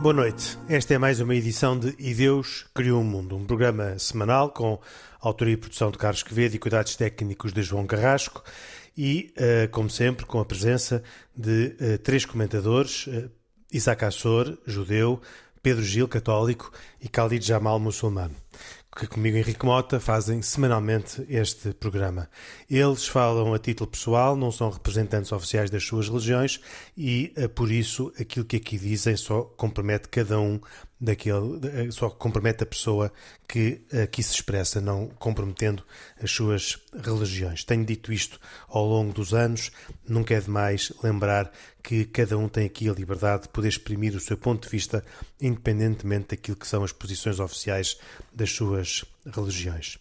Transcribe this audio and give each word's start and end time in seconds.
Boa 0.00 0.14
noite. 0.14 0.56
Esta 0.68 0.94
é 0.94 0.98
mais 0.98 1.18
uma 1.18 1.34
edição 1.34 1.76
de 1.76 1.92
E 1.98 2.14
Deus 2.14 2.64
Criou 2.72 3.00
o 3.00 3.04
Mundo, 3.04 3.36
um 3.36 3.44
programa 3.44 3.98
semanal 3.98 4.48
com 4.50 4.78
autoria 5.20 5.54
e 5.54 5.56
produção 5.56 5.90
de 5.90 5.98
Carlos 5.98 6.22
Quevedo 6.22 6.54
e 6.54 6.58
cuidados 6.58 6.94
técnicos 6.94 7.52
de 7.52 7.62
João 7.62 7.84
Carrasco 7.84 8.44
e, 8.96 9.34
uh, 9.36 9.68
como 9.70 9.90
sempre, 9.90 10.24
com 10.24 10.38
a 10.38 10.44
presença 10.44 11.02
de 11.36 11.74
uh, 11.80 11.98
três 11.98 12.24
comentadores, 12.24 13.08
uh, 13.08 13.28
Isaac 13.72 14.04
Assor, 14.04 14.56
judeu, 14.64 15.20
Pedro 15.60 15.84
Gil, 15.84 16.06
católico, 16.06 16.72
e 17.00 17.08
Khalid 17.08 17.44
Jamal, 17.44 17.80
muçulmano 17.80 18.34
que 18.98 19.06
comigo 19.06 19.36
Henrique 19.36 19.64
Mota 19.64 20.00
fazem 20.00 20.42
semanalmente 20.42 21.24
este 21.28 21.72
programa. 21.72 22.28
Eles 22.68 23.06
falam 23.06 23.54
a 23.54 23.58
título 23.58 23.88
pessoal, 23.88 24.34
não 24.34 24.50
são 24.50 24.70
representantes 24.70 25.30
oficiais 25.30 25.70
das 25.70 25.84
suas 25.84 26.08
religiões 26.08 26.60
e, 26.96 27.32
por 27.54 27.70
isso, 27.70 28.12
aquilo 28.18 28.44
que 28.44 28.56
aqui 28.56 28.76
dizem 28.76 29.16
só 29.16 29.42
compromete 29.42 30.08
cada 30.08 30.40
um 30.40 30.60
daquele, 31.00 31.60
eh, 31.66 31.90
só 31.90 32.10
compromete 32.10 32.62
a 32.62 32.66
pessoa 32.66 33.12
que 33.46 33.80
aqui 34.02 34.22
se 34.22 34.34
expressa, 34.34 34.80
não 34.80 35.08
comprometendo 35.08 35.84
as 36.22 36.30
suas 36.30 36.78
religiões. 36.92 37.64
Tenho 37.64 37.84
dito 37.84 38.12
isto 38.12 38.40
ao 38.68 38.84
longo 38.84 39.12
dos 39.12 39.32
anos, 39.32 39.70
nunca 40.06 40.34
é 40.34 40.40
demais 40.40 40.92
lembrar 41.02 41.52
que 41.82 42.04
cada 42.04 42.36
um 42.36 42.48
tem 42.48 42.66
aqui 42.66 42.88
a 42.88 42.92
liberdade 42.92 43.44
de 43.44 43.48
poder 43.48 43.68
exprimir 43.68 44.14
o 44.14 44.20
seu 44.20 44.36
ponto 44.36 44.64
de 44.64 44.70
vista, 44.70 45.04
independentemente 45.40 46.36
daquilo 46.36 46.56
que 46.56 46.66
são 46.66 46.84
as 46.84 46.92
posições 46.92 47.40
oficiais 47.40 47.98
das 48.32 48.50
suas 48.50 49.04
religiões. 49.24 49.98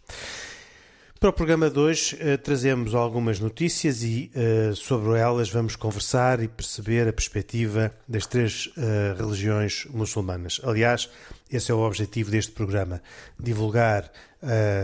Para 1.20 1.30
o 1.32 1.34
programa 1.34 1.68
de 1.68 1.80
hoje 1.80 2.16
uh, 2.16 2.38
trazemos 2.38 2.94
algumas 2.94 3.40
notícias 3.40 4.04
e 4.04 4.32
uh, 4.36 4.76
sobre 4.76 5.18
elas 5.18 5.50
vamos 5.50 5.76
conversar 5.76 6.44
e 6.44 6.48
perceber 6.48 7.08
a 7.08 7.14
perspectiva 7.14 7.92
das 8.08 8.28
três 8.28 8.68
uh, 8.68 9.18
religiões 9.18 9.88
muçulmanas. 9.90 10.62
Aliás, 10.64 11.10
esse 11.50 11.72
é 11.72 11.74
o 11.74 11.80
objetivo 11.80 12.30
deste 12.30 12.52
programa: 12.52 13.02
divulgar 13.40 14.12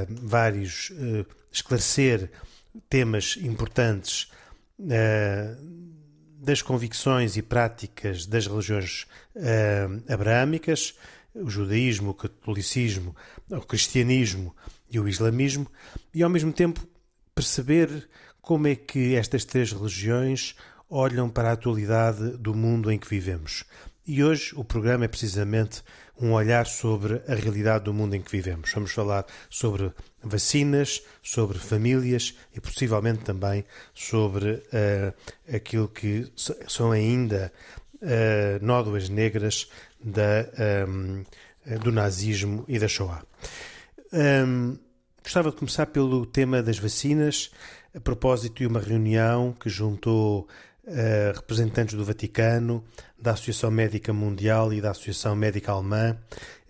vários, 0.10 0.92
esclarecer 1.52 2.32
temas 2.90 3.38
importantes 3.40 4.32
das 6.40 6.64
convicções 6.64 7.38
e 7.38 7.44
práticas 7.44 8.26
das 8.26 8.48
religiões 8.48 9.06
abraâmicas, 10.10 10.96
o 11.36 11.50
judaísmo, 11.50 12.10
o 12.10 12.14
catolicismo, 12.16 13.16
o 13.52 13.62
cristianismo 13.62 14.56
e 14.94 15.00
o 15.00 15.10
islamismo, 15.10 15.68
e 16.14 16.22
ao 16.22 16.30
mesmo 16.30 16.54
tempo 16.54 16.88
perceber 17.34 18.08
como 18.40 18.68
é 18.68 18.76
que 18.76 19.16
estas 19.16 19.44
três 19.44 19.72
religiões 19.72 20.56
olham 20.90 21.28
para 21.28 21.50
a 21.50 21.54
atualidade 21.54 22.38
do 22.38 22.54
mundo 22.54 22.92
em 22.92 23.00
que 23.00 23.10
vivemos. 23.10 23.64
E 24.06 24.24
hoje 24.24 24.54
o 24.56 24.64
programa 24.64 25.06
é 25.06 25.08
precisamente 25.08 25.82
um 26.20 26.34
olhar 26.34 26.68
sobre 26.68 27.22
a 27.28 27.34
realidade 27.34 27.86
do 27.86 27.94
mundo 27.94 28.16
em 28.16 28.22
que 28.22 28.32
vivemos. 28.32 28.72
Vamos 28.72 28.92
falar 28.92 29.26
sobre 29.50 29.92
vacinas, 30.22 31.02
sobre 31.24 31.58
famílias 31.58 32.38
e 32.54 32.62
possivelmente 32.62 33.24
também 33.24 33.66
sobre 33.94 34.52
uh, 34.52 35.14
aquilo 35.52 35.88
que 35.88 36.32
são 36.68 36.92
ainda 36.92 37.52
uh, 37.96 38.64
nódoas 38.64 39.10
negras 39.10 39.70
da, 40.04 40.86
um, 40.88 41.24
eh, 41.66 41.78
do 41.78 41.92
nazismo 41.92 42.66
e 42.68 42.78
da 42.78 42.90
Shoah. 42.90 43.24
Um, 44.14 44.78
gostava 45.24 45.50
de 45.50 45.56
começar 45.56 45.88
pelo 45.88 46.24
tema 46.24 46.62
das 46.62 46.78
vacinas, 46.78 47.50
a 47.96 48.00
propósito 48.00 48.58
de 48.58 48.68
uma 48.68 48.80
reunião 48.80 49.54
que 49.60 49.70
juntou 49.70 50.48
uh, 50.84 51.34
representantes 51.34 51.96
do 51.96 52.06
Vaticano, 52.06 52.84
da 53.20 53.32
Associação 53.32 53.72
Médica 53.72 54.14
Mundial 54.14 54.72
e 54.72 54.80
da 54.80 54.92
Associação 54.92 55.36
Médica 55.36 55.72
Alemã 55.72 56.16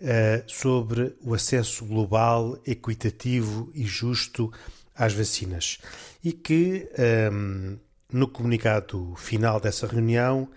uh, 0.00 0.50
sobre 0.50 1.14
o 1.20 1.34
acesso 1.34 1.84
global, 1.84 2.58
equitativo 2.66 3.70
e 3.74 3.84
justo 3.84 4.50
às 4.96 5.12
vacinas. 5.12 5.76
E 6.24 6.32
que, 6.32 6.88
um, 7.30 7.76
no 8.10 8.26
comunicado 8.26 9.14
final 9.16 9.60
dessa 9.60 9.86
reunião, 9.86 10.48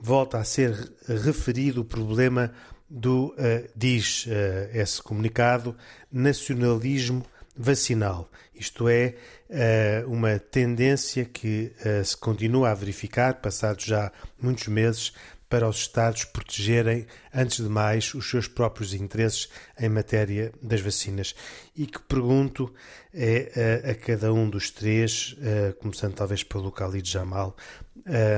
volta 0.00 0.38
a 0.38 0.44
ser 0.44 0.92
referido 1.08 1.80
o 1.80 1.84
problema 1.84 2.52
do, 2.88 3.34
uh, 3.34 3.68
diz 3.74 4.26
uh, 4.26 4.30
esse 4.72 5.02
comunicado, 5.02 5.76
nacionalismo 6.10 7.24
vacinal. 7.56 8.30
Isto 8.54 8.88
é, 8.88 9.14
uh, 10.04 10.10
uma 10.10 10.38
tendência 10.38 11.24
que 11.24 11.72
se 12.04 12.16
continua 12.16 12.70
a 12.70 12.74
verificar, 12.74 13.40
passados 13.40 13.84
já 13.84 14.12
muitos 14.40 14.68
meses, 14.68 15.12
para 15.48 15.68
os 15.68 15.76
Estados 15.76 16.24
protegerem, 16.24 17.06
antes 17.32 17.62
de 17.62 17.68
mais, 17.68 18.12
os 18.14 18.28
seus 18.28 18.48
próprios 18.48 18.92
interesses 18.92 19.48
em 19.78 19.88
matéria 19.88 20.52
das 20.60 20.80
vacinas. 20.80 21.36
E 21.76 21.86
que 21.86 22.00
pergunto 22.00 22.74
é, 23.14 23.82
a, 23.86 23.90
a 23.92 23.94
cada 23.94 24.32
um 24.32 24.50
dos 24.50 24.72
três, 24.72 25.36
começando 25.78 26.14
talvez 26.14 26.42
pelo 26.42 26.70
Khalid 26.70 27.08
Jamal, 27.08 27.56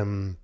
um, 0.06 0.34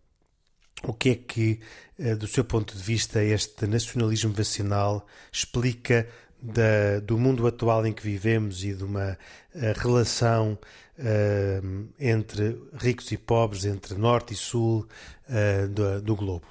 o 0.87 0.93
que 0.93 1.11
é 1.11 1.15
que, 1.15 1.61
eh, 1.99 2.15
do 2.15 2.27
seu 2.27 2.45
ponto 2.45 2.77
de 2.77 2.83
vista, 2.83 3.23
este 3.23 3.67
nacionalismo 3.67 4.33
vacinal 4.33 5.07
explica 5.33 6.07
da, 6.41 7.01
do 7.01 7.19
mundo 7.19 7.47
atual 7.47 7.87
em 7.87 7.93
que 7.93 8.03
vivemos 8.03 8.63
e 8.65 8.75
de 8.75 8.85
uma 8.85 9.17
eh, 9.55 9.73
relação 9.77 10.59
uh, 10.99 11.89
entre 11.99 12.61
ricos 12.75 13.11
e 13.13 13.17
pobres, 13.17 13.65
entre 13.65 13.95
norte 13.95 14.35
e 14.35 14.37
sul 14.37 14.87
uh, 15.29 15.69
do, 15.69 16.03
do 16.03 16.15
globo? 16.15 16.47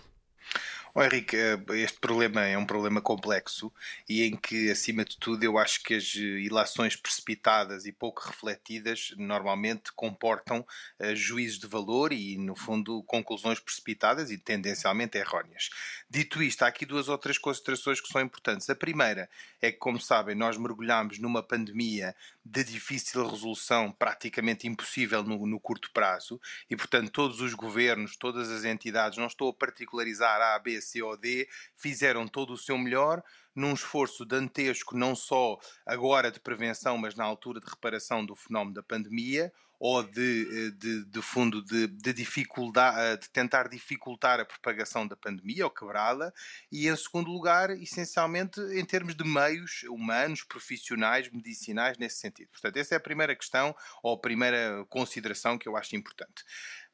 Oh, 0.96 1.02
Henrique, 1.02 1.36
eh, 1.36 1.58
este 1.82 2.00
problema 2.00 2.46
é 2.46 2.56
um 2.56 2.68
problema 2.68 3.02
complexo 3.02 3.74
e 4.08 4.22
em 4.22 4.36
que, 4.36 4.70
acima 4.70 5.04
de 5.04 5.18
tudo, 5.18 5.44
eu 5.44 5.58
acho 5.58 5.82
que 5.82 5.96
as 5.96 6.14
ilações 6.14 6.96
precipitadas 6.96 7.88
e 7.88 7.92
pouco 7.92 8.22
refletidas 8.24 9.12
normalmente 9.18 9.92
comportam 9.92 10.60
uh, 11.00 11.16
juízos 11.16 11.58
de 11.58 11.66
valor 11.66 12.14
e, 12.14 12.38
no 12.38 12.56
fundo, 12.56 13.02
conclusões 13.08 13.60
precipitadas 13.60 14.30
e 14.30 14.38
tendencialmente 14.38 15.18
erróneas. 15.18 15.72
Dito 16.08 16.44
isto, 16.44 16.62
há 16.62 16.68
aqui 16.68 16.86
duas 16.86 17.10
ou 17.10 17.18
três 17.18 17.40
considerações 17.40 18.00
que 18.00 18.10
são 18.10 18.22
importantes. 18.22 18.70
A 18.70 18.76
primeira 18.76 19.28
é 19.60 19.72
que, 19.72 19.80
como 19.80 20.00
sabem, 20.00 20.36
nós 20.36 20.60
mergulhamos 20.60 21.18
numa 21.18 21.42
pandemia 21.42 22.16
de 22.46 22.64
difícil 22.64 23.28
resolução, 23.28 23.92
praticamente 23.92 24.68
impossível 24.68 25.24
no, 25.24 25.48
no 25.48 25.60
curto 25.60 25.90
prazo, 25.92 26.40
e, 26.70 26.76
portanto, 26.76 27.10
todos 27.10 27.42
os 27.42 27.56
governos, 27.56 28.16
todas 28.16 28.52
as 28.52 28.64
entidades, 28.64 29.18
não 29.18 29.26
estou 29.26 29.50
a 29.50 29.54
particularizar 29.54 30.40
A, 30.40 30.60
B, 30.60 30.83
COD 30.84 31.48
fizeram 31.76 32.28
todo 32.28 32.54
o 32.54 32.58
seu 32.58 32.78
melhor 32.78 33.24
num 33.56 33.74
esforço 33.74 34.26
dantesco, 34.26 34.98
não 34.98 35.16
só 35.16 35.58
agora 35.86 36.32
de 36.32 36.40
prevenção, 36.40 36.98
mas 36.98 37.16
na 37.16 37.24
altura 37.24 37.60
de 37.60 37.70
reparação 37.70 38.26
do 38.26 38.36
fenómeno 38.36 38.74
da 38.74 38.84
pandemia, 38.84 39.52
ou 39.86 40.02
de, 40.02 40.48
eh, 40.50 40.72
de, 40.78 41.04
de 41.04 41.22
fundo 41.22 41.62
de, 41.62 41.88
de, 41.88 42.14
dificuldade, 42.14 42.98
eh, 43.02 43.18
de 43.18 43.30
tentar 43.30 43.68
dificultar 43.68 44.40
a 44.40 44.46
propagação 44.46 45.06
da 45.06 45.14
pandemia 45.14 45.66
ou 45.66 45.70
quebrá-la, 45.70 46.32
e 46.72 46.88
em 46.88 46.96
segundo 46.96 47.30
lugar, 47.30 47.70
essencialmente 47.72 48.62
em 48.62 48.86
termos 48.86 49.14
de 49.14 49.26
meios 49.26 49.84
humanos, 49.90 50.42
profissionais, 50.42 51.30
medicinais, 51.30 51.98
nesse 51.98 52.16
sentido. 52.16 52.48
Portanto, 52.52 52.78
essa 52.78 52.96
é 52.96 52.98
a 52.98 53.02
primeira 53.02 53.36
questão 53.36 53.76
ou 54.02 54.14
a 54.14 54.18
primeira 54.18 54.86
consideração 54.88 55.58
que 55.58 55.68
eu 55.68 55.76
acho 55.76 55.98
importante. 55.98 56.46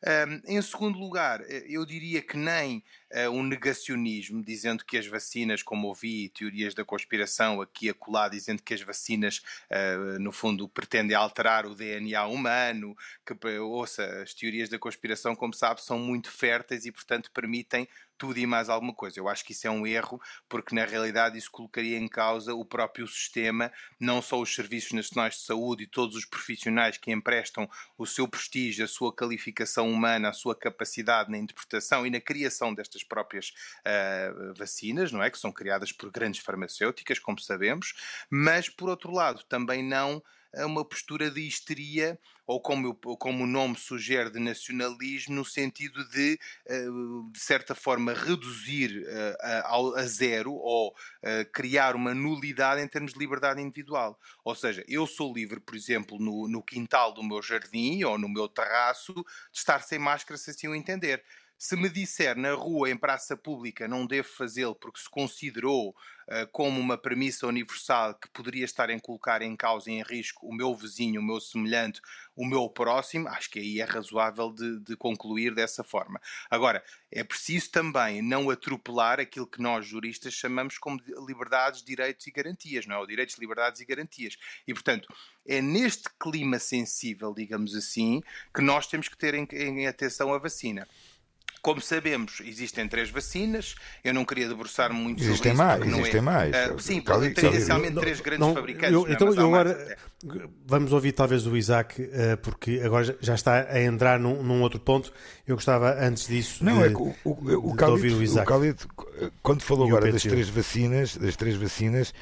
Um, 0.01 0.55
em 0.55 0.61
segundo 0.61 0.97
lugar, 0.97 1.41
eh, 1.41 1.65
eu 1.67 1.85
diria 1.85 2.21
que 2.21 2.37
nem 2.37 2.81
uh, 3.11 3.29
um 3.31 3.43
negacionismo, 3.43 4.41
dizendo 4.41 4.85
que 4.85 4.97
as 4.97 5.05
vacinas, 5.05 5.61
como 5.61 5.89
ouvi 5.89 6.29
teorias 6.29 6.73
da 6.73 6.85
conspiração 6.85 7.61
aqui 7.61 7.87
e 7.87 7.89
acolá, 7.89 8.29
dizendo 8.29 8.63
que 8.63 8.73
as 8.73 8.81
vacinas, 8.81 9.41
uh, 9.69 10.17
no 10.17 10.31
fundo, 10.31 10.69
pretendem 10.69 11.17
alterar 11.17 11.65
o 11.65 11.75
DNA 11.75 12.25
humano 12.27 12.78
que 13.25 13.57
ouça 13.59 14.05
as 14.21 14.33
teorias 14.33 14.69
da 14.69 14.79
conspiração, 14.79 15.35
como 15.35 15.53
sabe, 15.53 15.81
são 15.81 15.99
muito 15.99 16.31
férteis 16.31 16.85
e, 16.85 16.91
portanto, 16.91 17.31
permitem 17.31 17.87
tudo 18.19 18.37
e 18.37 18.45
mais 18.45 18.69
alguma 18.69 18.93
coisa. 18.93 19.17
Eu 19.17 19.29
acho 19.29 19.45
que 19.45 19.53
isso 19.53 19.65
é 19.65 19.71
um 19.71 19.87
erro, 19.87 20.21
porque 20.47 20.75
na 20.75 20.85
realidade 20.85 21.37
isso 21.37 21.49
colocaria 21.49 21.97
em 21.97 22.07
causa 22.07 22.53
o 22.53 22.65
próprio 22.65 23.07
sistema, 23.07 23.71
não 23.99 24.21
só 24.21 24.39
os 24.39 24.53
serviços 24.53 24.91
nacionais 24.91 25.35
de 25.35 25.41
saúde 25.41 25.85
e 25.85 25.87
todos 25.87 26.15
os 26.17 26.25
profissionais 26.25 26.97
que 26.97 27.11
emprestam 27.11 27.67
o 27.97 28.05
seu 28.05 28.27
prestígio, 28.27 28.83
a 28.83 28.87
sua 28.87 29.15
qualificação 29.15 29.89
humana, 29.89 30.29
a 30.29 30.33
sua 30.33 30.53
capacidade 30.53 31.31
na 31.31 31.37
interpretação 31.37 32.05
e 32.05 32.09
na 32.09 32.19
criação 32.19 32.73
destas 32.73 33.03
próprias 33.03 33.53
uh, 33.79 34.53
vacinas, 34.53 35.13
não 35.13 35.23
é? 35.23 35.31
Que 35.31 35.39
são 35.39 35.51
criadas 35.51 35.93
por 35.93 36.11
grandes 36.11 36.41
farmacêuticas, 36.41 37.19
como 37.19 37.39
sabemos, 37.39 37.93
mas 38.29 38.67
por 38.67 38.89
outro 38.89 39.11
lado 39.11 39.43
também 39.45 39.81
não 39.81 40.21
a 40.55 40.65
uma 40.65 40.83
postura 40.83 41.29
de 41.29 41.41
histeria, 41.41 42.19
ou 42.45 42.59
como, 42.59 42.95
como 42.95 43.43
o 43.43 43.47
nome 43.47 43.77
sugere, 43.77 44.31
de 44.31 44.39
nacionalismo, 44.39 45.35
no 45.35 45.45
sentido 45.45 46.07
de, 46.09 46.39
eh, 46.65 46.85
de 47.31 47.39
certa 47.39 47.75
forma, 47.75 48.13
reduzir 48.13 49.03
eh, 49.05 49.37
a, 49.41 49.75
a 49.99 50.03
zero 50.07 50.53
ou 50.53 50.95
eh, 51.21 51.45
criar 51.45 51.95
uma 51.95 52.13
nulidade 52.13 52.81
em 52.81 52.87
termos 52.87 53.13
de 53.13 53.19
liberdade 53.19 53.61
individual. 53.61 54.19
Ou 54.43 54.55
seja, 54.55 54.83
eu 54.87 55.05
sou 55.05 55.31
livre, 55.33 55.59
por 55.59 55.75
exemplo, 55.75 56.17
no, 56.19 56.47
no 56.47 56.63
quintal 56.63 57.13
do 57.13 57.23
meu 57.23 57.41
jardim 57.41 58.03
ou 58.03 58.17
no 58.17 58.27
meu 58.27 58.47
terraço, 58.47 59.13
de 59.13 59.59
estar 59.59 59.83
sem 59.83 59.99
máscara 59.99 60.37
se 60.37 60.49
assim 60.49 60.67
o 60.67 60.73
entender. 60.73 61.23
Se 61.61 61.75
me 61.75 61.89
disser 61.89 62.37
na 62.37 62.53
rua, 62.53 62.89
em 62.89 62.95
praça 62.95 63.35
pública, 63.35 63.85
não 63.85 64.07
devo 64.07 64.29
fazê-lo 64.29 64.73
porque 64.73 65.01
se 65.01 65.09
considerou 65.09 65.89
uh, 65.89 66.47
como 66.53 66.79
uma 66.79 66.97
premissa 66.97 67.45
universal 67.45 68.15
que 68.15 68.29
poderia 68.29 68.63
estar 68.63 68.89
em 68.89 68.97
colocar 68.97 69.41
em 69.41 69.57
causa 69.57 69.91
e 69.91 69.95
em 69.95 70.01
risco 70.01 70.47
o 70.47 70.55
meu 70.55 70.73
vizinho, 70.73 71.19
o 71.19 71.23
meu 71.23 71.41
semelhante, 71.41 71.99
o 72.33 72.45
meu 72.45 72.69
próximo, 72.69 73.27
acho 73.27 73.49
que 73.49 73.59
aí 73.59 73.81
é 73.81 73.83
razoável 73.83 74.53
de, 74.53 74.79
de 74.79 74.95
concluir 74.95 75.53
dessa 75.53 75.83
forma. 75.83 76.21
Agora, 76.49 76.81
é 77.11 77.25
preciso 77.25 77.69
também 77.71 78.21
não 78.21 78.49
atropelar 78.49 79.19
aquilo 79.19 79.45
que 79.45 79.61
nós 79.61 79.85
juristas 79.85 80.33
chamamos 80.33 80.77
como 80.77 81.01
liberdades, 81.27 81.83
direitos 81.83 82.25
e 82.25 82.31
garantias, 82.31 82.85
não 82.85 82.95
é? 82.95 82.99
O 82.99 83.05
direitos, 83.05 83.37
liberdades 83.37 83.81
e 83.81 83.85
garantias. 83.85 84.37
E, 84.65 84.73
portanto, 84.73 85.13
é 85.45 85.61
neste 85.61 86.09
clima 86.17 86.57
sensível, 86.57 87.33
digamos 87.33 87.75
assim, 87.75 88.21
que 88.55 88.61
nós 88.61 88.87
temos 88.87 89.09
que 89.09 89.17
ter 89.17 89.33
em, 89.33 89.45
em 89.51 89.87
atenção 89.87 90.33
a 90.33 90.37
vacina. 90.37 90.87
Como 91.61 91.81
sabemos, 91.81 92.41
existem 92.45 92.87
três 92.87 93.09
vacinas. 93.09 93.75
Eu 94.03 94.13
não 94.13 94.23
queria 94.23 94.47
debruçar-me 94.47 94.97
muito 94.97 95.21
existem 95.21 95.51
sobre 95.51 95.57
mais, 95.57 95.81
isso. 95.85 95.99
Existem 95.99 96.19
é, 96.19 96.21
mais, 96.21 96.55
uh, 96.55 96.79
Sim, 96.79 97.01
Cali, 97.01 97.33
tendencialmente 97.33 97.93
não, 97.93 98.01
três 98.01 98.21
grandes 98.21 98.47
não, 98.47 98.53
fabricantes. 98.53 98.93
Eu, 98.93 99.07
é? 99.07 99.11
então, 99.11 99.33
eu 99.33 99.47
agora 99.47 99.97
vamos 100.65 100.93
ouvir 100.93 101.11
talvez 101.11 101.45
o 101.45 101.55
Isaac, 101.55 102.01
uh, 102.01 102.37
porque 102.41 102.81
agora 102.83 103.17
já 103.19 103.35
está 103.35 103.67
a 103.69 103.81
entrar 103.81 104.19
num, 104.19 104.41
num, 104.41 104.61
outro 104.61 104.79
ponto. 104.79 105.11
Eu 105.45 105.55
gostava 105.55 105.95
antes 105.99 106.27
disso 106.27 106.63
não, 106.63 106.79
de, 106.79 106.85
é 106.85 106.89
que 106.89 106.95
o, 106.95 107.15
o, 107.25 107.71
o, 107.71 107.73
Khalid, 107.73 107.91
ouvir 107.91 108.13
o 108.13 108.23
Isaac. 108.23 108.49
O 108.49 108.53
Khalid, 108.53 108.77
quando 109.41 109.61
falou 109.61 109.87
agora 109.87 110.11
das 110.11 110.23
três 110.23 110.47
vacinas, 110.49 111.17
das 111.17 111.35
três 111.35 111.55
vacinas, 111.55 112.13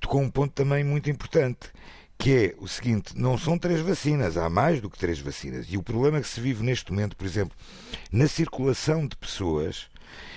tocou 0.00 0.20
um 0.20 0.30
ponto 0.30 0.52
também 0.52 0.84
muito 0.84 1.10
importante 1.10 1.70
que 2.18 2.34
é 2.34 2.54
o 2.58 2.68
seguinte: 2.68 3.12
não 3.16 3.36
são 3.36 3.58
três 3.58 3.80
vacinas, 3.80 4.36
há 4.36 4.48
mais 4.48 4.80
do 4.80 4.90
que 4.90 4.98
três 4.98 5.18
vacinas. 5.18 5.66
E 5.68 5.76
o 5.76 5.82
problema 5.82 6.20
que 6.20 6.28
se 6.28 6.40
vive 6.40 6.62
neste 6.62 6.92
momento, 6.92 7.16
por 7.16 7.26
exemplo, 7.26 7.56
na 8.10 8.26
circulação 8.26 9.06
de 9.06 9.16
pessoas, 9.16 9.88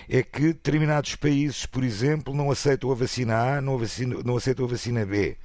é 0.07 0.23
que 0.23 0.47
determinados 0.47 1.15
países, 1.15 1.65
por 1.65 1.83
exemplo, 1.83 2.33
não 2.33 2.51
aceitam 2.51 2.91
a 2.91 2.95
vacina 2.95 3.57
A, 3.57 3.61
não, 3.61 3.77
vacina, 3.77 4.17
não 4.25 4.37
aceitam 4.37 4.65
a 4.65 4.67
vacina 4.67 5.05
B. 5.05 5.37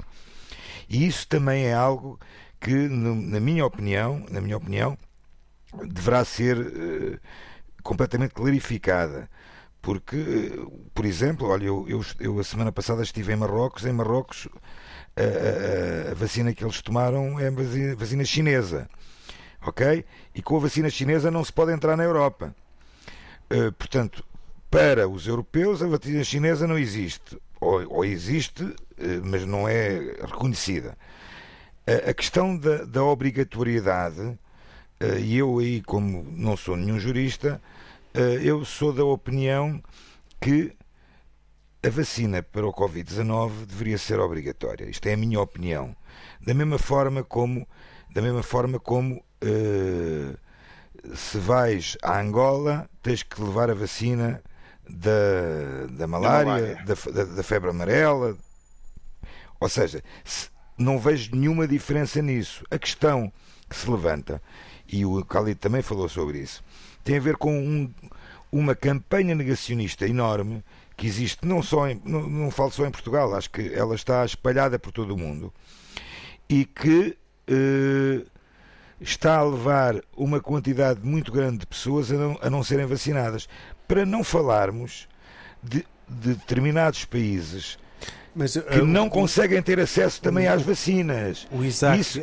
E 0.88 1.06
isso 1.06 1.26
também 1.28 1.66
é 1.66 1.74
algo 1.74 2.18
que, 2.60 2.72
na 2.72 3.40
minha 3.40 3.64
opinião, 3.64 4.24
na 4.30 4.40
minha 4.40 4.56
opinião, 4.56 4.96
deverá 5.86 6.24
ser 6.24 6.58
uh, 6.58 7.18
completamente 7.82 8.32
clarificada. 8.32 9.28
Porque, 9.84 10.50
por 10.94 11.04
exemplo, 11.04 11.46
olha, 11.46 11.66
eu, 11.66 11.84
eu, 11.86 12.02
eu 12.18 12.38
a 12.38 12.42
semana 12.42 12.72
passada 12.72 13.02
estive 13.02 13.34
em 13.34 13.36
Marrocos, 13.36 13.84
em 13.84 13.92
Marrocos 13.92 14.48
a, 15.14 16.10
a, 16.10 16.14
vacina 16.14 16.54
que 16.54 16.64
eles 16.64 16.80
tomaram 16.80 17.38
é 17.38 17.48
a 17.48 17.50
vacina, 17.50 17.94
vacina 17.94 18.24
chinesa. 18.24 18.88
Ok? 19.60 20.02
E 20.34 20.40
com 20.40 20.56
a 20.56 20.60
vacina 20.60 20.88
chinesa 20.88 21.30
não 21.30 21.44
se 21.44 21.52
pode 21.52 21.70
entrar 21.70 21.98
na 21.98 22.02
Europa. 22.02 22.56
Uh, 23.52 23.70
portanto, 23.72 24.24
para 24.70 25.06
os 25.06 25.26
europeus, 25.26 25.82
a 25.82 25.86
vacina 25.86 26.24
chinesa 26.24 26.66
não 26.66 26.78
existe. 26.78 27.38
Ou, 27.60 27.86
ou 27.92 28.04
existe, 28.06 28.64
uh, 28.64 28.74
mas 29.22 29.44
não 29.44 29.68
é 29.68 30.16
reconhecida. 30.22 30.96
A 32.08 32.14
questão 32.14 32.56
da, 32.56 32.84
da 32.84 33.04
obrigatoriedade, 33.04 34.38
e 35.20 35.36
eu 35.36 35.58
aí, 35.58 35.82
como 35.82 36.24
não 36.30 36.56
sou 36.56 36.78
nenhum 36.78 36.98
jurista, 36.98 37.60
eu 38.42 38.64
sou 38.64 38.92
da 38.92 39.04
opinião 39.04 39.82
que 40.40 40.76
a 41.84 41.90
vacina 41.90 42.42
para 42.42 42.66
o 42.66 42.72
Covid-19 42.72 43.66
deveria 43.66 43.98
ser 43.98 44.18
obrigatória. 44.18 44.88
Isto 44.88 45.06
é 45.06 45.14
a 45.14 45.16
minha 45.16 45.40
opinião. 45.40 45.94
Da 46.40 46.54
mesma 46.54 46.78
forma 46.78 47.22
como, 47.22 47.68
da 48.10 48.22
mesma 48.22 48.42
forma 48.42 48.78
como 48.78 49.16
uh, 49.16 50.38
se 51.14 51.38
vais 51.38 51.96
a 52.02 52.18
Angola, 52.18 52.88
tens 53.02 53.22
que 53.22 53.40
levar 53.42 53.70
a 53.70 53.74
vacina 53.74 54.42
da, 54.88 55.86
da 55.90 56.06
malária, 56.06 56.82
da, 56.84 56.94
da, 57.12 57.24
da 57.24 57.42
febre 57.42 57.70
amarela. 57.70 58.36
Ou 59.60 59.68
seja, 59.68 60.02
se, 60.24 60.48
não 60.78 60.98
vejo 60.98 61.34
nenhuma 61.34 61.68
diferença 61.68 62.22
nisso. 62.22 62.64
A 62.70 62.78
questão 62.78 63.32
que 63.68 63.76
se 63.76 63.90
levanta, 63.90 64.42
e 64.86 65.04
o 65.04 65.20
Khalid 65.22 65.58
também 65.58 65.82
falou 65.82 66.08
sobre 66.08 66.38
isso, 66.38 66.62
tem 67.04 67.18
a 67.18 67.20
ver 67.20 67.36
com 67.36 67.56
um, 67.56 67.92
uma 68.50 68.74
campanha 68.74 69.34
negacionista 69.34 70.06
enorme 70.06 70.64
que 70.96 71.06
existe 71.06 71.46
não 71.46 71.62
só 71.62 71.88
em, 71.88 72.00
não, 72.04 72.28
não 72.28 72.50
falo 72.50 72.70
só 72.70 72.86
em 72.86 72.90
Portugal, 72.90 73.34
acho 73.34 73.50
que 73.50 73.72
ela 73.74 73.94
está 73.94 74.24
espalhada 74.24 74.78
por 74.78 74.92
todo 74.92 75.14
o 75.14 75.18
mundo 75.18 75.52
e 76.48 76.64
que 76.64 77.16
eh, 77.48 78.24
está 79.00 79.38
a 79.38 79.44
levar 79.44 80.00
uma 80.16 80.40
quantidade 80.40 81.00
muito 81.02 81.32
grande 81.32 81.58
de 81.58 81.66
pessoas 81.66 82.10
a 82.10 82.14
não, 82.14 82.38
a 82.40 82.50
não 82.50 82.62
serem 82.62 82.86
vacinadas. 82.86 83.48
Para 83.86 84.06
não 84.06 84.24
falarmos 84.24 85.08
de, 85.62 85.84
de 86.08 86.34
determinados 86.34 87.04
países 87.04 87.78
Mas, 88.34 88.56
que 88.56 88.78
uh, 88.78 88.84
não 88.84 89.06
o, 89.06 89.10
conseguem 89.10 89.60
ter 89.62 89.78
acesso 89.78 90.22
também 90.22 90.46
o, 90.46 90.52
às 90.52 90.62
vacinas. 90.62 91.46
O 91.50 91.62
Isaac 91.62 92.00
Isso... 92.00 92.22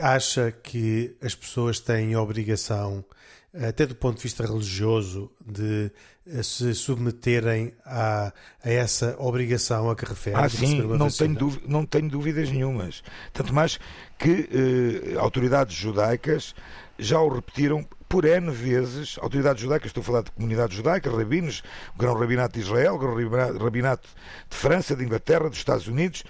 acha 0.00 0.52
que 0.62 1.16
as 1.22 1.34
pessoas 1.34 1.80
têm 1.80 2.16
obrigação 2.16 3.04
até 3.52 3.86
do 3.86 3.94
ponto 3.94 4.16
de 4.16 4.22
vista 4.22 4.46
religioso, 4.46 5.30
de 5.44 5.90
eh, 6.26 6.42
se 6.42 6.72
submeterem 6.74 7.72
a, 7.84 8.32
a 8.62 8.70
essa 8.70 9.16
obrigação 9.18 9.90
a 9.90 9.96
que 9.96 10.04
refere. 10.04 10.36
Ah, 10.36 10.48
sim, 10.48 10.80
não 10.82 11.08
tenho, 11.08 11.34
dúvida, 11.34 11.64
não 11.66 11.84
tenho 11.84 12.08
dúvidas 12.08 12.50
nenhumas. 12.50 13.02
Tanto 13.32 13.52
mais 13.52 13.78
que 14.18 14.48
eh, 14.52 15.18
autoridades 15.18 15.74
judaicas 15.74 16.54
já 16.98 17.20
o 17.20 17.28
repetiram 17.28 17.86
por 18.08 18.24
N 18.24 18.50
vezes, 18.50 19.16
autoridades 19.20 19.62
judaicas, 19.62 19.88
estou 19.88 20.02
a 20.02 20.04
falar 20.04 20.22
de 20.22 20.32
comunidades 20.32 20.76
judaicas, 20.76 21.12
rabinos, 21.12 21.62
o 21.94 21.98
Grão 21.98 22.14
Rabinato 22.14 22.54
de 22.54 22.60
Israel, 22.60 22.94
o 22.94 22.98
Grão 22.98 23.14
Rabinato 23.58 24.08
de 24.48 24.56
França, 24.56 24.96
de 24.96 25.04
Inglaterra, 25.04 25.48
dos 25.48 25.58
Estados 25.58 25.86
Unidos, 25.86 26.24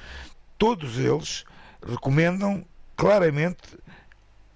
todos 0.59 0.99
eles 0.99 1.45
recomendam 1.83 2.65
claramente 2.97 3.79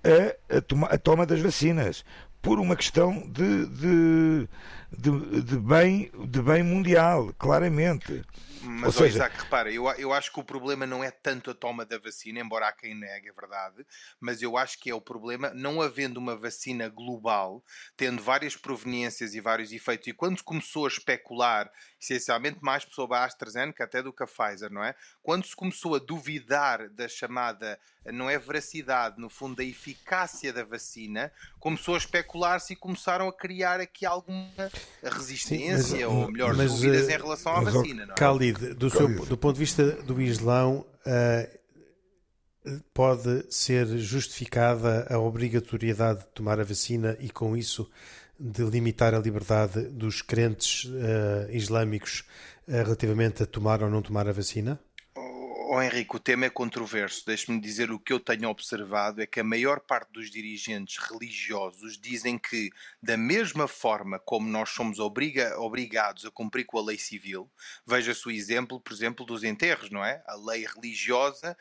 a, 0.05 0.57
a, 0.59 0.61
toma, 0.61 0.87
a 0.89 0.99
toma 0.99 1.25
das 1.25 1.41
vacinas 1.41 2.05
por 2.45 2.61
uma 2.61 2.77
questão 2.77 3.21
de, 3.31 3.67
de, 3.67 4.49
de, 4.93 5.43
de, 5.43 5.57
bem, 5.57 6.13
de 6.29 6.43
bem 6.43 6.63
mundial, 6.63 7.33
claramente. 7.39 8.23
Mas, 8.61 8.85
Ou 8.85 8.93
seja... 8.93 9.17
Isaac, 9.17 9.39
repara, 9.39 9.73
eu, 9.73 9.87
eu 9.93 10.13
acho 10.13 10.31
que 10.31 10.41
o 10.41 10.45
problema 10.45 10.87
não 10.87 11.03
é 11.03 11.11
tanto 11.11 11.51
a 11.51 11.55
toma 11.55 11.85
da 11.85 11.99
vacina, 11.99 12.41
embora 12.41 12.69
há 12.69 12.73
quem 12.73 12.95
negue, 12.95 13.29
é 13.29 13.33
verdade, 13.33 13.87
mas 14.21 14.43
eu 14.43 14.57
acho 14.57 14.79
que 14.79 14.91
é 14.91 14.95
o 14.95 15.01
problema, 15.01 15.53
não 15.55 15.81
havendo 15.81 16.19
uma 16.19 16.37
vacina 16.37 16.89
global, 16.89 17.65
tendo 17.97 18.23
várias 18.23 18.57
proveniências 18.57 19.35
e 19.35 19.41
vários 19.41 19.73
efeitos, 19.73 20.07
e 20.07 20.13
quando 20.13 20.43
começou 20.43 20.85
a 20.85 20.89
especular, 20.89 21.71
essencialmente 22.05 22.59
mais 22.61 22.85
pessoa 22.85 23.19
a 23.19 23.25
AstraZeneca 23.25 23.85
até 23.85 24.03
do 24.03 24.13
que 24.13 24.23
a 24.23 24.27
Pfizer, 24.27 24.71
não 24.71 24.85
é? 24.85 24.95
Quando 25.23 25.47
se 25.47 25.57
começou 25.57 25.95
a 25.95 25.99
duvidar 25.99 26.89
da 26.91 27.09
chamada, 27.09 27.79
não 28.07 28.29
é 28.29 28.39
veracidade, 28.39 29.19
no 29.19 29.31
fundo, 29.31 29.57
da 29.57 29.65
eficácia 29.65 30.53
da 30.53 30.65
vacina, 30.65 31.33
começou 31.59 31.95
a 31.95 31.99
especular-se 31.99 32.75
e 32.75 32.77
começaram 32.77 33.29
a 33.29 33.33
criar 33.33 33.81
aqui 33.81 34.05
alguma 34.05 34.51
resistência, 35.03 35.83
Sim, 35.99 36.05
mas, 36.05 36.15
ou 36.15 36.31
melhor, 36.31 36.55
mas, 36.55 36.73
dúvidas 36.73 37.09
em 37.09 37.17
relação 37.17 37.57
à 37.57 37.61
vacina, 37.61 38.07
não 38.07 38.15
é? 38.15 38.75
do, 38.75 38.91
seu, 38.91 39.09
do 39.27 39.37
ponto 39.37 39.55
de 39.55 39.61
vista 39.61 39.93
do 40.03 40.21
Islão, 40.21 40.87
uh, 41.07 41.65
pode 42.93 43.47
ser 43.51 43.87
justificada 43.99 45.07
a 45.11 45.19
obrigatoriedade 45.19 46.21
de 46.21 46.27
tomar 46.29 46.59
a 46.59 46.65
vacina 46.65 47.17
e, 47.21 47.29
com 47.31 47.57
isso, 47.57 47.91
de 48.39 48.63
limitar 48.65 49.15
a 49.15 49.19
liberdade 49.19 49.89
dos 49.89 50.23
crentes 50.23 50.85
uh, 50.85 51.51
islâmicos 51.51 52.25
uh, 52.69 52.73
relativamente 52.73 53.43
a 53.43 53.47
tomar 53.47 53.83
ou 53.83 53.91
não 53.91 54.03
tomar 54.03 54.29
a 54.29 54.33
vacina? 54.33 54.81
Oh, 55.77 55.83
Henrique, 55.83 56.15
o 56.15 56.21
tema 56.21 56.45
é 56.45 56.51
controverso. 56.51 57.25
Deixe-me 57.27 57.59
dizer 57.59 57.91
o 57.91 57.99
que 57.99 58.13
eu 58.13 58.21
tenho 58.21 58.49
observado 58.49 59.21
é 59.21 59.27
que 59.27 59.41
a 59.41 59.45
maior 59.45 59.81
parte 59.81 60.13
dos 60.13 60.31
dirigentes 60.31 60.99
religiosos 60.99 61.99
dizem 61.99 62.39
que, 62.39 62.71
da 63.03 63.17
mesma 63.17 63.67
forma 63.67 64.21
como 64.21 64.49
nós 64.49 64.71
somos 64.71 65.01
obriga 65.01 65.59
obrigados 65.59 66.25
a 66.25 66.31
cumprir 66.31 66.65
com 66.65 66.79
a 66.79 66.85
lei 66.85 66.97
civil, 66.97 67.51
veja-se 67.85 68.25
o 68.29 68.31
exemplo, 68.31 68.79
por 68.79 68.93
exemplo, 68.93 69.27
dos 69.27 69.43
enterros, 69.43 69.91
não 69.91 70.05
é? 70.05 70.23
A 70.29 70.37
lei 70.37 70.65
religiosa 70.65 71.57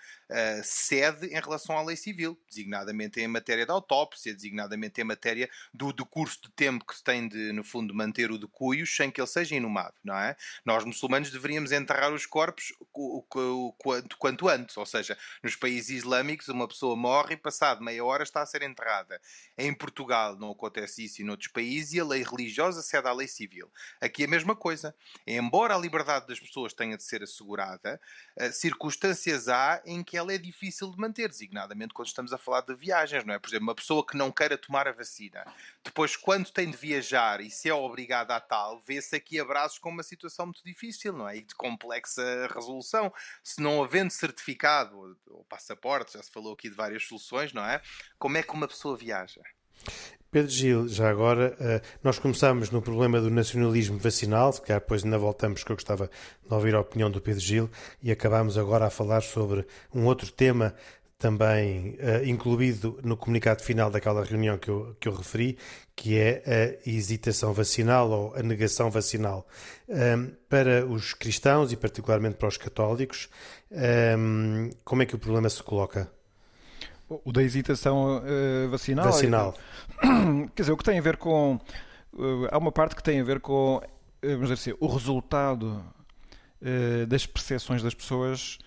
cede 0.63 1.27
em 1.27 1.39
relação 1.39 1.77
à 1.77 1.83
lei 1.83 1.95
civil, 1.95 2.39
designadamente 2.47 3.19
em 3.19 3.27
matéria 3.27 3.65
de 3.65 3.71
autópsia, 3.71 4.33
designadamente 4.33 5.01
em 5.01 5.03
matéria 5.03 5.49
do 5.73 5.91
decurso 5.91 6.41
de 6.43 6.51
tempo 6.51 6.85
que 6.85 6.95
se 6.95 7.03
tem 7.03 7.27
de, 7.27 7.51
no 7.51 7.63
fundo, 7.63 7.93
manter 7.93 8.31
o 8.31 8.37
decuio 8.37 8.85
sem 8.87 9.11
que 9.11 9.19
ele 9.19 9.27
seja 9.27 9.55
inumado, 9.55 9.95
não 10.03 10.17
é? 10.17 10.35
Nós, 10.65 10.85
muçulmanos, 10.85 11.31
deveríamos 11.31 11.71
enterrar 11.71 12.13
os 12.13 12.25
corpos 12.25 12.73
o, 12.93 13.23
o, 13.35 13.67
o 13.67 13.73
quanto, 13.73 14.17
quanto 14.17 14.47
antes. 14.47 14.77
Ou 14.77 14.85
seja, 14.85 15.17
nos 15.41 15.55
países 15.55 15.89
islâmicos, 15.89 16.47
uma 16.47 16.67
pessoa 16.67 16.95
morre 16.95 17.33
e, 17.33 17.37
passado 17.37 17.83
meia 17.83 18.03
hora, 18.03 18.23
está 18.23 18.41
a 18.41 18.45
ser 18.45 18.61
enterrada. 18.61 19.19
Em 19.57 19.73
Portugal 19.73 20.37
não 20.37 20.51
acontece 20.51 21.05
isso 21.05 21.21
e 21.21 21.25
noutros 21.25 21.51
países, 21.51 21.93
e 21.93 21.99
a 21.99 22.05
lei 22.05 22.23
religiosa 22.23 22.81
cede 22.81 23.07
à 23.07 23.13
lei 23.13 23.27
civil. 23.27 23.71
Aqui 23.99 24.23
a 24.23 24.27
mesma 24.27 24.55
coisa. 24.55 24.95
Embora 25.25 25.75
a 25.75 25.77
liberdade 25.77 26.27
das 26.27 26.39
pessoas 26.39 26.73
tenha 26.73 26.95
de 26.95 27.03
ser 27.03 27.23
assegurada, 27.23 27.99
eh, 28.37 28.51
circunstâncias 28.51 29.47
há 29.47 29.81
em 29.85 30.03
que 30.03 30.17
ela 30.17 30.22
é 30.31 30.37
difícil 30.37 30.91
de 30.91 30.97
manter, 30.97 31.29
designadamente 31.29 31.93
quando 31.93 32.07
estamos 32.07 32.33
a 32.33 32.37
falar 32.37 32.61
de 32.61 32.75
viagens, 32.75 33.25
não 33.25 33.33
é? 33.33 33.39
Por 33.39 33.49
exemplo, 33.49 33.67
uma 33.67 33.75
pessoa 33.75 34.05
que 34.05 34.15
não 34.15 34.31
queira 34.31 34.57
tomar 34.57 34.87
a 34.87 34.91
vacina, 34.91 35.45
depois, 35.83 36.15
quando 36.15 36.51
tem 36.51 36.69
de 36.69 36.77
viajar 36.77 37.41
e 37.41 37.49
se 37.49 37.69
é 37.69 37.73
obrigada 37.73 38.35
a 38.35 38.39
tal, 38.39 38.81
vê-se 38.85 39.15
aqui 39.15 39.39
abraços 39.39 39.79
com 39.79 39.89
uma 39.89 40.03
situação 40.03 40.45
muito 40.45 40.63
difícil, 40.63 41.13
não 41.13 41.27
é? 41.27 41.37
E 41.37 41.41
de 41.41 41.55
complexa 41.55 42.47
resolução. 42.53 43.13
Se 43.43 43.61
não 43.61 43.83
havendo 43.83 44.11
certificado 44.11 45.17
ou 45.27 45.43
passaporte, 45.45 46.13
já 46.13 46.23
se 46.23 46.31
falou 46.31 46.53
aqui 46.53 46.69
de 46.69 46.75
várias 46.75 47.03
soluções, 47.05 47.53
não 47.53 47.65
é? 47.65 47.81
Como 48.17 48.37
é 48.37 48.43
que 48.43 48.53
uma 48.53 48.67
pessoa 48.67 48.97
viaja? 48.97 49.41
Pedro 50.33 50.49
Gil, 50.49 50.87
já 50.87 51.11
agora, 51.11 51.55
eh, 51.59 51.79
nós 52.03 52.17
começámos 52.17 52.71
no 52.71 52.81
problema 52.81 53.21
do 53.21 53.29
nacionalismo 53.29 53.99
vacinal, 53.99 54.51
se 54.51 54.61
calhar 54.61 54.81
depois 54.81 55.03
ainda 55.03 55.17
voltamos, 55.19 55.63
que 55.63 55.71
eu 55.71 55.75
gostava 55.75 56.09
de 56.43 56.53
ouvir 56.53 56.73
a 56.73 56.79
opinião 56.79 57.11
do 57.11 57.21
Pedro 57.21 57.39
Gil, 57.39 57.69
e 58.01 58.11
acabámos 58.11 58.57
agora 58.57 58.87
a 58.87 58.89
falar 58.89 59.21
sobre 59.21 59.63
um 59.93 60.05
outro 60.05 60.31
tema 60.31 60.73
também 61.23 61.91
uh, 62.01 62.25
incluído 62.25 62.99
no 63.01 63.15
comunicado 63.15 63.61
final 63.61 63.89
daquela 63.89 64.25
reunião 64.25 64.57
que 64.57 64.69
eu, 64.69 64.93
que 64.99 65.07
eu 65.07 65.13
referi, 65.13 65.57
que 65.95 66.17
é 66.17 66.43
a 66.85 66.89
hesitação 66.89 67.53
vacinal 67.53 68.09
ou 68.09 68.35
a 68.35 68.43
negação 68.43 68.91
vacinal. 68.91 69.47
Um, 69.87 70.33
para 70.49 70.85
os 70.85 71.13
cristãos 71.13 71.71
e 71.71 71.77
particularmente 71.77 72.35
para 72.35 72.49
os 72.49 72.57
católicos, 72.57 73.29
um, 73.71 74.69
como 74.83 75.03
é 75.03 75.05
que 75.05 75.15
o 75.15 75.19
problema 75.19 75.49
se 75.49 75.63
coloca? 75.63 76.11
O 77.23 77.31
da 77.31 77.43
hesitação 77.43 78.17
uh, 78.17 78.69
vacinal? 78.69 79.05
Vacinal. 79.05 79.55
Quer 80.55 80.63
dizer, 80.63 80.71
o 80.71 80.77
que 80.77 80.83
tem 80.83 80.99
a 80.99 81.01
ver 81.01 81.17
com... 81.17 81.59
Uh, 82.13 82.47
há 82.51 82.57
uma 82.57 82.71
parte 82.71 82.95
que 82.95 83.03
tem 83.03 83.19
a 83.19 83.23
ver 83.23 83.39
com, 83.39 83.81
vamos 84.21 84.41
dizer 84.41 84.53
assim, 84.53 84.73
o 84.79 84.87
resultado 84.87 85.83
das 87.09 87.25
percepções 87.25 87.83
das 87.83 87.93
pessoas 87.93 88.57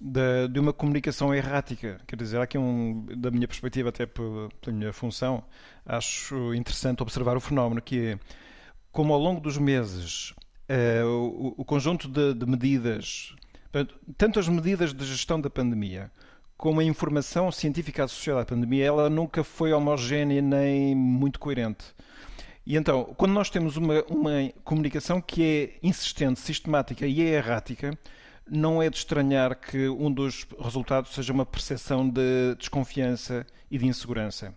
de, 0.00 0.48
de, 0.48 0.60
uma 0.60 0.72
comunicação 0.72 1.34
errática. 1.34 2.00
Quer 2.06 2.16
dizer, 2.16 2.38
há 2.38 2.42
aqui 2.42 2.58
um, 2.58 3.06
da 3.16 3.30
minha 3.30 3.48
perspectiva, 3.48 3.88
até 3.88 4.06
pela, 4.06 4.48
pela 4.60 4.76
minha 4.76 4.92
função, 4.92 5.42
acho 5.84 6.54
interessante 6.54 7.02
observar 7.02 7.36
o 7.36 7.40
fenómeno 7.40 7.80
que 7.80 7.98
é 7.98 8.18
como 8.92 9.12
ao 9.12 9.20
longo 9.20 9.40
dos 9.40 9.58
meses 9.58 10.30
uh, 10.70 11.06
o, 11.06 11.54
o, 11.58 11.64
conjunto 11.64 12.08
de, 12.08 12.32
de 12.32 12.46
medidas, 12.46 13.34
tanto 14.16 14.40
as 14.40 14.48
medidas 14.48 14.94
de 14.94 15.04
gestão 15.04 15.38
da 15.38 15.50
pandemia 15.50 16.10
como 16.56 16.80
a 16.80 16.84
informação 16.84 17.52
científica 17.52 18.04
associada 18.04 18.40
à 18.40 18.44
pandemia, 18.44 18.86
ela 18.86 19.10
nunca 19.10 19.44
foi 19.44 19.72
homogénea 19.72 20.40
nem 20.40 20.94
muito 20.94 21.38
coerente. 21.38 21.84
E 22.64 22.76
então, 22.76 23.14
quando 23.16 23.32
nós 23.32 23.48
temos 23.48 23.76
uma, 23.76 24.02
uma 24.04 24.52
comunicação 24.64 25.20
que 25.20 25.42
é 25.82 25.86
insistente, 25.86 26.40
sistemática 26.40 27.06
e 27.06 27.22
é 27.22 27.34
errática, 27.36 27.96
não 28.48 28.82
é 28.82 28.88
de 28.88 28.96
estranhar 28.96 29.56
que 29.56 29.88
um 29.88 30.10
dos 30.10 30.46
resultados 30.58 31.12
seja 31.14 31.32
uma 31.32 31.46
percepção 31.46 32.08
de 32.08 32.54
desconfiança 32.58 33.46
e 33.70 33.78
de 33.78 33.86
insegurança. 33.86 34.52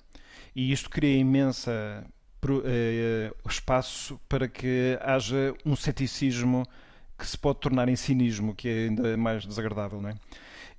E 0.56 0.72
isto 0.72 0.90
cria 0.90 1.18
imensa 1.18 2.04
uh, 2.46 3.50
espaço 3.50 4.20
para 4.28 4.48
que 4.48 4.98
haja 5.02 5.54
um 5.66 5.76
ceticismo 5.76 6.66
que 7.18 7.28
se 7.28 7.38
pode 7.38 7.60
tornar 7.60 7.90
em 7.90 7.96
cinismo, 7.96 8.56
que 8.56 8.70
é 8.70 8.88
ainda 8.88 9.18
mais 9.18 9.46
desagradável. 9.46 10.02
Não 10.02 10.10
é? 10.10 10.16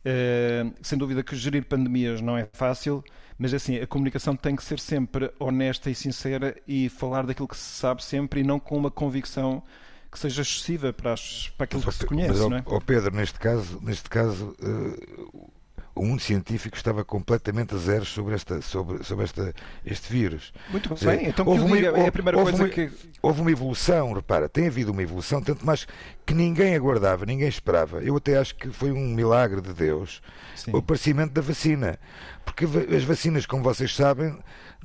Uh, 0.01 0.73
sem 0.83 0.97
dúvida 0.97 1.23
que 1.23 1.37
gerir 1.37 1.65
pandemias 1.65 2.21
não 2.21 2.37
é 2.37 2.49
fácil, 2.53 3.05
mas 3.39 3.53
assim, 3.53 3.77
a 3.77 3.87
comunicação 3.87 4.35
tem 4.35 4.57
que 4.57 4.65
ser 4.65 4.81
sempre 4.81 5.31
honesta 5.39 5.91
e 5.91 5.95
sincera 5.95 6.57
e 6.67 6.89
falar 6.89 7.27
daquilo 7.27 7.49
que 7.49 7.57
se 7.57 7.79
sabe 7.79 8.03
sempre 8.03 8.41
e 8.41 8.45
não 8.45 8.59
com 8.59 8.77
uma 8.77 8.91
convicção 8.91 9.63
que 10.11 10.19
seja 10.19 10.43
excessiva 10.43 10.93
para, 10.93 11.13
as, 11.13 11.49
para 11.57 11.65
aquilo 11.65 11.83
mas, 11.85 11.95
que 11.95 12.01
se 12.01 12.07
conhece, 12.07 12.31
mas, 12.31 12.41
não 12.41 12.57
é? 12.57 12.63
Pedro, 12.85 13.15
neste 13.15 13.39
caso, 13.39 13.79
neste 13.83 14.09
caso 14.09 14.57
uh, 14.61 15.51
o 15.95 16.05
mundo 16.05 16.21
científico 16.21 16.77
estava 16.77 17.05
completamente 17.05 17.75
a 17.75 17.79
zero 17.79 18.05
sobre, 18.05 18.35
esta, 18.35 18.61
sobre, 18.63 19.03
sobre 19.03 19.25
esta, 19.25 19.55
este 19.85 20.13
vírus. 20.13 20.53
Muito 20.71 20.95
bem, 21.05 21.29
então 21.29 21.47
houve 21.47 21.63
uma, 21.63 21.79
é 21.79 22.07
a 22.07 22.13
primeira 22.13 22.39
houve 22.39 22.53
coisa 22.53 22.65
uma, 22.65 22.73
que... 22.73 22.91
Houve 23.21 23.41
uma 23.41 23.51
evolução, 23.51 24.13
repara, 24.13 24.49
tem 24.49 24.67
havido 24.67 24.93
uma 24.93 25.03
evolução, 25.03 25.43
tanto 25.43 25.65
mais 25.67 25.87
que 26.25 26.35
ninguém 26.35 26.75
aguardava, 26.75 27.27
ninguém 27.27 27.49
esperava. 27.49 28.01
Eu 28.03 28.17
até 28.17 28.39
acho 28.39 28.55
que 28.55 28.69
foi 28.69 28.93
um 28.93 29.15
milagre 29.15 29.61
de 29.61 29.73
Deus 29.73 30.23
Sim. 30.55 30.73
o 30.73 30.79
aparecimento 30.79 31.33
da 31.33 31.41
vacina. 31.41 31.99
Porque 32.45 32.65
as 32.65 33.05
vacinas, 33.05 33.47
como 33.47 33.63
vocês 33.63 33.95
sabem, 33.95 34.37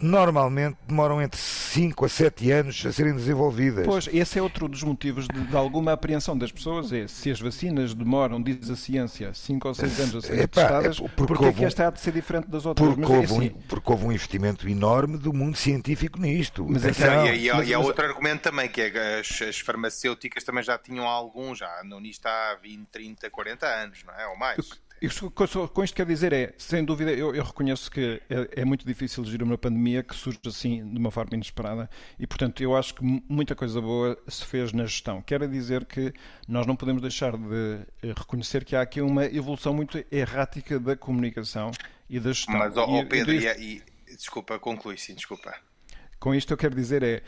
normalmente 0.02 0.78
demoram 0.88 1.22
entre 1.22 1.40
5 1.40 2.06
a 2.06 2.10
7 2.10 2.52
anos 2.52 2.86
a 2.86 2.92
serem 2.92 3.14
desenvolvidas. 3.14 3.86
Pois, 3.86 4.10
esse 4.12 4.38
é 4.38 4.42
outro 4.42 4.68
dos 4.68 4.84
motivos 4.84 5.28
de, 5.28 5.40
de 5.40 5.56
alguma 5.56 5.94
apreensão 5.94 6.38
das 6.38 6.52
pessoas, 6.52 6.92
é 6.92 7.08
se 7.08 7.32
as 7.32 7.40
vacinas 7.40 7.94
demoram, 7.94 8.42
diz 8.42 8.70
a 8.70 8.76
ciência, 8.76 9.34
5 9.34 9.68
ou 9.68 9.74
6 9.74 10.00
anos 10.00 10.16
a 10.16 10.22
serem 10.22 10.44
Epá, 10.44 10.62
testadas, 10.62 11.00
é 11.00 11.08
porque, 11.08 11.34
porque 11.34 11.46
é 11.46 11.54
que 11.54 11.66
esta 11.66 11.88
há 11.88 11.92
de 11.92 12.00
ser 12.00 12.12
diferente 12.12 12.48
das 12.48 12.66
outras? 12.66 12.88
Porque, 12.88 13.12
houve, 13.12 13.26
assim, 13.26 13.48
um, 13.48 13.62
porque 13.68 13.92
houve 13.92 14.06
um 14.06 14.12
investimento 14.12 14.68
enorme 14.68 15.18
do 15.18 15.34
mundo 15.34 15.58
científico 15.58 16.20
nisto. 16.20 16.66
Mas, 16.70 16.86
então, 16.86 17.28
e, 17.28 17.50
e, 17.50 17.68
e, 17.68 17.74
há 17.74 17.80
outro 17.80 18.06
argumento 18.06 18.42
também, 18.42 18.68
que 18.68 18.82
é 18.82 18.90
que 18.90 18.98
as, 18.98 19.42
as, 19.42 19.60
farmacêuticas 19.60 20.44
também 20.44 20.64
já 20.64 20.78
tinham 20.78 21.06
algum, 21.06 21.56
já 21.56 21.70
andam 21.82 22.00
nisto 22.00 22.26
há 22.26 22.58
20, 22.62 22.88
30, 22.88 23.30
40 23.30 23.66
anos, 23.66 24.04
não 24.06 24.14
é? 24.14 24.28
Ou 24.28 24.38
mais. 24.38 24.85
Isso, 25.02 25.30
com 25.30 25.84
isto 25.84 25.94
quer 25.94 26.06
dizer 26.06 26.32
é, 26.32 26.54
sem 26.58 26.84
dúvida, 26.84 27.12
eu, 27.12 27.36
eu 27.36 27.44
reconheço 27.44 27.92
que 27.92 28.22
é, 28.30 28.62
é, 28.62 28.66
muito 28.66 28.86
difícil 28.86 29.24
gerir 29.26 29.44
uma 29.44 29.58
pandemia 29.58 30.02
que 30.02 30.16
surge 30.16 30.40
assim 30.46 30.88
de 30.90 30.98
uma 30.98 31.12
forma 31.12 31.36
inesperada 31.36 31.90
e, 32.18 32.26
portanto, 32.26 32.64
eu 32.64 32.76
acho 32.76 32.96
que 32.96 33.04
muita 33.28 33.56
coisa 33.56 33.82
boa 33.82 34.18
se 34.28 34.46
fez 34.46 34.72
na 34.72 34.86
gestão. 34.86 35.22
Quer 35.22 35.48
dizer 35.50 35.86
que 35.86 36.14
nós 36.48 36.66
não 36.66 36.76
podemos 36.76 37.02
deixar 37.02 37.36
de 37.36 37.80
eh, 38.04 38.14
reconhecer 38.18 38.64
que 38.64 38.76
há 38.76 38.82
aqui 38.82 39.02
uma 39.02 39.26
evolução 39.26 39.74
muito 39.74 40.04
errática 40.12 40.80
da 40.80 40.96
comunicação 40.96 41.72
e 42.10 42.20
da 42.20 42.32
gestão. 42.32 42.58
Mas, 42.58 42.78
oh, 42.78 43.02
e, 43.02 43.06
Pedro, 43.06 43.34
e, 43.34 43.84
e, 44.08 44.16
desculpa, 44.16 44.58
conclui 44.58 44.98
sim, 44.98 45.14
desculpa. 45.14 45.54
Com 46.20 46.34
isto 46.34 46.52
eu 46.54 46.58
quero 46.58 46.74
dizer 46.74 47.04
é, 47.04 47.22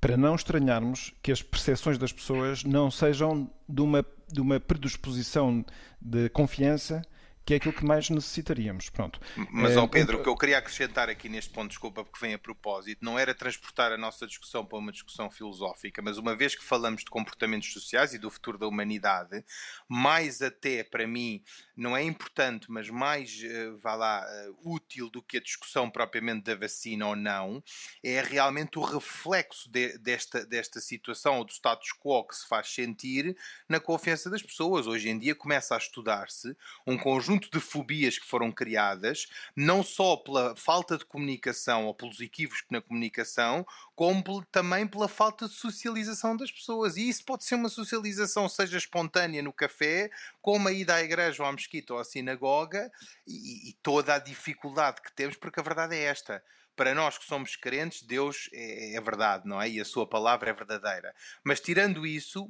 para 0.00 0.16
não 0.16 0.34
estranharmos 0.34 1.12
que 1.22 1.30
as 1.30 1.42
percepções 1.42 1.98
das 1.98 2.12
pessoas 2.12 2.64
não 2.64 2.90
sejam 2.90 3.50
de 3.68 3.82
uma, 3.82 4.04
de 4.32 4.40
uma 4.40 4.58
predisposição 4.58 5.64
de 6.00 6.28
confiança 6.30 7.02
que 7.44 7.54
é 7.54 7.56
aquilo 7.56 7.74
que 7.74 7.84
mais 7.84 8.08
necessitaríamos. 8.10 8.90
Pronto. 8.90 9.20
Mas, 9.50 9.76
ó 9.76 9.86
Pedro, 9.86 10.18
o 10.18 10.22
que 10.22 10.28
eu 10.28 10.36
queria 10.36 10.58
acrescentar 10.58 11.08
aqui 11.08 11.28
neste 11.28 11.50
ponto, 11.50 11.70
desculpa, 11.70 12.04
porque 12.04 12.24
vem 12.24 12.34
a 12.34 12.38
propósito, 12.38 13.04
não 13.04 13.18
era 13.18 13.34
transportar 13.34 13.92
a 13.92 13.98
nossa 13.98 14.26
discussão 14.26 14.64
para 14.64 14.78
uma 14.78 14.92
discussão 14.92 15.30
filosófica, 15.30 16.00
mas 16.00 16.18
uma 16.18 16.36
vez 16.36 16.54
que 16.54 16.64
falamos 16.64 17.02
de 17.02 17.10
comportamentos 17.10 17.72
sociais 17.72 18.14
e 18.14 18.18
do 18.18 18.30
futuro 18.30 18.58
da 18.58 18.68
humanidade, 18.68 19.44
mais 19.88 20.42
até 20.42 20.84
para 20.84 21.06
mim, 21.06 21.42
não 21.76 21.96
é 21.96 22.02
importante, 22.02 22.70
mas 22.70 22.88
mais, 22.90 23.42
uh, 23.42 23.78
vá 23.78 23.94
lá, 23.94 24.24
útil 24.62 25.10
do 25.10 25.22
que 25.22 25.38
a 25.38 25.40
discussão 25.40 25.90
propriamente 25.90 26.44
da 26.44 26.54
vacina 26.54 27.06
ou 27.06 27.16
não, 27.16 27.62
é 28.04 28.20
realmente 28.20 28.78
o 28.78 28.82
reflexo 28.82 29.68
de, 29.70 29.98
desta, 29.98 30.44
desta 30.44 30.80
situação 30.80 31.38
ou 31.38 31.44
do 31.44 31.52
status 31.52 31.92
quo 31.98 32.26
que 32.26 32.36
se 32.36 32.46
faz 32.46 32.68
sentir 32.68 33.36
na 33.68 33.80
confiança 33.80 34.30
das 34.30 34.42
pessoas. 34.42 34.86
Hoje 34.86 35.08
em 35.08 35.18
dia 35.18 35.34
começa 35.34 35.74
a 35.74 35.78
estudar-se 35.78 36.56
um 36.86 36.96
conjunto 36.98 37.29
conjunto 37.30 37.48
de 37.50 37.60
fobias 37.60 38.18
que 38.18 38.26
foram 38.26 38.50
criadas, 38.50 39.28
não 39.54 39.84
só 39.84 40.16
pela 40.16 40.56
falta 40.56 40.98
de 40.98 41.04
comunicação 41.04 41.86
ou 41.86 41.94
pelos 41.94 42.20
equívocos 42.20 42.64
na 42.70 42.80
comunicação, 42.80 43.64
como 43.94 44.44
também 44.46 44.86
pela 44.86 45.06
falta 45.06 45.46
de 45.46 45.54
socialização 45.54 46.36
das 46.36 46.50
pessoas. 46.50 46.96
E 46.96 47.08
isso 47.08 47.24
pode 47.24 47.44
ser 47.44 47.54
uma 47.54 47.68
socialização, 47.68 48.48
seja 48.48 48.78
espontânea 48.78 49.42
no 49.42 49.52
café, 49.52 50.10
como 50.42 50.66
a 50.66 50.72
ida 50.72 50.96
à 50.96 51.02
igreja 51.02 51.42
ou 51.42 51.48
à 51.48 51.52
mesquita 51.52 51.94
ou 51.94 52.00
à 52.00 52.04
sinagoga, 52.04 52.90
e, 53.26 53.70
e 53.70 53.72
toda 53.82 54.14
a 54.14 54.18
dificuldade 54.18 55.00
que 55.00 55.12
temos, 55.12 55.36
porque 55.36 55.60
a 55.60 55.62
verdade 55.62 55.94
é 55.94 56.02
esta 56.02 56.42
para 56.74 56.94
nós 56.94 57.18
que 57.18 57.26
somos 57.26 57.56
crentes, 57.56 58.02
Deus 58.02 58.48
é, 58.54 58.94
é, 58.94 59.00
verdade, 59.02 59.46
não 59.46 59.60
é? 59.60 59.68
E 59.68 59.78
a 59.78 59.84
sua 59.84 60.06
palavra 60.06 60.48
é 60.48 60.54
verdadeira. 60.54 61.14
Mas 61.44 61.60
tirando 61.60 62.06
isso, 62.06 62.48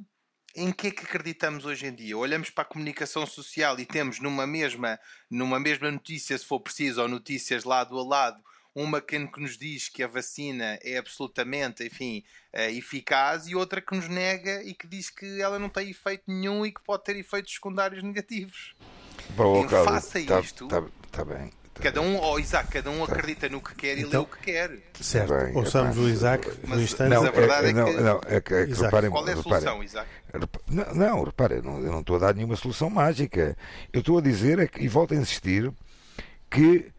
em 0.55 0.71
que 0.71 0.87
é 0.87 0.91
que 0.91 1.03
acreditamos 1.03 1.65
hoje 1.65 1.87
em 1.87 1.93
dia? 1.93 2.17
Olhamos 2.17 2.49
para 2.49 2.63
a 2.63 2.65
comunicação 2.65 3.25
social 3.25 3.79
e 3.79 3.85
temos 3.85 4.19
numa 4.19 4.45
mesma, 4.45 4.99
numa 5.29 5.59
mesma 5.59 5.91
notícia, 5.91 6.37
se 6.37 6.45
for 6.45 6.59
preciso, 6.59 7.01
ou 7.01 7.07
notícias 7.07 7.63
lado 7.63 7.97
a 7.97 8.03
lado, 8.03 8.41
uma 8.73 9.01
que 9.01 9.17
nos 9.19 9.57
diz 9.57 9.89
que 9.89 10.01
a 10.01 10.07
vacina 10.07 10.79
é 10.81 10.97
absolutamente, 10.97 11.85
enfim, 11.85 12.23
eh, 12.53 12.71
eficaz 12.71 13.47
e 13.47 13.55
outra 13.55 13.81
que 13.81 13.95
nos 13.95 14.07
nega 14.07 14.63
e 14.63 14.73
que 14.73 14.87
diz 14.87 15.09
que 15.09 15.41
ela 15.41 15.59
não 15.59 15.69
tem 15.69 15.89
efeito 15.89 16.23
nenhum 16.27 16.65
e 16.65 16.71
que 16.71 16.81
pode 16.81 17.03
ter 17.03 17.17
efeitos 17.17 17.53
secundários 17.53 18.01
negativos. 18.01 18.73
Bom, 19.31 19.67
Quem 19.67 19.69
faça 19.69 20.25
tá, 20.25 20.39
isto. 20.39 20.65
Está 20.65 20.83
tá 21.11 21.25
bem. 21.25 21.51
Tá 21.73 21.83
cada 21.83 22.01
um, 22.01 22.19
oh, 22.19 22.37
Isaac, 22.37 22.69
cada 22.69 22.89
um 22.89 23.03
acredita 23.03 23.47
no 23.47 23.61
que 23.61 23.73
quer 23.75 23.97
e 23.97 24.01
então, 24.01 24.21
lê 24.21 24.27
o 24.27 24.29
que 24.29 24.43
quer. 24.43 24.77
Certo, 24.99 25.33
bem, 25.33 25.55
ouçamos 25.55 25.97
o 25.97 26.09
Isaac 26.09 26.47
mas, 26.67 26.77
no 26.77 26.83
instante. 26.83 27.09
Não, 27.09 27.25
a 27.25 27.31
verdade 27.31 27.67
é, 27.67 27.69
é, 27.69 27.73
que. 27.73 28.01
Não, 28.01 28.21
é 28.25 28.41
que, 28.41 28.53
é 28.53 28.65
que 28.67 28.73
reparem, 28.73 29.09
Qual 29.09 29.27
é 29.27 29.31
a 29.31 29.37
solução, 29.37 29.59
reparem, 29.59 29.83
Isaac? 29.83 30.09
Não, 30.69 30.93
não 30.93 31.23
repare, 31.23 31.55
eu 31.55 31.63
não, 31.63 31.79
eu 31.79 31.91
não 31.91 31.99
estou 32.01 32.17
a 32.17 32.19
dar 32.19 32.35
nenhuma 32.35 32.55
solução 32.55 32.89
mágica. 32.89 33.57
Eu 33.93 34.01
estou 34.01 34.17
a 34.17 34.21
dizer, 34.21 34.59
é 34.59 34.67
que, 34.67 34.83
e 34.83 34.87
volto 34.87 35.13
a 35.13 35.17
insistir, 35.17 35.71
que 36.49 36.91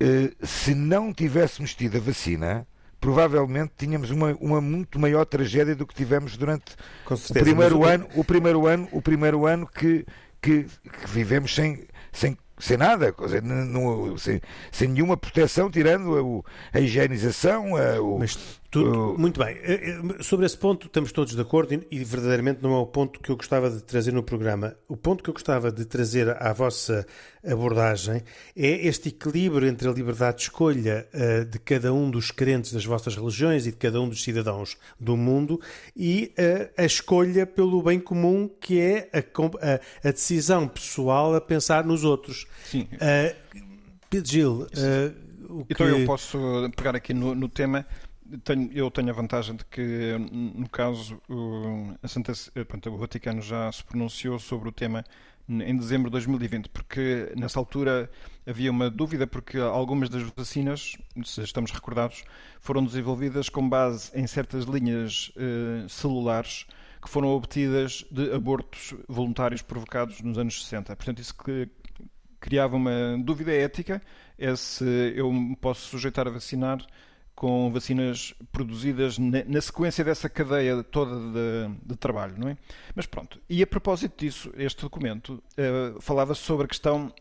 eh, 0.00 0.32
se 0.42 0.74
não 0.74 1.12
tivéssemos 1.12 1.74
tido 1.74 1.98
a 1.98 2.00
vacina, 2.00 2.66
provavelmente 3.00 3.72
tínhamos 3.76 4.10
uma, 4.10 4.36
uma 4.40 4.60
muito 4.60 4.98
maior 4.98 5.24
tragédia 5.24 5.76
do 5.76 5.86
que 5.86 5.94
tivemos 5.94 6.36
durante 6.36 6.74
certeza, 7.06 7.30
o 7.30 7.42
primeiro 7.42 7.80
mas... 7.80 7.90
ano, 7.90 8.08
o 8.14 8.24
primeiro 8.24 8.66
ano, 8.66 8.88
o 8.90 9.02
primeiro 9.02 9.46
ano 9.46 9.66
que, 9.66 10.04
que, 10.40 10.64
que 10.64 11.06
vivemos 11.08 11.54
sem, 11.54 11.86
sem 12.12 12.36
sem 12.58 12.76
nada, 12.76 13.14
sem, 14.18 14.40
sem, 14.72 14.88
nenhuma 14.88 15.16
proteção, 15.16 15.70
tirando 15.70 16.44
a, 16.72 16.78
a 16.78 16.80
higienização. 16.80 17.76
A, 17.76 18.00
o, 18.00 18.18
tudo, 18.74 19.18
muito 19.18 19.38
bem. 19.42 19.56
Eh, 19.62 20.00
eh, 20.18 20.22
sobre 20.22 20.44
esse 20.46 20.58
ponto 20.58 20.86
estamos 20.86 21.12
todos 21.12 21.34
de 21.34 21.40
acordo 21.40 21.74
e, 21.74 21.86
e, 21.90 22.04
verdadeiramente 22.04 22.60
não 22.60 22.74
é 22.74 22.78
o 22.78 22.86
ponto 22.86 23.20
que 23.20 23.30
eu 23.30 23.36
gostava 23.36 23.70
de 23.70 23.80
trazer 23.82 24.12
no 24.12 24.22
programa. 24.22 24.76
O 24.88 24.96
ponto 24.96 25.22
que 25.22 25.30
eu 25.30 25.34
gostava 25.34 25.70
de 25.70 25.84
trazer 25.84 26.28
à 26.42 26.52
vossa 26.52 27.06
abordagem 27.46 28.22
é 28.56 28.86
este 28.86 29.10
equilíbrio 29.10 29.68
entre 29.68 29.88
a 29.88 29.92
liberdade 29.92 30.38
de 30.38 30.42
escolha 30.44 31.06
uh, 31.14 31.44
de 31.44 31.58
cada 31.60 31.92
um 31.92 32.10
dos 32.10 32.32
crentes 32.32 32.72
das 32.72 32.84
vossas 32.84 33.14
religiões 33.14 33.66
e 33.66 33.70
de 33.70 33.76
cada 33.76 34.00
um 34.00 34.08
dos 34.08 34.24
cidadãos 34.24 34.76
do 34.98 35.16
mundo 35.16 35.60
e 35.96 36.32
uh, 36.38 36.82
a 36.82 36.84
escolha 36.84 37.46
pelo 37.46 37.80
bem 37.82 38.00
comum 38.00 38.48
que 38.60 38.80
é 38.80 39.08
a, 39.12 39.18
a, 39.18 40.08
a 40.08 40.10
decisão 40.10 40.66
pessoal 40.66 41.34
a 41.34 41.40
pensar 41.40 41.84
nos 41.84 42.02
outros. 42.02 42.46
Sim. 42.64 42.88
Uh, 42.94 43.60
Pedro 44.10 44.30
Gil, 44.30 44.66
então 45.68 45.88
eu 45.88 46.06
posso 46.06 46.38
pegar 46.76 46.94
aqui 46.94 47.12
no, 47.12 47.34
no 47.34 47.48
tema 47.48 47.84
tenho, 48.42 48.70
eu 48.72 48.90
tenho 48.90 49.10
a 49.10 49.12
vantagem 49.12 49.56
de 49.56 49.64
que, 49.64 50.16
no 50.30 50.68
caso, 50.68 51.20
o, 51.28 51.94
Santa, 52.06 52.32
pronto, 52.66 52.90
o 52.90 52.96
Vaticano 52.96 53.42
já 53.42 53.70
se 53.70 53.84
pronunciou 53.84 54.38
sobre 54.38 54.68
o 54.68 54.72
tema 54.72 55.04
em 55.48 55.76
dezembro 55.76 56.08
de 56.08 56.12
2020, 56.12 56.70
porque 56.70 57.30
nessa 57.36 57.58
altura 57.58 58.10
havia 58.46 58.70
uma 58.70 58.88
dúvida, 58.88 59.26
porque 59.26 59.58
algumas 59.58 60.08
das 60.08 60.22
vacinas, 60.22 60.96
se 61.22 61.42
estamos 61.42 61.70
recordados, 61.70 62.24
foram 62.60 62.82
desenvolvidas 62.82 63.48
com 63.50 63.68
base 63.68 64.10
em 64.14 64.26
certas 64.26 64.64
linhas 64.64 65.30
eh, 65.36 65.86
celulares 65.88 66.66
que 67.02 67.10
foram 67.10 67.28
obtidas 67.28 68.06
de 68.10 68.32
abortos 68.32 68.94
voluntários 69.06 69.60
provocados 69.60 70.22
nos 70.22 70.38
anos 70.38 70.64
60. 70.64 70.96
Portanto, 70.96 71.18
isso 71.18 71.36
que 71.36 71.68
criava 72.40 72.76
uma 72.76 73.18
dúvida 73.22 73.52
ética 73.52 74.00
é 74.38 74.56
se 74.56 75.12
eu 75.14 75.30
me 75.30 75.54
posso 75.56 75.82
sujeitar 75.88 76.26
a 76.26 76.30
vacinar 76.30 76.78
com 77.34 77.70
vacinas 77.72 78.32
produzidas 78.52 79.18
na, 79.18 79.60
sequência 79.60 80.04
dessa 80.04 80.28
cadeia 80.28 80.82
toda 80.84 81.16
de, 81.16 81.74
de, 81.84 81.96
trabalho, 81.96 82.34
não 82.38 82.48
é? 82.48 82.56
Mas 82.94 83.06
pronto. 83.06 83.40
E 83.48 83.62
a 83.62 83.66
propósito 83.66 84.24
disso, 84.24 84.52
este 84.56 84.82
documento 84.82 85.42
uh, 85.58 86.00
falava 86.00 86.34
sobre 86.34 86.66
a 86.66 86.68
questão 86.68 87.12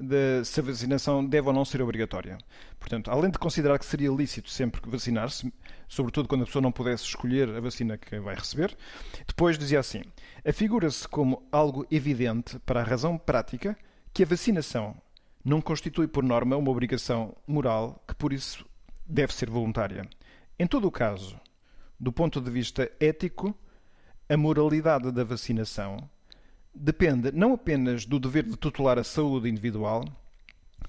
de 0.00 0.44
se 0.44 0.60
a 0.60 0.62
vacinação 0.62 1.24
deve 1.24 1.48
ou 1.48 1.52
não 1.52 1.64
ser 1.64 1.82
obrigatória. 1.82 2.38
Portanto, 2.78 3.10
além 3.10 3.30
de 3.30 3.38
considerar 3.38 3.78
que 3.78 3.84
seria 3.84 4.10
lícito 4.10 4.50
sempre 4.50 4.80
vacinar-se, 4.86 5.52
sobretudo 5.86 6.26
quando 6.26 6.42
a 6.42 6.46
pessoa 6.46 6.62
não 6.62 6.72
pudesse 6.72 7.04
escolher 7.04 7.50
a 7.50 7.60
vacina 7.60 7.98
que 7.98 8.18
vai 8.18 8.34
receber, 8.34 8.76
depois 9.26 9.58
dizia 9.58 9.78
assim: 9.78 10.02
afigura-se 10.44 11.06
como 11.06 11.46
algo 11.52 11.86
evidente 11.90 12.58
para 12.60 12.80
a 12.80 12.84
razão 12.84 13.18
prática 13.18 13.76
que 14.12 14.22
a 14.22 14.26
vacinação 14.26 14.96
não 15.44 15.60
constitui 15.60 16.08
por 16.08 16.24
norma 16.24 16.56
uma 16.56 16.70
obrigação 16.70 17.36
moral 17.46 18.02
que 18.06 18.14
por 18.14 18.32
isso 18.32 18.64
deve 19.10 19.34
ser 19.34 19.50
voluntária. 19.50 20.08
Em 20.58 20.66
todo 20.66 20.86
o 20.86 20.92
caso, 20.92 21.38
do 21.98 22.12
ponto 22.12 22.40
de 22.40 22.50
vista 22.50 22.90
ético, 23.00 23.54
a 24.28 24.36
moralidade 24.36 25.10
da 25.10 25.24
vacinação 25.24 26.08
depende 26.72 27.32
não 27.32 27.54
apenas 27.54 28.06
do 28.06 28.20
dever 28.20 28.44
de 28.44 28.56
tutelar 28.56 28.98
a 28.98 29.04
saúde 29.04 29.48
individual, 29.48 30.04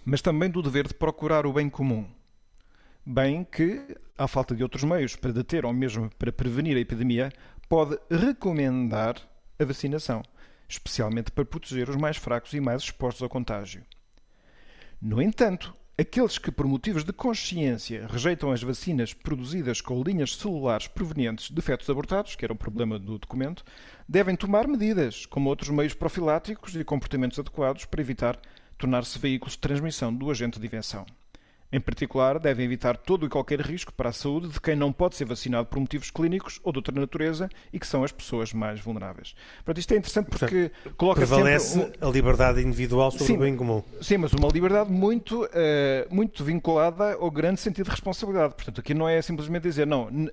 mas 0.05 0.21
também 0.21 0.49
do 0.49 0.61
dever 0.61 0.87
de 0.87 0.93
procurar 0.93 1.45
o 1.45 1.53
bem 1.53 1.69
comum. 1.69 2.07
Bem 3.03 3.43
que, 3.43 3.97
à 4.15 4.27
falta 4.27 4.55
de 4.55 4.61
outros 4.61 4.83
meios 4.83 5.15
para 5.15 5.33
deter 5.33 5.65
ou 5.65 5.73
mesmo 5.73 6.09
para 6.19 6.31
prevenir 6.31 6.77
a 6.77 6.79
epidemia, 6.79 7.31
pode 7.67 7.97
recomendar 8.11 9.15
a 9.57 9.65
vacinação, 9.65 10.21
especialmente 10.69 11.31
para 11.31 11.45
proteger 11.45 11.89
os 11.89 11.95
mais 11.95 12.17
fracos 12.17 12.53
e 12.53 12.59
mais 12.59 12.83
expostos 12.83 13.23
ao 13.23 13.29
contágio. 13.29 13.83
No 15.01 15.19
entanto, 15.19 15.73
Aqueles 16.01 16.39
que, 16.39 16.51
por 16.51 16.65
motivos 16.65 17.03
de 17.03 17.13
consciência, 17.13 18.07
rejeitam 18.09 18.51
as 18.51 18.63
vacinas 18.63 19.13
produzidas 19.13 19.81
com 19.81 20.01
linhas 20.01 20.35
celulares 20.35 20.87
provenientes 20.87 21.51
de 21.51 21.61
fetos 21.61 21.87
abortados, 21.91 22.35
que 22.35 22.43
era 22.43 22.51
o 22.51 22.57
problema 22.57 22.97
do 22.97 23.19
documento, 23.19 23.63
devem 24.09 24.35
tomar 24.35 24.67
medidas, 24.67 25.27
como 25.27 25.47
outros 25.47 25.69
meios 25.69 25.93
profiláticos 25.93 26.75
e 26.75 26.83
comportamentos 26.83 27.37
adequados 27.37 27.85
para 27.85 28.01
evitar 28.01 28.39
tornar-se 28.79 29.19
veículos 29.19 29.53
de 29.53 29.59
transmissão 29.59 30.11
do 30.11 30.31
agente 30.31 30.59
de 30.59 30.65
invenção. 30.65 31.05
Em 31.73 31.79
particular, 31.79 32.37
devem 32.37 32.65
evitar 32.65 32.97
todo 32.97 33.25
e 33.25 33.29
qualquer 33.29 33.61
risco 33.61 33.93
para 33.93 34.09
a 34.09 34.11
saúde 34.11 34.49
de 34.49 34.59
quem 34.59 34.75
não 34.75 34.91
pode 34.91 35.15
ser 35.15 35.23
vacinado 35.23 35.67
por 35.67 35.79
motivos 35.79 36.11
clínicos 36.11 36.59
ou 36.63 36.73
de 36.73 36.79
outra 36.79 36.93
natureza 36.93 37.49
e 37.71 37.79
que 37.79 37.87
são 37.87 38.03
as 38.03 38.11
pessoas 38.11 38.51
mais 38.51 38.81
vulneráveis. 38.81 39.33
Portanto, 39.57 39.77
isto 39.77 39.93
é 39.93 39.97
interessante 39.97 40.25
porque 40.25 40.69
Portanto, 40.69 40.95
coloca 40.97 41.21
prevalece 41.21 41.79
sempre... 41.79 41.97
Um... 42.01 42.09
a 42.09 42.11
liberdade 42.11 42.61
individual 42.61 43.09
sobre 43.11 43.25
sim, 43.25 43.37
o 43.37 43.39
bem 43.39 43.55
comum. 43.55 43.81
Sim, 44.01 44.17
mas 44.17 44.33
uma 44.33 44.49
liberdade 44.49 44.91
muito, 44.91 45.45
uh, 45.45 45.49
muito 46.09 46.43
vinculada 46.43 47.13
ao 47.13 47.31
grande 47.31 47.61
sentido 47.61 47.85
de 47.85 47.91
responsabilidade. 47.91 48.53
Portanto, 48.53 48.81
aqui 48.81 48.93
não 48.93 49.07
é 49.07 49.21
simplesmente 49.21 49.63
dizer, 49.63 49.87
não, 49.87 50.07
uh, 50.07 50.29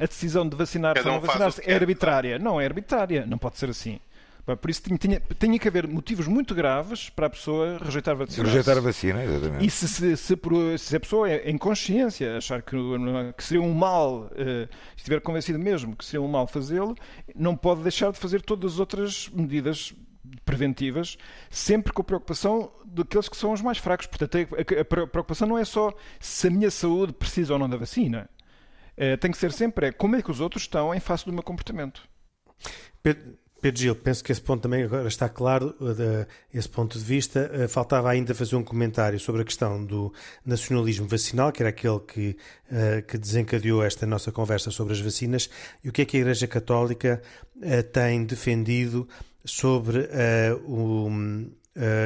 a 0.00 0.06
decisão 0.06 0.48
de 0.48 0.56
vacinar-se 0.56 1.06
ou 1.06 1.14
não 1.14 1.20
vacinar-se 1.20 1.62
é 1.64 1.74
arbitrária. 1.74 2.38
Não, 2.40 2.60
é 2.60 2.64
arbitrária. 2.64 3.24
Não 3.24 3.38
pode 3.38 3.56
ser 3.56 3.70
assim. 3.70 4.00
Por 4.44 4.70
isso 4.70 4.82
tinha, 4.82 5.22
tinha, 5.38 5.58
que 5.58 5.68
haver 5.68 5.86
motivos 5.86 6.26
muito 6.26 6.52
graves 6.52 7.08
para 7.08 7.26
a 7.28 7.30
pessoa 7.30 7.78
rejeitar 7.78 8.14
a 8.14 8.18
vacina. 8.18 8.48
Rejeitar 8.48 8.76
a 8.76 8.80
vacina, 8.80 9.24
exatamente. 9.24 9.64
E 9.64 9.70
se, 9.70 9.86
se, 9.86 10.16
se, 10.16 10.36
se 10.78 10.96
a 10.96 11.00
pessoa 11.00 11.30
é 11.30 11.48
em 11.48 11.56
consciência 11.56 12.36
achar 12.36 12.60
que, 12.60 12.76
que 13.36 13.44
seria 13.44 13.62
um 13.62 13.72
mal, 13.72 14.24
uh, 14.24 14.68
estiver 14.96 15.20
convencido 15.20 15.60
mesmo 15.60 15.94
que 15.94 16.04
seria 16.04 16.20
um 16.20 16.26
mal 16.26 16.48
fazê-lo, 16.48 16.96
não 17.36 17.56
pode 17.56 17.82
deixar 17.82 18.10
de 18.10 18.18
fazer 18.18 18.42
todas 18.42 18.74
as 18.74 18.80
outras 18.80 19.28
medidas 19.28 19.94
preventivas, 20.44 21.16
sempre 21.48 21.92
com 21.92 22.02
a 22.02 22.04
preocupação 22.04 22.72
daqueles 22.84 23.28
que 23.28 23.36
são 23.36 23.52
os 23.52 23.60
mais 23.60 23.78
fracos. 23.78 24.08
Portanto, 24.08 24.36
a, 24.36 24.80
a 24.80 25.06
preocupação 25.06 25.46
não 25.46 25.58
é 25.58 25.64
só 25.64 25.92
se 26.18 26.48
a 26.48 26.50
minha 26.50 26.70
saúde 26.70 27.12
precisa 27.12 27.52
ou 27.52 27.60
não 27.60 27.68
da 27.68 27.76
vacina. 27.76 28.28
Uh, 28.96 29.16
tem 29.18 29.30
que 29.30 29.38
ser 29.38 29.52
sempre 29.52 29.86
é 29.86 29.92
como 29.92 30.16
é 30.16 30.22
que 30.22 30.32
os 30.32 30.40
outros 30.40 30.64
estão 30.64 30.92
em 30.92 31.00
face 31.00 31.24
do 31.24 31.32
meu 31.32 31.44
comportamento. 31.44 32.02
Pedro, 33.02 33.38
Pedro 33.62 33.80
Gil, 33.80 33.94
penso 33.94 34.24
que 34.24 34.32
esse 34.32 34.40
ponto 34.40 34.60
também 34.60 34.82
agora 34.82 35.06
está 35.06 35.28
claro, 35.28 35.72
esse 36.52 36.68
ponto 36.68 36.98
de 36.98 37.04
vista. 37.04 37.48
Eh, 37.54 37.68
faltava 37.68 38.10
ainda 38.10 38.34
fazer 38.34 38.56
um 38.56 38.64
comentário 38.64 39.20
sobre 39.20 39.42
a 39.42 39.44
questão 39.44 39.84
do 39.84 40.12
nacionalismo 40.44 41.06
vacinal, 41.06 41.52
que 41.52 41.62
era 41.62 41.70
aquele 41.70 42.00
que, 42.00 42.36
eh, 42.72 43.02
que 43.02 43.16
desencadeou 43.16 43.84
esta 43.84 44.04
nossa 44.04 44.32
conversa 44.32 44.72
sobre 44.72 44.94
as 44.94 45.00
vacinas, 45.00 45.48
e 45.84 45.88
o 45.88 45.92
que 45.92 46.02
é 46.02 46.04
que 46.04 46.16
a 46.16 46.20
Igreja 46.20 46.48
Católica 46.48 47.22
eh, 47.62 47.82
tem 47.82 48.24
defendido 48.24 49.08
sobre 49.44 50.08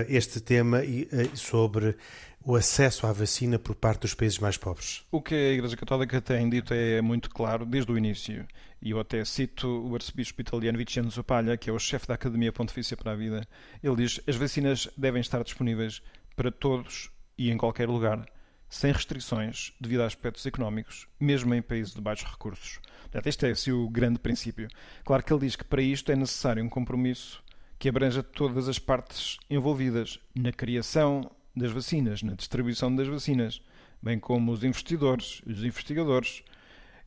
este 0.09 0.41
tema 0.41 0.85
e 0.85 1.09
sobre 1.35 1.97
o 2.45 2.55
acesso 2.55 3.07
à 3.07 3.13
vacina 3.13 3.59
por 3.59 3.75
parte 3.75 4.03
dos 4.03 4.15
países 4.15 4.39
mais 4.39 4.57
pobres? 4.57 5.05
O 5.11 5.21
que 5.21 5.35
a 5.35 5.53
Igreja 5.53 5.77
Católica 5.77 6.21
tem 6.21 6.49
dito 6.49 6.73
é 6.73 7.03
muito 7.03 7.29
claro 7.29 7.67
desde 7.67 7.91
o 7.91 7.99
início. 7.99 8.47
E 8.81 8.91
eu 8.91 9.01
até 9.01 9.25
cito 9.25 9.67
o 9.67 9.95
arcebispo 9.95 10.41
italiano 10.41 10.79
Vincenzo 10.79 11.25
Palha, 11.25 11.57
que 11.57 11.69
é 11.69 11.73
o 11.73 11.79
chefe 11.79 12.07
da 12.07 12.15
Academia 12.15 12.53
Pontifícia 12.53 12.97
para 12.97 13.13
a 13.13 13.17
Vida. 13.17 13.47
Ele 13.83 13.97
diz: 13.97 14.21
as 14.29 14.37
vacinas 14.37 14.89
devem 14.97 15.21
estar 15.21 15.43
disponíveis 15.43 16.03
para 16.37 16.53
todos 16.53 17.11
e 17.37 17.51
em 17.51 17.57
qualquer 17.57 17.89
lugar, 17.89 18.25
sem 18.69 18.93
restrições 18.93 19.73
devido 19.81 20.03
a 20.03 20.07
aspectos 20.07 20.45
económicos, 20.47 21.09
mesmo 21.19 21.55
em 21.55 21.63
países 21.63 21.95
de 21.95 22.01
baixos 22.01 22.31
recursos. 22.31 22.79
Este 23.25 23.47
é 23.47 23.51
assim, 23.51 23.73
o 23.73 23.89
grande 23.89 24.19
princípio. 24.19 24.69
Claro 25.05 25.23
que 25.23 25.33
ele 25.33 25.41
diz 25.41 25.57
que 25.57 25.65
para 25.65 25.81
isto 25.81 26.13
é 26.13 26.17
necessário 26.17 26.63
um 26.63 26.69
compromisso 26.69 27.43
que 27.79 27.89
abranja 27.89 28.23
todas 28.23 28.69
as 28.69 28.79
partes 28.79 29.39
envolvidas 29.51 30.19
na 30.35 30.53
criação, 30.53 31.31
das 31.55 31.71
vacinas, 31.73 32.23
na 32.23 32.35
distribuição 32.35 32.95
das 32.95 33.09
vacinas, 33.09 33.63
bem 34.03 34.19
como 34.19 34.53
os 34.53 34.63
investidores, 34.63 35.41
os 35.47 35.65
investigadores 35.65 36.43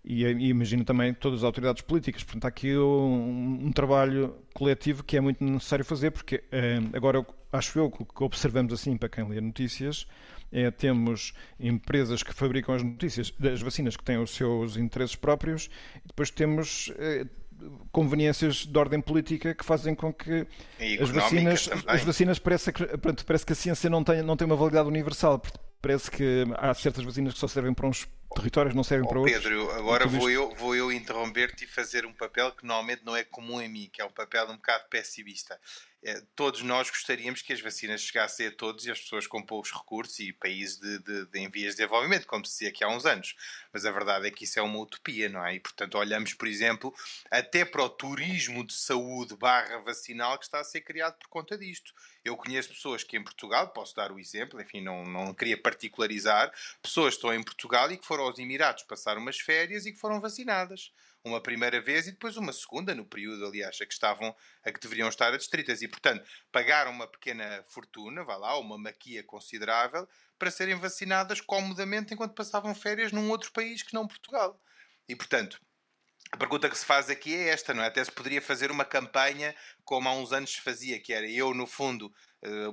e, 0.04 0.24
e 0.26 0.50
imagino 0.50 0.84
também 0.84 1.14
todas 1.14 1.40
as 1.40 1.44
autoridades 1.44 1.82
políticas. 1.84 2.24
Portanto, 2.24 2.46
há 2.46 2.48
aqui 2.48 2.76
um, 2.76 3.68
um 3.68 3.72
trabalho 3.72 4.36
coletivo 4.54 5.04
que 5.04 5.18
é 5.18 5.22
muito 5.22 5.44
necessário 5.44 5.86
fazer, 5.86 6.12
porque 6.12 6.44
eh, 6.52 6.80
agora 6.94 7.26
acho 7.52 7.78
eu 7.80 7.92
que 7.92 8.24
observamos 8.24 8.74
assim 8.74 8.98
para 8.98 9.10
quem 9.10 9.28
lê 9.28 9.40
notícias. 9.40 10.08
É, 10.52 10.72
temos 10.72 11.34
empresas 11.60 12.24
que 12.24 12.34
fabricam 12.34 12.74
as 12.74 12.82
notícias, 12.82 13.32
as 13.54 13.62
vacinas 13.62 13.96
que 13.96 14.04
têm 14.04 14.18
os 14.18 14.32
seus 14.32 14.78
interesses 14.78 15.16
próprios, 15.16 15.70
e 16.04 16.08
depois 16.08 16.32
temos 16.32 16.92
eh, 16.98 17.26
conveniências 17.92 18.66
de 18.66 18.78
ordem 18.78 19.02
política 19.02 19.54
que 19.54 19.66
fazem 19.66 19.96
com 19.96 20.14
que 20.14 20.48
as 21.02 21.10
vacinas, 21.10 21.70
as 21.88 22.04
vacinas 22.04 22.40
parece 22.40 22.72
que, 22.72 22.84
parece 23.26 23.46
que 23.46 23.54
a 23.54 23.56
ciência 23.56 23.90
não 23.90 24.04
tem, 24.04 24.22
não 24.22 24.38
tem 24.38 24.46
uma 24.46 24.56
validade 24.56 24.88
universal. 24.88 25.42
Parece 25.82 26.12
que 26.12 26.44
há 26.58 26.74
certas 26.74 27.04
vacinas 27.04 27.34
que 27.34 27.40
só 27.40 27.48
servem 27.48 27.74
para 27.74 27.88
uns 27.88 28.06
territórios, 28.36 28.76
não 28.76 28.84
servem 28.84 29.06
oh, 29.06 29.10
para 29.10 29.20
outros. 29.20 29.38
Pedro, 29.38 29.72
agora 29.72 30.08
vou 30.08 30.30
eu, 30.30 30.54
vou 30.56 30.76
eu 30.76 30.92
interromper-te 30.92 31.64
e 31.64 31.68
fazer 31.68 32.06
um 32.06 32.14
papel 32.14 32.52
que 32.52 32.66
normalmente 32.66 33.04
não 33.06 33.16
é 33.16 33.24
comum 33.24 33.62
em 33.62 33.70
mim, 33.70 33.90
que 33.92 34.02
é 34.02 34.06
um 34.06 34.12
papel 34.12 34.46
um 34.50 34.56
bocado 34.56 34.86
pessimista. 34.90 35.60
É, 36.02 36.22
todos 36.34 36.62
nós 36.62 36.90
gostaríamos 36.90 37.42
que 37.42 37.52
as 37.52 37.60
vacinas 37.60 38.02
chegassem 38.02 38.48
a 38.48 38.52
todos 38.52 38.86
e 38.86 38.92
as 38.92 39.02
pessoas 39.02 39.28
com 39.28 39.44
poucos 39.44 39.72
recursos 39.72 40.18
e 40.20 40.32
países 40.32 40.80
de, 40.80 41.00
de, 41.00 41.26
de, 41.26 41.40
em 41.40 41.50
vias 41.50 41.76
de 41.76 41.82
desenvolvimento, 41.82 42.26
como 42.26 42.46
se 42.46 42.54
dizia 42.54 42.70
aqui 42.70 42.86
há 42.86 42.88
uns 42.88 43.06
anos. 43.06 43.36
Mas 43.74 43.86
a 43.86 43.92
verdade 43.92 44.26
é 44.26 44.32
que 44.32 44.46
isso 44.46 44.58
é 44.58 44.62
uma 44.62 44.80
utopia, 44.80 45.28
não 45.28 45.46
é? 45.46 45.56
E, 45.56 45.60
portanto, 45.60 45.98
olhamos, 45.98 46.34
por 46.34 46.48
exemplo, 46.48 46.94
até 47.30 47.66
para 47.66 47.84
o 47.84 47.90
turismo 47.90 48.66
de 48.66 48.74
saúde 48.74 49.36
barra 49.36 49.80
vacinal 49.80 50.38
que 50.38 50.46
está 50.46 50.62
a 50.62 50.64
ser 50.64 50.82
criado 50.82 51.18
por 51.18 51.28
conta 51.28 51.58
disto. 51.58 51.94
Eu 52.24 52.38
conheço 52.38 52.70
pessoas 52.70 53.04
que 53.04 53.18
em 53.18 53.24
Portugal, 53.24 53.68
posso 53.70 53.94
dar 53.94 54.12
o 54.12 54.20
exemplo, 54.20 54.62
enfim, 54.62 54.80
não, 54.82 55.04
não 55.04 55.34
queria 55.34 55.62
particularizar, 55.62 56.50
pessoas 56.82 57.16
que 57.16 57.18
estão 57.18 57.34
em 57.34 57.44
Portugal 57.44 57.92
e 57.92 57.98
que 57.98 58.06
foram 58.06 58.24
aos 58.24 58.40
Emirados 58.40 58.84
passar 58.84 59.18
umas 59.18 59.38
férias 59.38 59.86
e 59.86 59.92
que 59.92 60.00
foram 60.00 60.22
vacinadas 60.22 60.94
uma 61.24 61.42
primeira 61.42 61.82
vez 61.82 62.08
e 62.08 62.12
depois 62.12 62.38
uma 62.38 62.54
segunda, 62.54 62.96
no 62.96 63.06
período, 63.06 63.46
aliás, 63.46 63.78
a 63.82 63.86
que 63.86 63.94
estavam, 63.94 64.36
a 64.64 64.72
que 64.72 64.80
deveriam 64.80 65.10
estar 65.10 65.34
adstritas. 65.34 65.82
E, 65.82 65.88
portanto, 65.88 66.24
pagaram 66.52 66.92
uma 66.92 67.08
pequena 67.08 67.64
fortuna, 67.68 68.24
vá 68.24 68.38
lá, 68.38 68.58
uma 68.58 68.78
maquia 68.78 69.24
considerável, 69.24 70.08
para 70.38 70.52
serem 70.52 70.76
vacinadas 70.76 71.42
comodamente 71.42 72.14
enquanto 72.14 72.34
passavam 72.36 72.74
férias 72.74 73.12
num 73.12 73.30
outro 73.30 73.52
país 73.52 73.84
que 73.84 73.94
não 73.94 74.08
Portugal. 74.08 74.60
E, 75.08 75.16
portanto, 75.16 75.60
a 76.32 76.38
pergunta 76.38 76.70
que 76.70 76.78
se 76.78 76.86
faz 76.86 77.10
aqui 77.10 77.36
é 77.36 77.50
esta, 77.50 77.74
não 77.74 77.84
é? 77.84 77.88
Até 77.88 78.04
se 78.04 78.12
poderia 78.12 78.42
fazer 78.42 78.70
uma 78.72 78.86
campanha 78.86 79.56
como 79.84 80.08
há 80.08 80.14
uns 80.14 80.32
anos 80.32 80.52
se 80.52 80.62
fazia, 80.62 81.00
que 81.02 81.12
era 81.12 81.28
eu, 81.28 81.54
no 81.54 81.66
fundo, 81.66 82.14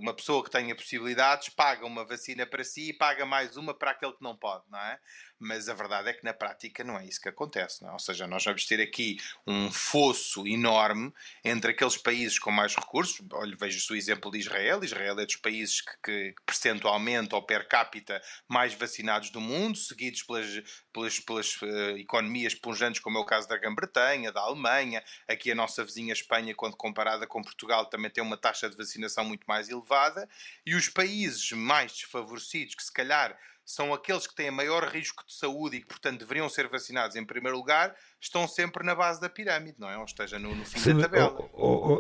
uma 0.00 0.14
pessoa 0.14 0.44
que 0.44 0.50
tenha 0.50 0.74
possibilidades 0.74 1.48
paga 1.48 1.85
uma 1.85 2.05
vacina 2.05 2.46
para 2.46 2.62
si 2.62 2.90
e 2.90 2.92
paga 2.92 3.26
mais 3.26 3.57
uma 3.57 3.74
para 3.74 3.90
aquele 3.90 4.12
que 4.12 4.22
não 4.22 4.37
pode, 4.37 4.64
não 4.70 4.79
é? 4.79 4.98
Mas 5.38 5.68
a 5.68 5.74
verdade 5.74 6.09
é 6.09 6.12
que 6.14 6.24
na 6.24 6.33
prática 6.33 6.83
não 6.83 6.98
é 6.98 7.05
isso 7.05 7.20
que 7.20 7.29
acontece, 7.29 7.83
não 7.83 7.90
é? 7.90 7.92
Ou 7.92 7.98
seja, 7.98 8.26
nós 8.26 8.44
vamos 8.44 8.64
ter 8.64 8.81
aqui 8.81 9.18
um 9.46 9.70
fosso 9.70 10.46
enorme 10.46 11.12
entre 11.44 11.72
aqueles 11.72 11.96
países 11.96 12.38
com 12.38 12.50
mais 12.50 12.74
recursos. 12.74 13.20
Olha, 13.33 13.55
vejo 13.59 13.92
o 13.92 13.96
exemplo 13.96 14.31
de 14.31 14.38
Israel. 14.38 14.83
Israel 14.83 15.18
é 15.20 15.26
dos 15.26 15.37
países 15.37 15.83
que, 15.83 15.96
que 16.02 16.35
percentualmente 16.46 17.35
ou 17.35 17.42
per 17.42 17.68
capita 17.68 18.22
mais 18.48 18.72
vacinados 18.72 19.31
do 19.31 19.40
mundo, 19.40 19.76
seguidos 19.76 20.22
pelas, 20.22 20.62
pelas, 20.92 21.20
pelas 21.20 21.57
uh, 21.57 21.98
economias 21.98 22.55
punjantes, 22.55 23.00
como 23.00 23.18
é 23.18 23.20
o 23.20 23.24
caso 23.24 23.46
da 23.46 23.59
Grã-Bretanha, 23.59 24.33
da 24.33 24.40
Alemanha. 24.40 25.05
Aqui 25.29 25.50
a 25.50 25.55
nossa 25.55 25.85
vizinha 25.85 26.12
Espanha, 26.12 26.55
quando 26.55 26.76
comparada 26.76 27.26
com 27.26 27.42
Portugal, 27.42 27.87
também 27.87 28.11
tem 28.11 28.24
uma 28.24 28.37
taxa 28.38 28.70
de 28.70 28.76
vacinação 28.76 29.24
muito 29.24 29.44
mais 29.44 29.56
mais 29.57 29.69
elevada, 29.69 30.29
e 30.64 30.75
os 30.75 30.88
países 30.88 31.51
mais 31.53 31.92
desfavorecidos, 31.92 32.75
que 32.75 32.83
se 32.83 32.92
calhar 32.92 33.37
são 33.64 33.92
aqueles 33.92 34.29
que 34.29 34.35
têm 34.35 34.49
maior 34.49 34.87
risco 34.88 35.25
de 35.27 35.35
saúde 35.35 35.77
e 35.77 35.81
que, 35.81 35.87
portanto, 35.87 36.21
deveriam 36.21 36.49
ser 36.49 36.69
vacinados 36.69 37.16
em 37.16 37.25
primeiro 37.25 37.57
lugar, 37.57 37.97
estão 38.21 38.47
sempre 38.47 38.85
na 38.85 38.95
base 38.95 39.21
da 39.21 39.29
pirâmide, 39.29 39.81
não 39.81 39.90
é? 39.90 39.99
Ou 39.99 40.05
esteja, 40.05 40.38
no, 40.38 40.55
no 40.55 40.64
fim 40.64 40.79
se 40.79 40.95
da 40.95 41.03
tabela. 41.03 41.37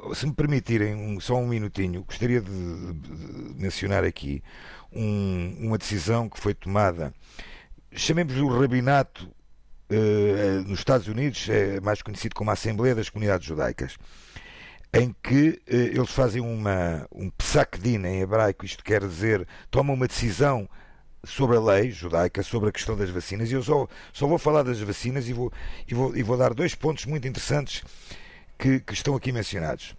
Me, 0.08 0.14
se 0.14 0.26
me 0.26 0.32
permitirem 0.32 0.94
um, 0.94 1.18
só 1.18 1.34
um 1.34 1.46
minutinho, 1.46 2.04
gostaria 2.04 2.40
de, 2.40 2.92
de 2.92 3.60
mencionar 3.60 4.04
aqui 4.04 4.44
um, 4.92 5.56
uma 5.66 5.76
decisão 5.76 6.28
que 6.28 6.38
foi 6.38 6.54
tomada, 6.54 7.12
chamemos 7.92 8.36
o 8.36 8.48
rabinato 8.48 9.34
Uh, 9.88 10.66
nos 10.66 10.80
Estados 10.80 11.06
Unidos, 11.06 11.48
é 11.48 11.80
mais 11.80 12.02
conhecido 12.02 12.34
como 12.34 12.50
a 12.50 12.54
Assembleia 12.54 12.92
das 12.92 13.08
Comunidades 13.08 13.46
Judaicas 13.46 13.96
em 14.92 15.14
que 15.22 15.60
eh, 15.66 15.76
eles 15.76 16.10
fazem 16.10 16.40
uma, 16.40 17.06
um 17.12 17.30
psak 17.30 17.78
din 17.78 18.04
em 18.06 18.20
hebraico, 18.20 18.64
isto 18.64 18.82
quer 18.82 19.00
dizer, 19.00 19.46
tomam 19.70 19.94
uma 19.94 20.06
decisão 20.06 20.68
sobre 21.24 21.56
a 21.56 21.60
lei 21.60 21.90
judaica, 21.90 22.42
sobre 22.42 22.68
a 22.68 22.72
questão 22.72 22.96
das 22.96 23.10
vacinas, 23.10 23.50
e 23.50 23.54
eu 23.54 23.62
só, 23.62 23.88
só 24.12 24.26
vou 24.26 24.38
falar 24.38 24.62
das 24.62 24.80
vacinas 24.80 25.28
e 25.28 25.32
vou, 25.32 25.52
e 25.86 25.94
vou, 25.94 26.16
e 26.16 26.22
vou 26.22 26.36
dar 26.36 26.54
dois 26.54 26.74
pontos 26.74 27.04
muito 27.04 27.26
interessantes 27.26 27.82
que, 28.56 28.80
que 28.80 28.94
estão 28.94 29.14
aqui 29.14 29.32
mencionados. 29.32 29.94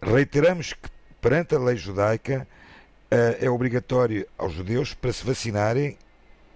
Reiteramos 0.00 0.74
que, 0.74 0.88
perante 1.20 1.54
a 1.54 1.58
lei 1.58 1.76
judaica, 1.76 2.46
uh, 3.10 3.44
é 3.44 3.48
obrigatório 3.48 4.26
aos 4.36 4.52
judeus 4.52 4.92
para 4.92 5.12
se 5.12 5.24
vacinarem 5.24 5.96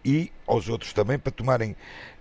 e 0.05 0.31
aos 0.47 0.69
outros 0.69 0.93
também 0.93 1.19
para 1.19 1.33
tomarem 1.33 1.75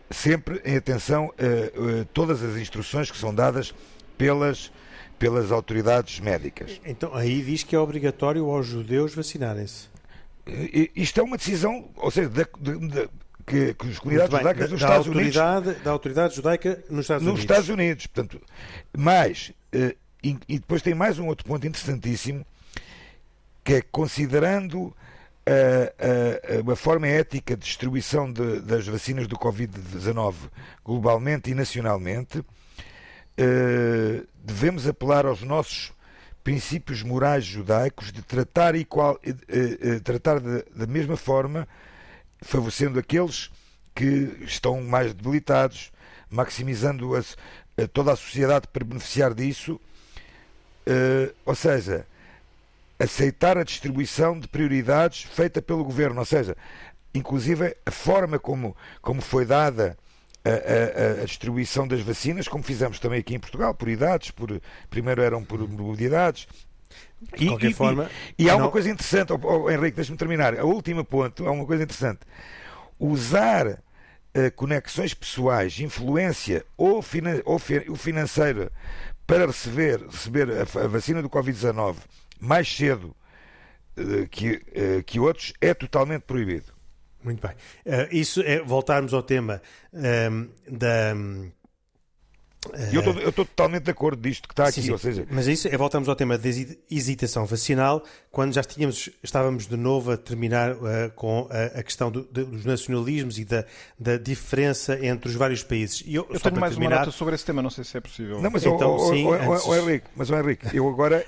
sempre 0.10 0.62
em 0.64 0.78
atenção 0.78 1.28
uh, 1.28 2.02
uh, 2.02 2.06
todas 2.14 2.42
as 2.42 2.56
instruções 2.56 3.12
que 3.12 3.18
são 3.18 3.36
dadas 3.36 3.74
pelas 4.18 4.72
pelas 5.18 5.52
autoridades 5.52 6.20
médicas. 6.20 6.80
Então 6.86 7.14
aí 7.14 7.42
diz 7.42 7.64
que 7.64 7.76
é 7.76 7.80
obrigatório 7.80 8.50
aos 8.50 8.66
judeus 8.68 9.14
vacinarem-se. 9.14 9.88
Isto 10.96 11.20
é 11.20 11.24
uma 11.24 11.38
decisão, 11.38 11.90
ou 11.98 12.10
seja, 12.10 12.30
da, 12.30 12.44
de, 12.60 13.10
que, 13.46 13.74
que 13.74 13.88
as 13.88 14.00
comunidades 14.00 14.32
bem, 14.32 14.40
judaicas 14.40 14.70
dos 14.70 14.82
Estados 14.82 15.08
autoridade, 15.08 15.68
Unidos. 15.68 15.84
Da 15.84 15.92
autoridade 15.92 16.36
judaica 16.36 16.84
nos 16.90 17.02
Estados 17.02 17.24
nos 17.24 17.34
Unidos. 17.34 17.40
Estados 17.40 17.70
Unidos. 17.70 18.08
Portanto, 18.08 18.42
mas, 18.96 19.54
eh, 19.72 19.96
e, 20.24 20.38
e 20.48 20.60
depois 20.60 20.82
tem 20.82 20.94
mais 20.94 21.18
um 21.18 21.28
outro 21.28 21.46
ponto 21.46 21.66
interessantíssimo, 21.66 22.46
que 23.64 23.76
é 23.76 23.82
considerando 23.82 24.94
a, 25.46 26.70
a, 26.70 26.74
a, 26.74 26.76
forma 26.76 27.08
ética 27.08 27.56
de 27.56 27.66
distribuição 27.66 28.32
de, 28.32 28.60
das 28.60 28.86
vacinas 28.86 29.28
do 29.28 29.38
Covid-19 29.38 30.36
globalmente 30.84 31.50
e 31.50 31.54
nacionalmente, 31.54 32.44
devemos 34.44 34.88
apelar 34.88 35.26
aos 35.26 35.44
nossos 35.44 35.94
princípios 36.44 37.04
morais 37.04 37.44
judaicos 37.44 38.12
de 38.12 38.22
tratar, 38.22 38.74
igual, 38.76 39.20
uh, 39.26 39.98
uh, 39.98 40.00
tratar 40.02 40.40
da 40.40 40.88
mesma 40.88 41.18
forma, 41.18 41.68
favorecendo 42.42 42.98
aqueles 42.98 43.52
que 43.94 44.38
estão 44.42 44.82
mais 44.82 45.14
debilitados, 45.14 45.92
maximizando 46.30 47.16
as, 47.16 47.36
toda 47.94 48.14
a 48.14 48.16
sociedade 48.16 48.68
para 48.68 48.86
beneficiar 48.86 49.34
disso, 49.34 49.80
ou 51.46 51.56
seja, 51.56 52.06
aceitar 53.00 53.58
a 53.58 53.64
distribuição 53.64 54.40
de 54.40 54.48
prioridades 54.48 55.24
feita 55.24 55.62
pelo 55.62 55.84
governo, 55.84 56.20
ou 56.20 56.26
seja, 56.26 56.56
inclusive 57.14 57.76
a 57.86 57.92
forma 57.92 58.40
como, 58.40 58.76
como 59.02 59.22
foi 59.22 59.46
dada 59.46 59.98
a, 60.48 61.20
a, 61.20 61.22
a, 61.22 61.26
distribuição 61.26 61.88
das 61.88 62.02
vacinas, 62.02 62.48
como 62.48 62.64
fizemos 62.64 63.00
também 63.00 63.20
aqui 63.20 63.36
em 63.36 63.40
Portugal, 63.40 63.74
por 63.74 63.90
idades, 63.90 64.32
por, 64.32 64.62
primeiro 64.90 65.22
eram 65.22 65.44
por 65.44 65.60
idades. 66.00 66.48
De 67.36 67.46
e, 67.46 67.48
qualquer 67.48 67.72
e, 67.72 67.74
forma. 67.74 68.10
E, 68.38 68.46
e 68.46 68.50
há 68.50 68.54
não... 68.54 68.66
uma 68.66 68.72
coisa 68.72 68.90
interessante, 68.90 69.34
oh, 69.34 69.40
oh, 69.42 69.70
Henrique, 69.72 69.96
deixa-me 69.96 70.18
terminar. 70.18 70.58
A 70.58 70.64
última 70.64 71.04
ponto, 71.04 71.48
há 71.48 71.52
uma 71.52 71.66
coisa 71.66 71.84
interessante. 71.84 72.20
Usar 73.00 73.68
uh, 73.68 74.52
conexões 74.56 75.14
pessoais, 75.14 75.80
influência 75.80 76.66
ou, 76.78 77.02
finan 77.02 77.42
ou 77.46 77.60
fi 77.60 77.86
o 77.90 77.96
financeiro 77.96 78.72
para 79.26 79.46
receber, 79.46 80.02
receber 80.06 80.48
a, 80.52 80.62
a 80.62 80.88
vacina 80.88 81.22
do 81.22 81.30
Covid-19 81.30 81.98
mais 82.40 82.74
cedo 82.74 83.16
uh, 83.98 84.28
que, 84.30 84.56
uh, 84.56 85.04
que 85.06 85.20
outros 85.20 85.54
é 85.60 85.74
totalmente 85.74 86.22
proibido. 86.22 86.77
Muito 87.28 87.46
bem. 87.46 87.52
Uh, 87.86 88.08
isso 88.10 88.42
é 88.42 88.62
voltarmos 88.62 89.14
ao 89.14 89.22
tema 89.22 89.62
um, 89.94 90.02
ehm, 90.02 90.50
da. 90.70 91.14
Um, 91.14 91.52
eu 92.92 93.30
estou 93.30 93.46
totalmente 93.46 93.84
de 93.84 93.92
acordo 93.92 94.22
disto 94.22 94.48
que 94.48 94.54
está 94.54 94.68
aqui, 94.68 94.82
sim, 94.82 94.92
ou 94.92 94.98
seja... 94.98 95.26
Mas 95.30 95.48
isso 95.48 95.70
é, 95.70 95.78
voltamos 95.78 96.10
ao 96.10 96.16
tema 96.16 96.38
da 96.38 96.50
hesitação 96.90 97.46
vacinal, 97.46 98.04
quando 98.30 98.54
já 98.54 98.64
tínhamos, 98.64 99.10
estávamos 99.24 99.68
de 99.68 99.78
novo 99.78 100.12
a 100.12 100.18
terminar 100.18 100.74
uh, 100.74 100.78
com 101.16 101.48
a, 101.50 101.80
a 101.80 101.84
questão 101.84 102.12
do, 102.12 102.24
de, 102.24 102.44
dos 102.44 102.66
nacionalismos 102.66 103.38
e 103.40 103.46
da, 103.46 103.64
da, 103.98 104.18
diferença 104.18 104.98
entre 105.06 105.30
os 105.30 105.36
vários 105.36 105.64
países. 105.64 106.04
E 106.06 106.16
eu, 106.16 106.28
eu 106.30 106.40
tenho 106.40 106.60
mais 106.60 106.74
terminar... 106.74 106.96
uma 106.98 107.06
nota 107.06 107.12
sobre 107.12 107.36
esse 107.36 107.46
tema, 107.46 107.62
não 107.62 107.70
sei 107.70 107.84
se 107.84 107.96
é 107.96 108.02
possível. 108.02 108.42
Não, 108.42 108.50
mas, 108.50 108.66
então, 108.66 108.96
o, 108.96 109.10
sim, 109.10 109.26
o, 109.26 109.34
antes... 109.34 109.66
o, 109.66 109.76
Henrique, 109.76 110.08
mas 110.16 110.30
o 110.30 110.36
Henrique, 110.36 110.76
eu 110.76 110.90
agora 110.90 111.26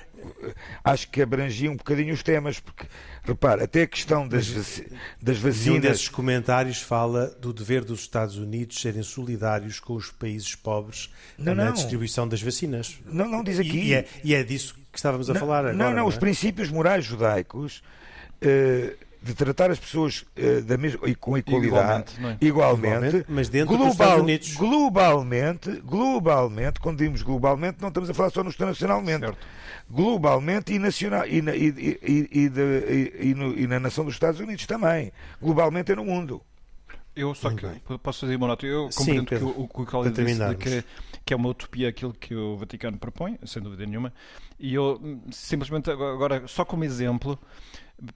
acho 0.84 1.08
que 1.10 1.22
abrangia 1.22 1.70
um 1.70 1.76
bocadinho 1.76 2.12
os 2.12 2.22
temas, 2.22 2.60
porque, 2.60 2.86
repara, 3.22 3.64
até 3.64 3.82
a 3.82 3.86
questão 3.86 4.26
das, 4.26 4.82
das 5.20 5.38
vacinas. 5.38 5.78
Um 5.78 5.80
desses 5.80 6.08
comentários 6.08 6.80
fala 6.80 7.26
do 7.40 7.52
dever 7.52 7.84
dos 7.84 8.00
Estados 8.00 8.36
Unidos 8.36 8.80
serem 8.80 9.02
solidários 9.02 9.80
com 9.80 9.94
os 9.94 10.10
países 10.10 10.54
pobres 10.54 11.10
não, 11.38 11.54
na 11.54 11.66
não. 11.66 11.72
distribuição 11.72 12.26
das 12.26 12.42
vacinas. 12.42 12.98
Não, 13.06 13.28
não, 13.28 13.42
diz 13.42 13.58
aqui. 13.58 13.78
E, 13.78 13.88
e, 13.88 13.94
é, 13.94 14.08
e 14.24 14.34
é, 14.34 14.42
disso 14.42 14.74
que 14.92 14.98
estávamos 14.98 15.30
a 15.30 15.34
não, 15.34 15.40
falar 15.40 15.58
agora. 15.60 15.72
Não, 15.74 15.90
não, 15.90 15.96
não 15.96 16.06
os 16.06 16.16
é? 16.16 16.18
princípios 16.18 16.70
morais 16.70 17.04
judaicos. 17.04 17.82
Uh, 18.42 19.09
de 19.22 19.34
tratar 19.34 19.70
as 19.70 19.78
pessoas 19.78 20.24
uh, 20.36 20.62
da 20.62 20.78
mesma, 20.78 21.08
e 21.08 21.14
com 21.14 21.36
equalidade, 21.36 22.14
igualmente, 22.14 22.44
é? 22.44 22.46
igualmente, 22.46 23.06
igualmente, 23.06 23.26
mas 23.28 23.48
dentro 23.48 23.76
global, 23.76 23.86
dos 23.86 23.94
Estados 23.94 24.22
Unidos. 24.22 24.54
Globalmente, 24.54 25.70
globalmente, 25.80 26.80
quando 26.80 26.98
dizemos 26.98 27.22
globalmente, 27.22 27.78
não 27.80 27.88
estamos 27.88 28.08
a 28.08 28.14
falar 28.14 28.30
só 28.30 28.42
nacionalmente. 28.42 29.26
Certo. 29.26 29.46
Globalmente 29.90 30.72
e, 30.72 30.78
nacional, 30.78 31.26
e, 31.26 31.42
na, 31.42 31.54
e, 31.54 31.66
e, 31.66 32.48
de, 32.48 33.34
no, 33.34 33.58
e, 33.58 33.66
na 33.66 33.80
nação 33.80 34.04
dos 34.04 34.14
Estados 34.14 34.40
Unidos 34.40 34.64
também. 34.64 35.12
Globalmente 35.40 35.92
é 35.92 35.96
no 35.96 36.04
mundo. 36.04 36.40
Eu 37.14 37.34
só 37.34 37.50
que 37.50 37.66
posso 37.98 38.20
fazer 38.20 38.36
uma 38.36 38.46
nota. 38.46 38.64
Eu 38.64 38.88
compreendo 38.94 39.26
que 39.26 39.34
o, 39.34 39.48
o 39.48 39.68
que 39.68 39.96
o 39.96 40.10
disse 40.10 40.54
que, 40.56 40.84
que 41.24 41.34
é 41.34 41.36
uma 41.36 41.48
utopia 41.48 41.88
aquilo 41.88 42.14
que 42.14 42.34
o 42.34 42.56
Vaticano 42.56 42.96
propõe, 42.98 43.36
sem 43.44 43.60
dúvida 43.60 43.84
nenhuma. 43.84 44.12
E 44.58 44.74
eu 44.74 45.00
hum, 45.02 45.20
simplesmente 45.30 45.90
agora, 45.90 46.46
só 46.46 46.64
como 46.64 46.84
exemplo, 46.84 47.38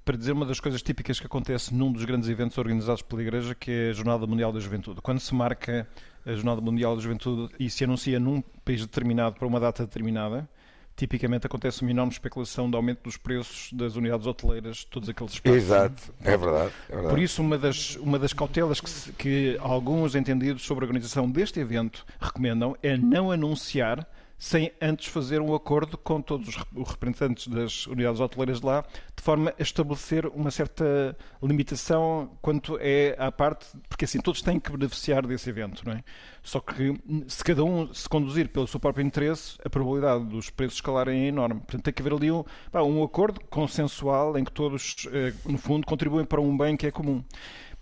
para 0.05 0.17
dizer 0.17 0.33
uma 0.33 0.47
das 0.47 0.61
coisas 0.61 0.83
típicas 0.83 1.21
que 1.21 1.27
acontece 1.27 1.75
num 1.75 1.93
dos 1.93 2.05
grandes 2.05 2.29
eventos 2.29 2.57
organizados 2.59 3.03
pela 3.03 3.23
Igreja, 3.23 3.55
que 3.55 3.71
é 3.71 3.91
a 3.91 3.93
Jornada 3.93 4.27
Mundial 4.27 4.53
da 4.53 4.61
Juventude. 4.61 5.01
Quando 5.01 5.21
se 5.21 5.35
marca 5.35 5.87
a 6.25 6.33
Jornada 6.33 6.61
Mundial 6.61 6.97
da 6.97 7.03
Juventude 7.03 7.53
e 7.59 7.69
se 7.69 7.85
anuncia 7.85 8.19
num 8.19 8.43
país 8.65 8.81
determinado 8.81 9.37
para 9.37 9.47
uma 9.47 9.61
data 9.61 9.85
determinada, 9.85 10.49
tipicamente 10.97 11.47
acontece 11.47 11.83
uma 11.83 11.91
enorme 11.91 12.13
especulação 12.13 12.71
de 12.71 12.77
aumento 12.77 13.03
dos 13.03 13.17
preços 13.17 13.73
das 13.73 13.97
unidades 13.97 14.27
hoteleiras 14.27 14.85
todos 14.85 15.09
aqueles 15.09 15.35
espaços. 15.35 15.57
Exato, 15.57 16.15
é 16.23 16.37
verdade. 16.37 16.73
É 16.89 16.93
verdade. 16.93 17.15
Por 17.15 17.19
isso, 17.19 17.43
uma 17.43 17.59
das, 17.59 17.97
uma 17.97 18.19
das 18.19 18.33
cautelas 18.33 18.81
que, 18.81 18.89
se, 18.89 19.13
que 19.13 19.57
alguns 19.61 20.15
entendidos 20.15 20.63
sobre 20.65 20.85
a 20.85 20.87
organização 20.87 21.31
deste 21.31 21.61
evento 21.61 22.07
recomendam 22.21 22.77
é 22.83 22.97
não 22.97 23.31
anunciar 23.31 24.09
sem 24.39 24.73
antes 24.81 25.07
fazer 25.07 25.41
um 25.41 25.55
acordo 25.55 25.97
com 25.97 26.21
todos 26.21 26.49
os 26.75 26.89
representantes 26.91 27.49
das 27.49 27.87
unidades 27.87 28.21
hoteleiras 28.21 28.61
de 28.61 28.67
lá, 28.67 28.85
de 29.17 29.23
forma 29.23 29.55
a 29.59 29.63
estabelecer 29.63 30.27
uma 30.27 30.51
certa 30.51 31.17
limitação 31.43 32.31
quanto 32.43 32.77
é 32.81 33.15
à 33.19 33.31
parte, 33.33 33.67
porque 33.89 34.05
assim 34.05 34.21
todos 34.21 34.43
têm 34.43 34.61
que 34.61 34.71
beneficiar 34.73 35.27
desse 35.27 35.49
evento, 35.49 35.83
não 35.87 35.93
é? 35.93 36.05
Só 36.43 36.61
que 36.61 36.95
se 37.27 37.43
cada 37.43 37.65
um 37.65 37.93
se 37.95 38.09
conduzir 38.09 38.49
pelo 38.49 38.67
seu 38.67 38.79
próprio 38.79 39.05
interesse, 39.07 39.57
a 39.65 39.71
probabilidade 39.71 40.25
dos 40.27 40.51
preços 40.51 40.77
escalarem 40.77 41.25
é 41.25 41.29
enorme. 41.29 41.61
Portanto, 41.61 41.85
tem 41.85 41.95
que 41.95 42.03
haver 42.03 42.13
ali 42.13 42.31
um, 42.31 42.45
pá, 42.71 42.83
um 42.83 43.03
acordo 43.03 43.41
consensual 43.49 44.37
em 44.37 44.45
que 44.45 44.53
todos, 44.53 45.09
eh, 45.11 45.33
no 45.47 45.57
fundo, 45.57 45.87
contribuem 45.87 46.27
para 46.27 46.41
um 46.41 46.55
bem 46.55 46.77
que 46.77 46.87
é 46.87 46.91
comum. 46.91 47.25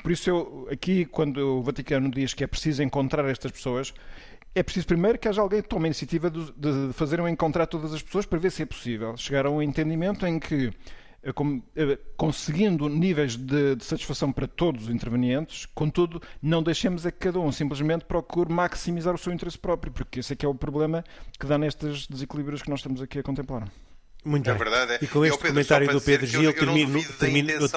Por 0.03 0.11
isso, 0.11 0.29
eu, 0.29 0.69
aqui, 0.71 1.05
quando 1.05 1.59
o 1.59 1.63
Vaticano 1.63 2.11
diz 2.11 2.35
que 2.35 2.43
é 2.43 2.47
preciso 2.47 2.83
encontrar 2.83 3.25
estas 3.25 3.53
pessoas, 3.53 3.95
é 4.55 4.63
preciso 4.63 4.87
primeiro 4.87 5.19
que 5.19 5.29
haja 5.29 5.41
alguém 5.41 5.63
que 5.63 5.69
tome 5.69 5.85
a 5.85 5.89
iniciativa 5.89 6.31
de, 6.31 6.53
de 6.53 6.93
fazer 6.93 7.21
um 7.21 7.29
encontrar 7.29 7.67
todas 7.67 7.93
as 7.93 8.03
pessoas 8.03 8.27
para 8.27 8.39
ver 8.39 8.51
se 8.51 8.63
é 8.63 8.67
possível 8.67 9.17
chegar 9.17 9.47
a 9.47 9.51
um 9.51 9.63
entendimento 9.63 10.27
em 10.27 10.39
que, 10.39 10.73
eh, 11.23 11.33
eh, 11.77 11.99
conseguindo 12.17 12.89
níveis 12.89 13.37
de, 13.37 13.77
de, 13.77 13.85
satisfação 13.85 14.31
para 14.31 14.47
todos 14.47 14.85
os 14.85 14.91
intervenientes, 14.91 15.67
contudo, 15.75 16.21
não 16.43 16.63
deixemos 16.63 17.07
a 17.07 17.11
que 17.11 17.19
cada 17.19 17.41
um 17.41 17.51
simplesmente 17.51 18.05
procure 18.05 18.53
maximizar 18.53 19.15
o 19.15 19.19
seu 19.19 19.33
interesse 19.33 19.59
próprio, 19.59 19.91
porque 19.91 20.21
esse 20.21 20.35
é 20.35 20.37
que 20.37 20.45
é 20.45 20.49
o 20.49 20.55
problema 20.55 21.03
que 21.41 21.47
dá 21.47 21.57
nestes 21.57 22.07
desequilíbrios 22.07 22.63
que 22.63 22.69
nós 22.69 22.81
estamos 22.81 23.01
aqui 23.01 23.19
a 23.19 23.23
contemplar. 23.23 23.69
Muito 24.25 24.49
é 24.49 24.55
bem. 24.55 24.59
verdade, 24.59 24.93
é. 24.93 24.99
E 25.01 25.07
com 25.07 25.25
este 25.25 25.49
comentário 25.49 25.89
do 25.91 26.01
Pedro 26.01 26.27
Gil, 26.27 26.53
termino. 26.53 27.03
termino 27.19 27.59
de 27.59 27.69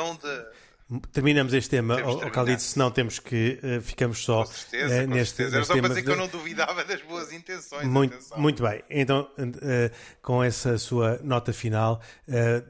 Terminamos 1.11 1.51
este 1.51 1.71
tema, 1.71 1.99
ao 1.99 2.29
Calide, 2.29 2.61
senão 2.61 2.91
temos 2.91 3.17
que 3.17 3.59
uh, 3.63 3.81
ficamos 3.81 4.23
só 4.23 4.43
com 4.43 4.51
certeza, 4.51 5.03
uh, 5.03 5.07
neste, 5.07 5.37
certeza. 5.37 5.55
Era 5.55 5.65
só 5.65 5.73
para 5.73 5.87
dizer 5.87 6.03
que 6.03 6.11
eu 6.11 6.15
não 6.15 6.27
duvidava 6.27 6.83
das 6.83 7.01
boas 7.01 7.33
intenções. 7.33 7.87
Muito, 7.87 8.15
muito 8.37 8.61
bem. 8.61 8.83
Então, 8.87 9.27
uh, 9.39 9.95
com 10.21 10.43
essa 10.43 10.77
sua 10.77 11.19
nota 11.23 11.51
final, 11.51 11.99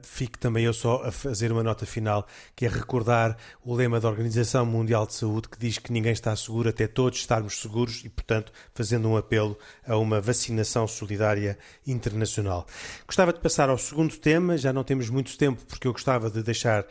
fico 0.02 0.38
também 0.38 0.64
eu 0.64 0.72
só 0.72 1.04
a 1.04 1.12
fazer 1.12 1.52
uma 1.52 1.62
nota 1.62 1.86
final, 1.86 2.26
que 2.56 2.66
é 2.66 2.70
recordar 2.70 3.36
o 3.66 3.76
lema 3.76 4.00
da 4.00 4.08
Organização 4.08 4.66
Mundial 4.66 5.06
de 5.06 5.14
Saúde, 5.14 5.50
que 5.50 5.60
diz 5.60 5.78
que 5.78 5.92
ninguém 5.92 6.14
está 6.14 6.34
seguro 6.38 6.70
até 6.70 6.88
todos 6.88 7.20
estarmos 7.20 7.60
seguros 7.60 8.02
e, 8.06 8.10
portanto, 8.10 8.54
fazendo 8.74 9.10
um 9.10 9.18
apelo 9.18 9.60
a 9.86 9.98
uma 9.98 10.22
vacinação 10.22 10.88
solidária 10.88 11.58
internacional. 11.86 12.66
Gostava 13.06 13.34
de 13.34 13.42
passar 13.42 13.70
ao 13.70 13.78
segundo 13.78 14.16
tema, 14.16 14.58
já 14.58 14.72
não 14.72 14.86
temos 14.86 15.10
muito 15.10 15.38
tempo, 15.38 15.62
porque 15.66 15.86
eu 15.86 15.92
gostava 15.92 16.30
de 16.30 16.42
deixar 16.42 16.86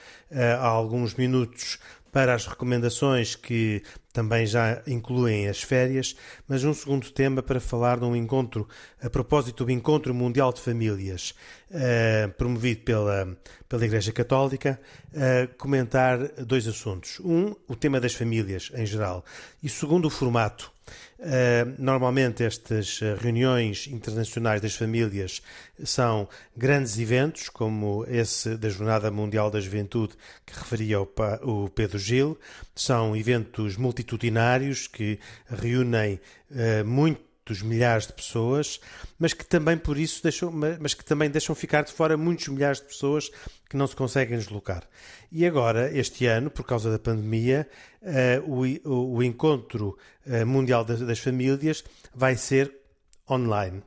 alguns 0.60 1.13
minutos 1.18 1.78
para 2.14 2.32
as 2.32 2.46
recomendações 2.46 3.34
que 3.34 3.82
também 4.12 4.46
já 4.46 4.80
incluem 4.86 5.48
as 5.48 5.60
férias, 5.60 6.14
mas 6.46 6.62
um 6.62 6.72
segundo 6.72 7.10
tema 7.10 7.42
para 7.42 7.58
falar 7.58 7.98
de 7.98 8.04
um 8.04 8.14
encontro, 8.14 8.68
a 9.02 9.10
propósito 9.10 9.64
do 9.64 9.72
Encontro 9.72 10.14
Mundial 10.14 10.52
de 10.52 10.60
Famílias, 10.60 11.34
uh, 11.74 12.32
promovido 12.34 12.82
pela, 12.82 13.36
pela 13.68 13.84
Igreja 13.84 14.12
Católica, 14.12 14.80
uh, 15.08 15.54
comentar 15.56 16.18
dois 16.44 16.66
assuntos. 16.66 17.20
Um, 17.20 17.54
o 17.66 17.74
tema 17.74 18.00
das 18.00 18.14
famílias 18.14 18.70
em 18.74 18.86
geral, 18.86 19.24
e 19.62 19.68
segundo, 19.68 20.06
o 20.06 20.10
formato. 20.10 20.72
Uh, 21.18 21.74
normalmente 21.78 22.44
estas 22.44 23.00
reuniões 23.18 23.86
internacionais 23.86 24.60
das 24.60 24.74
famílias 24.74 25.40
são 25.82 26.28
grandes 26.54 26.98
eventos, 26.98 27.48
como 27.48 28.04
esse 28.06 28.56
da 28.56 28.68
Jornada 28.68 29.10
Mundial 29.10 29.50
da 29.50 29.60
Juventude 29.60 30.14
que 30.44 30.52
referia 30.54 31.00
o, 31.00 31.08
o 31.42 31.70
Pedro 31.70 31.98
Gil, 31.98 32.38
são 32.74 33.16
eventos 33.16 33.76
multitudinários 33.78 34.86
que 34.86 35.18
reúnem 35.48 36.20
uh, 36.50 36.84
muitos 37.44 37.62
milhares 37.62 38.06
de 38.06 38.14
pessoas, 38.14 38.80
mas 39.18 39.34
que 39.34 39.44
também 39.44 39.76
por 39.76 39.98
isso 39.98 40.22
deixam, 40.22 40.50
mas 40.80 40.94
que 40.94 41.04
também 41.04 41.28
deixam 41.28 41.54
ficar 41.54 41.82
de 41.82 41.92
fora 41.92 42.16
muitos 42.16 42.48
milhares 42.48 42.80
de 42.80 42.86
pessoas 42.86 43.30
que 43.68 43.76
não 43.76 43.86
se 43.86 43.94
conseguem 43.94 44.38
deslocar. 44.38 44.88
E 45.30 45.44
agora, 45.44 45.90
este 45.96 46.26
ano, 46.26 46.50
por 46.50 46.64
causa 46.64 46.90
da 46.90 46.98
pandemia, 46.98 47.68
uh, 48.02 48.88
o, 48.90 49.16
o, 49.16 49.22
encontro 49.22 49.98
uh, 50.26 50.46
mundial 50.46 50.84
das, 50.84 51.00
das, 51.00 51.18
famílias 51.18 51.84
vai 52.14 52.34
ser 52.34 52.74
online. 53.28 53.82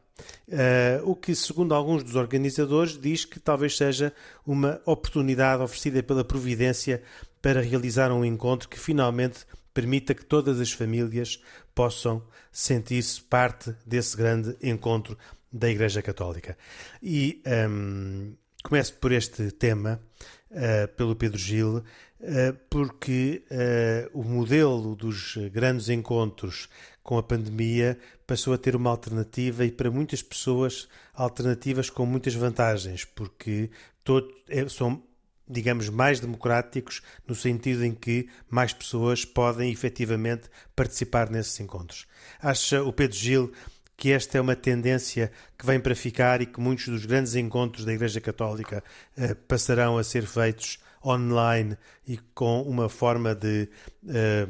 Uh, 0.48 1.10
o 1.10 1.16
que, 1.16 1.36
segundo 1.36 1.74
alguns 1.74 2.04
dos 2.04 2.16
organizadores, 2.16 3.00
diz 3.00 3.26
que 3.26 3.40
talvez 3.40 3.76
seja 3.76 4.14
uma 4.46 4.80
oportunidade 4.86 5.64
oferecida 5.64 6.04
pela 6.04 6.24
Providência 6.24 7.02
para 7.42 7.62
realizar 7.62 8.12
um 8.12 8.26
encontro 8.26 8.70
que 8.70 8.80
finalmente 8.80 9.46
permita 9.74 10.16
que 10.16 10.26
todas 10.26 10.60
as 10.60 10.72
famílias 10.72 11.40
possam 11.78 12.24
sentir-se 12.52 13.22
parte 13.22 13.72
desse 13.86 14.18
grande 14.18 14.58
encontro 14.64 15.16
da 15.54 15.70
Igreja 15.70 16.02
Católica. 16.02 16.58
E 17.04 17.40
um, 17.70 18.34
começo 18.64 18.96
por 18.96 19.12
este 19.12 19.52
tema, 19.52 20.02
uh, 20.50 20.88
pelo 20.96 21.16
Pedro 21.16 21.38
Gil, 21.38 21.78
uh, 21.78 21.84
porque 22.68 23.44
uh, 23.52 24.20
o 24.20 24.24
modelo 24.24 24.96
dos 24.96 25.38
grandes 25.52 25.88
encontros 25.88 26.68
com 27.04 27.20
a 27.20 27.24
pandemia 27.24 27.96
passou 28.26 28.56
a 28.56 28.58
ter 28.58 28.76
uma 28.76 28.90
alternativa 28.90 29.64
e 29.64 29.72
para 29.72 29.92
muitas 29.92 30.24
pessoas 30.24 30.88
alternativas 31.14 31.92
com 31.92 32.08
muitas 32.08 32.34
vantagens, 32.34 33.06
porque 33.06 33.70
todo, 34.04 34.28
é, 34.50 34.68
são 34.68 35.04
digamos, 35.48 35.90
mais 35.90 36.20
democráticos, 36.20 37.02
no 37.28 37.36
sentido 37.36 37.86
em 37.86 37.94
que 37.94 38.28
mais 38.50 38.74
pessoas 38.74 39.24
podem 39.24 39.72
efetivamente 39.72 40.50
participar 40.76 41.30
nesses 41.30 41.60
encontros. 41.60 42.06
Acha 42.42 42.84
o 42.84 42.92
Pedro 42.92 43.18
Gil 43.18 43.54
que 43.98 44.12
esta 44.12 44.38
é 44.38 44.42
uma 44.42 44.56
tendência 44.56 45.32
que 45.58 45.66
vem 45.66 45.80
para 45.80 45.96
ficar 45.96 46.40
e 46.40 46.46
que 46.46 46.60
muitos 46.60 46.88
dos 46.88 47.06
grandes 47.06 47.34
encontros 47.34 47.84
da 47.84 47.92
Igreja 47.92 48.22
Católica 48.22 48.84
eh, 49.18 49.34
passarão 49.34 49.98
a 49.98 50.04
ser 50.04 50.28
feitos 50.28 50.78
online 51.04 51.76
e 52.08 52.18
com 52.36 52.62
uma 52.62 52.90
forma 52.90 53.34
de 53.34 53.68
eh, 54.08 54.48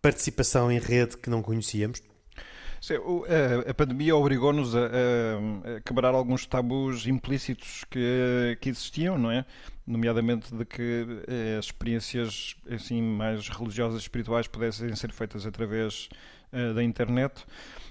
participação 0.00 0.72
em 0.72 0.78
rede 0.78 1.18
que 1.18 1.28
não 1.28 1.42
conhecíamos? 1.42 2.02
A, 3.68 3.72
pandemia 3.74 4.16
obrigou-nos 4.16 4.74
a, 4.74 4.80
a, 4.80 5.80
quebrar 5.82 6.14
alguns 6.14 6.46
tabus 6.46 7.06
implícitos 7.06 7.84
que, 7.88 8.58
que 8.60 8.68
existiam, 8.68 9.16
não 9.16 9.30
é? 9.30 9.44
Nomeadamente 9.86 10.52
de 10.52 10.64
que 10.64 11.06
eh, 11.28 11.56
as 11.58 11.66
experiências 11.66 12.56
assim, 12.68 13.00
mais 13.00 13.48
religiosas 13.48 14.00
e 14.00 14.02
espirituais 14.02 14.48
pudessem 14.48 14.94
ser 14.96 15.12
feitas 15.12 15.46
através 15.46 16.08
uh, 16.52 16.74
da 16.74 16.82
internet. 16.82 17.44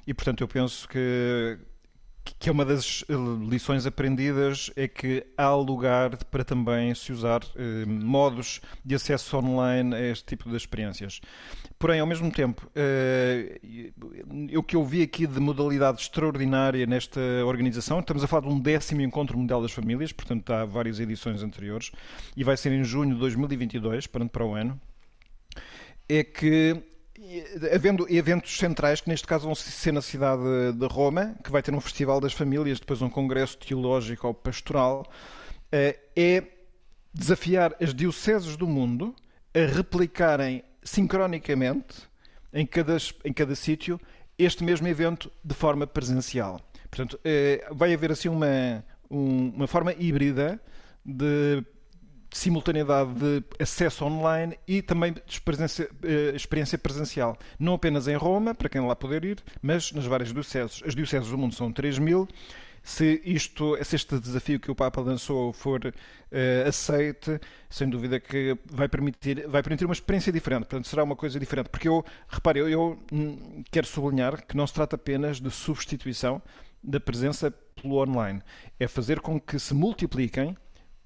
E, 0.06 0.14
portanto, 0.14 0.42
eu 0.42 0.48
penso 0.48 0.88
que, 0.90 1.58
que 2.24 2.50
é 2.50 2.52
uma 2.52 2.66
das 2.66 3.04
eh, 3.08 3.14
lições 3.48 3.86
aprendidas 3.86 4.72
é 4.76 4.88
que 4.88 5.26
há 5.38 5.54
lugar 5.54 6.18
para 6.26 6.44
também 6.44 6.94
se 6.96 7.12
usar 7.12 7.42
eh, 7.56 7.86
modos 7.86 8.62
de 8.84 8.96
acesso 8.96 9.38
online 9.38 9.94
a 9.96 10.02
este 10.02 10.26
tipo 10.26 10.50
de 10.50 10.56
experiências. 10.56 11.22
Porém, 11.78 12.00
ao 12.00 12.08
mesmo 12.08 12.32
tempo, 12.32 12.70
eh, 12.76 13.60
o 14.56 14.64
que 14.64 14.76
eu 14.76 14.84
vi 14.84 15.02
aqui 15.02 15.26
de 15.26 15.40
modalidade 15.40 16.02
extraordinária 16.02 16.86
nesta 16.86 17.20
organização, 17.46 18.00
estamos 18.00 18.24
a 18.24 18.28
falar 18.28 18.48
de 18.48 18.54
um 18.54 18.60
décimo 18.60 19.02
Encontro 19.02 19.38
Mundial 19.38 19.62
das 19.62 19.72
Famílias, 19.72 20.12
portanto 20.12 20.52
há 20.52 20.66
várias 20.66 21.00
edições 21.00 21.42
anteriores, 21.42 21.92
e 22.36 22.44
vai 22.44 22.56
ser 22.56 22.72
em 22.72 22.84
junho 22.84 23.14
de 23.14 23.20
2022, 23.20 24.08
para, 24.08 24.26
para 24.26 24.46
o 24.46 24.54
ano, 24.54 24.80
é 26.08 26.24
que 26.24 26.84
havendo 27.74 28.06
eventos 28.10 28.58
centrais, 28.58 29.02
que 29.02 29.10
neste 29.10 29.28
caso 29.28 29.46
vão 29.46 29.56
ser 29.56 29.92
na 29.92 30.02
cidade 30.02 30.44
de 30.74 30.86
Roma, 30.88 31.36
que 31.44 31.52
vai 31.52 31.62
ter 31.62 31.74
um 31.74 31.80
Festival 31.80 32.20
das 32.20 32.34
Famílias, 32.34 32.80
depois 32.80 33.02
um 33.02 33.10
congresso 33.10 33.58
teológico 33.58 34.28
ou 34.28 34.34
pastoral, 34.34 35.06
eh, 35.72 36.00
é 36.16 36.44
desafiar 37.14 37.76
as 37.82 37.94
dioceses 37.94 38.58
do 38.58 38.68
mundo 38.68 39.16
a 39.54 39.66
replicarem 39.72 40.64
sincronicamente 40.84 42.10
em 42.54 42.66
cada, 42.66 42.98
em 43.24 43.34
cada 43.34 43.56
sítio 43.56 44.00
este 44.38 44.64
mesmo 44.64 44.88
evento 44.88 45.32
de 45.44 45.54
forma 45.54 45.86
presencial. 45.86 46.60
Portanto, 46.90 47.20
eh, 47.24 47.66
vai 47.72 47.94
haver 47.94 48.12
assim 48.12 48.30
uma, 48.30 48.84
uma 49.10 49.68
forma 49.68 49.94
híbrida 49.94 50.60
de 51.06 51.64
simultaneidade 52.32 53.14
de 53.14 53.44
acesso 53.60 54.06
online 54.06 54.58
e 54.66 54.82
também 54.82 55.14
eh, 55.14 56.34
experiência, 56.34 56.78
presencial. 56.78 57.38
Não 57.60 57.74
apenas 57.74 58.08
em 58.08 58.16
Roma, 58.16 58.56
para 58.56 58.70
quem 58.70 58.82
lá 58.82 58.96
poder 58.96 59.26
ir, 59.26 59.44
mas 59.62 59.92
nas 59.92 60.06
várias 60.06 60.32
dioceses. 60.32 60.82
As 60.86 60.96
dioceses 60.96 61.30
do 61.30 61.38
mundo 61.38 61.54
são 61.54 61.72
3 61.72 62.00
mil. 62.00 62.28
Se, 62.84 63.22
isto, 63.24 63.78
se 63.84 63.96
este 63.96 64.18
desafio 64.18 64.60
que 64.60 64.72
o 64.72 64.76
Papa 64.76 65.02
lançou 65.02 65.54
for 65.54 65.86
uh, 65.86 66.68
aceite, 66.68 67.40
sem 67.70 67.88
dúvida 67.88 68.20
que 68.20 68.58
vai 68.66 68.88
permitir, 68.88 69.48
vai 69.48 69.62
permitir 69.62 69.86
uma 69.86 69.94
experiência 69.94 70.32
diferente. 70.32 70.62
Portanto, 70.62 70.88
será 70.88 71.04
uma 71.04 71.16
coisa 71.16 71.40
diferente. 71.40 71.70
Porque 71.70 71.88
eu, 71.88 72.04
repare, 72.28 72.60
eu, 72.60 72.70
eu 72.70 73.00
hum, 73.12 73.64
quero 73.70 73.86
sublinhar 73.86 74.44
que 74.48 74.58
não 74.58 74.66
se 74.66 74.74
trata 74.74 74.96
apenas 74.96 75.40
de 75.40 75.52
substituição 75.52 76.42
da 76.84 77.00
presença 77.00 77.52
pelo 77.52 77.98
online. 78.02 78.42
É 78.80 78.88
fazer 78.88 79.20
com 79.20 79.40
que 79.40 79.60
se 79.60 79.76
multipliquem 79.76 80.58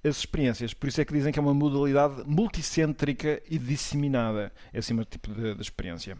as 0.07 0.17
experiências. 0.17 0.73
Por 0.73 0.87
isso 0.87 1.01
é 1.01 1.05
que 1.05 1.13
dizem 1.13 1.31
que 1.31 1.39
é 1.39 1.41
uma 1.41 1.53
modalidade 1.53 2.23
multicêntrica 2.25 3.41
e 3.49 3.57
disseminada. 3.57 4.51
É 4.73 4.79
assim 4.79 4.93
um 4.93 5.03
tipo 5.03 5.33
de, 5.33 5.55
de 5.55 5.61
experiência. 5.61 6.17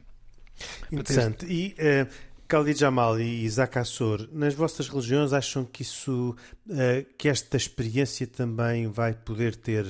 Interessante. 0.92 1.46
E 1.46 1.74
uh, 1.74 2.08
Khalid 2.48 2.80
Jamal 2.80 3.20
e 3.20 3.44
Isaac 3.44 3.78
Assor, 3.78 4.30
nas 4.32 4.54
vossas 4.54 4.88
religiões 4.88 5.34
acham 5.34 5.66
que 5.66 5.82
isso, 5.82 6.36
uh, 6.68 7.14
que 7.18 7.28
esta 7.28 7.58
experiência 7.58 8.26
também 8.28 8.88
vai 8.88 9.14
poder 9.14 9.56
ter 9.56 9.86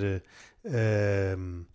uh, 0.65 1.65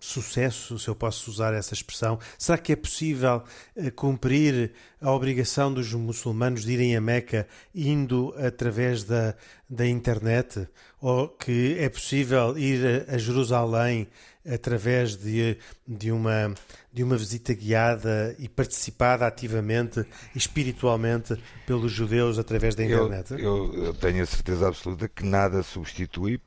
sucesso, 0.00 0.78
se 0.78 0.88
eu 0.88 0.94
posso 0.94 1.30
usar 1.30 1.54
essa 1.54 1.74
expressão? 1.74 2.18
Será 2.38 2.58
que 2.58 2.72
é 2.72 2.76
possível 2.76 3.42
uh, 3.76 3.92
cumprir 3.92 4.72
a 5.00 5.12
obrigação 5.12 5.72
dos 5.72 5.92
muçulmanos 5.92 6.64
de 6.64 6.72
irem 6.72 6.96
a 6.96 7.00
Meca 7.00 7.46
indo 7.74 8.34
através 8.38 9.04
da, 9.04 9.34
da 9.68 9.86
internet? 9.86 10.66
Ou 11.00 11.28
que 11.28 11.76
é 11.78 11.88
possível 11.88 12.56
ir 12.58 13.06
a, 13.08 13.14
a 13.14 13.18
Jerusalém 13.18 14.08
através 14.48 15.16
de, 15.16 15.58
de, 15.86 16.10
uma, 16.10 16.54
de 16.92 17.02
uma 17.04 17.16
visita 17.16 17.52
guiada 17.52 18.34
e 18.38 18.48
participada 18.48 19.26
ativamente, 19.26 20.04
espiritualmente, 20.34 21.36
pelos 21.66 21.92
judeus 21.92 22.38
através 22.38 22.74
da 22.74 22.84
internet? 22.84 23.32
Eu, 23.32 23.38
eu, 23.38 23.84
eu 23.84 23.94
tenho 23.94 24.22
a 24.22 24.26
certeza 24.26 24.68
absoluta 24.68 25.08
que 25.08 25.24
nada 25.24 25.62
substitui, 25.62 26.40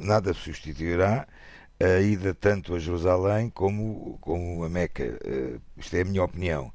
nada 0.00 0.32
substituirá 0.32 1.26
a 1.82 2.00
ida 2.00 2.32
tanto 2.32 2.74
a 2.74 2.78
Jerusalém 2.78 3.50
como, 3.50 4.16
como 4.20 4.64
a 4.64 4.68
Meca. 4.68 5.18
Uh, 5.24 5.60
isto 5.76 5.96
é 5.96 6.02
a 6.02 6.04
minha 6.04 6.22
opinião. 6.22 6.72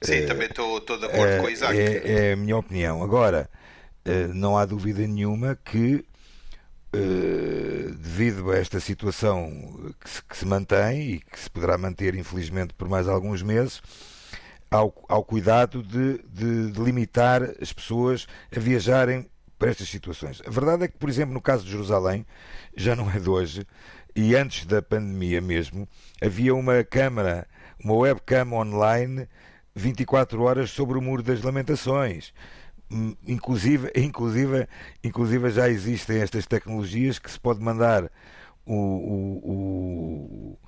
Sim, 0.00 0.20
uh, 0.20 0.26
também 0.28 0.46
estou 0.46 0.80
de 0.80 1.06
acordo 1.06 1.34
uh, 1.34 1.40
com 1.40 1.46
o 1.46 1.50
Isaac. 1.50 1.76
É, 1.76 2.28
é, 2.28 2.32
a 2.32 2.36
minha 2.36 2.56
opinião. 2.56 3.02
Agora, 3.02 3.50
não 4.34 4.56
há 4.56 4.66
dúvida 4.66 5.06
nenhuma 5.06 5.58
que, 5.64 6.04
devido 6.92 8.52
a 8.52 8.58
esta 8.58 8.78
situação 8.78 9.94
que 9.98 10.10
se, 10.10 10.22
que 10.22 10.36
se, 10.36 10.46
mantém 10.46 11.00
e 11.00 11.20
que 11.20 11.40
se 11.40 11.48
poderá 11.48 11.78
manter, 11.78 12.14
infelizmente, 12.14 12.74
por 12.74 12.86
mais 12.86 13.08
alguns 13.08 13.42
meses, 13.42 13.80
ao, 14.70 14.94
ao 15.08 15.24
cuidado 15.24 15.82
de, 15.82 16.18
de, 16.28 16.70
de 16.70 16.80
limitar 16.82 17.42
as 17.60 17.72
pessoas 17.72 18.26
a 18.54 18.60
viajarem 18.60 19.26
para 19.58 19.70
estas 19.70 19.88
situações. 19.88 20.42
A 20.46 20.50
verdade 20.50 20.84
é 20.84 20.88
que, 20.88 20.98
por 20.98 21.08
exemplo, 21.08 21.32
no 21.32 21.40
caso 21.40 21.64
de 21.64 21.70
Jerusalém, 21.70 22.26
já 22.76 22.94
não 22.94 23.10
é 23.10 23.18
de 23.18 23.30
hoje, 23.30 23.66
e 24.14 24.34
antes 24.36 24.64
da 24.66 24.80
pandemia 24.80 25.40
mesmo, 25.40 25.88
havia 26.22 26.54
uma 26.54 26.84
câmara, 26.84 27.46
uma 27.82 27.94
webcam 27.94 28.52
online 28.52 29.28
24 29.74 30.40
horas 30.42 30.70
sobre 30.70 30.96
o 30.96 31.02
Muro 31.02 31.22
das 31.22 31.42
Lamentações. 31.42 32.32
Hum, 32.90 33.16
inclusive, 33.26 33.90
inclusive, 33.96 34.68
inclusive 35.02 35.50
já 35.50 35.68
existem 35.68 36.18
estas 36.20 36.46
tecnologias 36.46 37.18
que 37.18 37.30
se 37.30 37.40
pode 37.40 37.60
mandar 37.60 38.10
o, 38.64 38.74
o, 38.74 40.58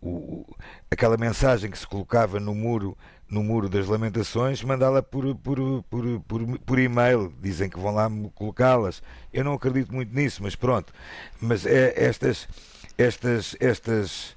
o, 0.00 0.08
o 0.08 0.56
aquela 0.90 1.16
mensagem 1.16 1.70
que 1.70 1.78
se 1.78 1.86
colocava 1.86 2.38
no 2.38 2.54
muro 2.54 2.96
no 3.32 3.42
muro 3.42 3.66
das 3.66 3.88
lamentações, 3.88 4.62
mandá-la 4.62 5.02
por, 5.02 5.34
por, 5.36 5.82
por, 5.84 6.20
por, 6.20 6.58
por 6.58 6.78
e-mail. 6.78 7.32
Dizem 7.40 7.70
que 7.70 7.78
vão 7.78 7.94
lá 7.94 8.06
colocá-las. 8.34 9.02
Eu 9.32 9.42
não 9.42 9.54
acredito 9.54 9.92
muito 9.94 10.14
nisso, 10.14 10.42
mas 10.42 10.54
pronto. 10.54 10.92
Mas 11.40 11.64
é, 11.64 11.94
estas, 11.96 12.46
estas, 13.02 13.56
estas, 13.60 14.36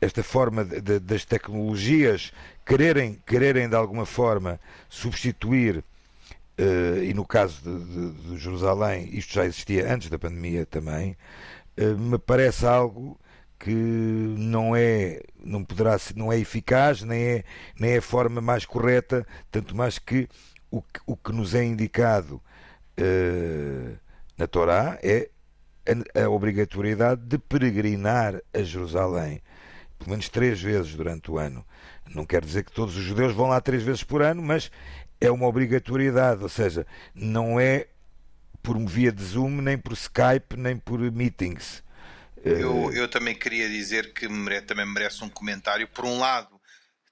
esta 0.00 0.22
forma 0.22 0.64
de, 0.64 0.80
de, 0.80 0.98
das 0.98 1.24
tecnologias 1.24 2.32
quererem, 2.66 3.18
quererem 3.26 3.68
de 3.68 3.74
alguma 3.74 4.06
forma 4.06 4.60
substituir, 4.88 5.78
uh, 6.58 7.02
e 7.02 7.12
no 7.14 7.24
caso 7.24 7.62
de, 7.62 8.12
de, 8.12 8.38
Jerusalém, 8.38 9.08
isto 9.12 9.34
já 9.34 9.44
existia 9.44 9.92
antes 9.92 10.08
da 10.10 10.18
pandemia 10.18 10.66
também, 10.66 11.16
uh, 11.78 11.98
me 11.98 12.18
parece 12.18 12.66
algo 12.66 13.18
que 13.58 13.70
não 13.70 14.76
é 14.76 15.20
não 15.44 15.64
poderá 15.64 15.96
não 16.14 16.32
é 16.32 16.38
eficaz 16.38 17.02
nem 17.02 17.20
é 17.20 17.44
nem 17.76 17.90
é 17.90 17.96
a 17.96 18.02
forma 18.02 18.40
mais 18.40 18.64
correta 18.64 19.26
tanto 19.50 19.76
mais 19.76 19.98
que 19.98 20.28
o 20.70 20.80
que, 20.80 21.00
o 21.04 21.16
que 21.16 21.32
nos 21.32 21.56
é 21.56 21.64
indicado 21.64 22.40
uh, 23.00 23.98
na 24.36 24.46
Torá 24.46 24.96
é 25.02 25.28
a, 26.14 26.24
a 26.24 26.30
obrigatoriedade 26.30 27.22
de 27.22 27.38
peregrinar 27.38 28.40
a 28.52 28.62
Jerusalém, 28.62 29.42
pelo 29.98 30.10
menos 30.10 30.28
três 30.28 30.60
vezes 30.60 30.94
durante 30.94 31.30
o 31.30 31.38
ano. 31.38 31.64
Não 32.14 32.24
quer 32.24 32.44
dizer 32.44 32.64
que 32.64 32.72
todos 32.72 32.96
os 32.96 33.02
judeus 33.02 33.34
vão 33.34 33.48
lá 33.48 33.60
três 33.60 33.82
vezes 33.82 34.02
por 34.02 34.22
ano, 34.22 34.42
mas 34.42 34.70
é 35.20 35.30
uma 35.30 35.46
obrigatoriedade, 35.46 36.42
ou 36.42 36.48
seja, 36.48 36.86
não 37.14 37.58
é 37.58 37.88
por 38.62 38.78
via 38.86 39.12
de 39.12 39.22
Zoom, 39.22 39.60
nem 39.62 39.78
por 39.78 39.92
Skype, 39.92 40.56
nem 40.56 40.76
por 40.76 40.98
meetings. 40.98 41.82
Eu, 42.44 42.92
eu 42.92 43.08
também 43.08 43.34
queria 43.34 43.68
dizer 43.68 44.12
que 44.12 44.28
mere, 44.28 44.62
também 44.62 44.86
merece 44.86 45.24
um 45.24 45.28
comentário. 45.28 45.88
Por 45.88 46.04
um 46.04 46.18
lado, 46.18 46.58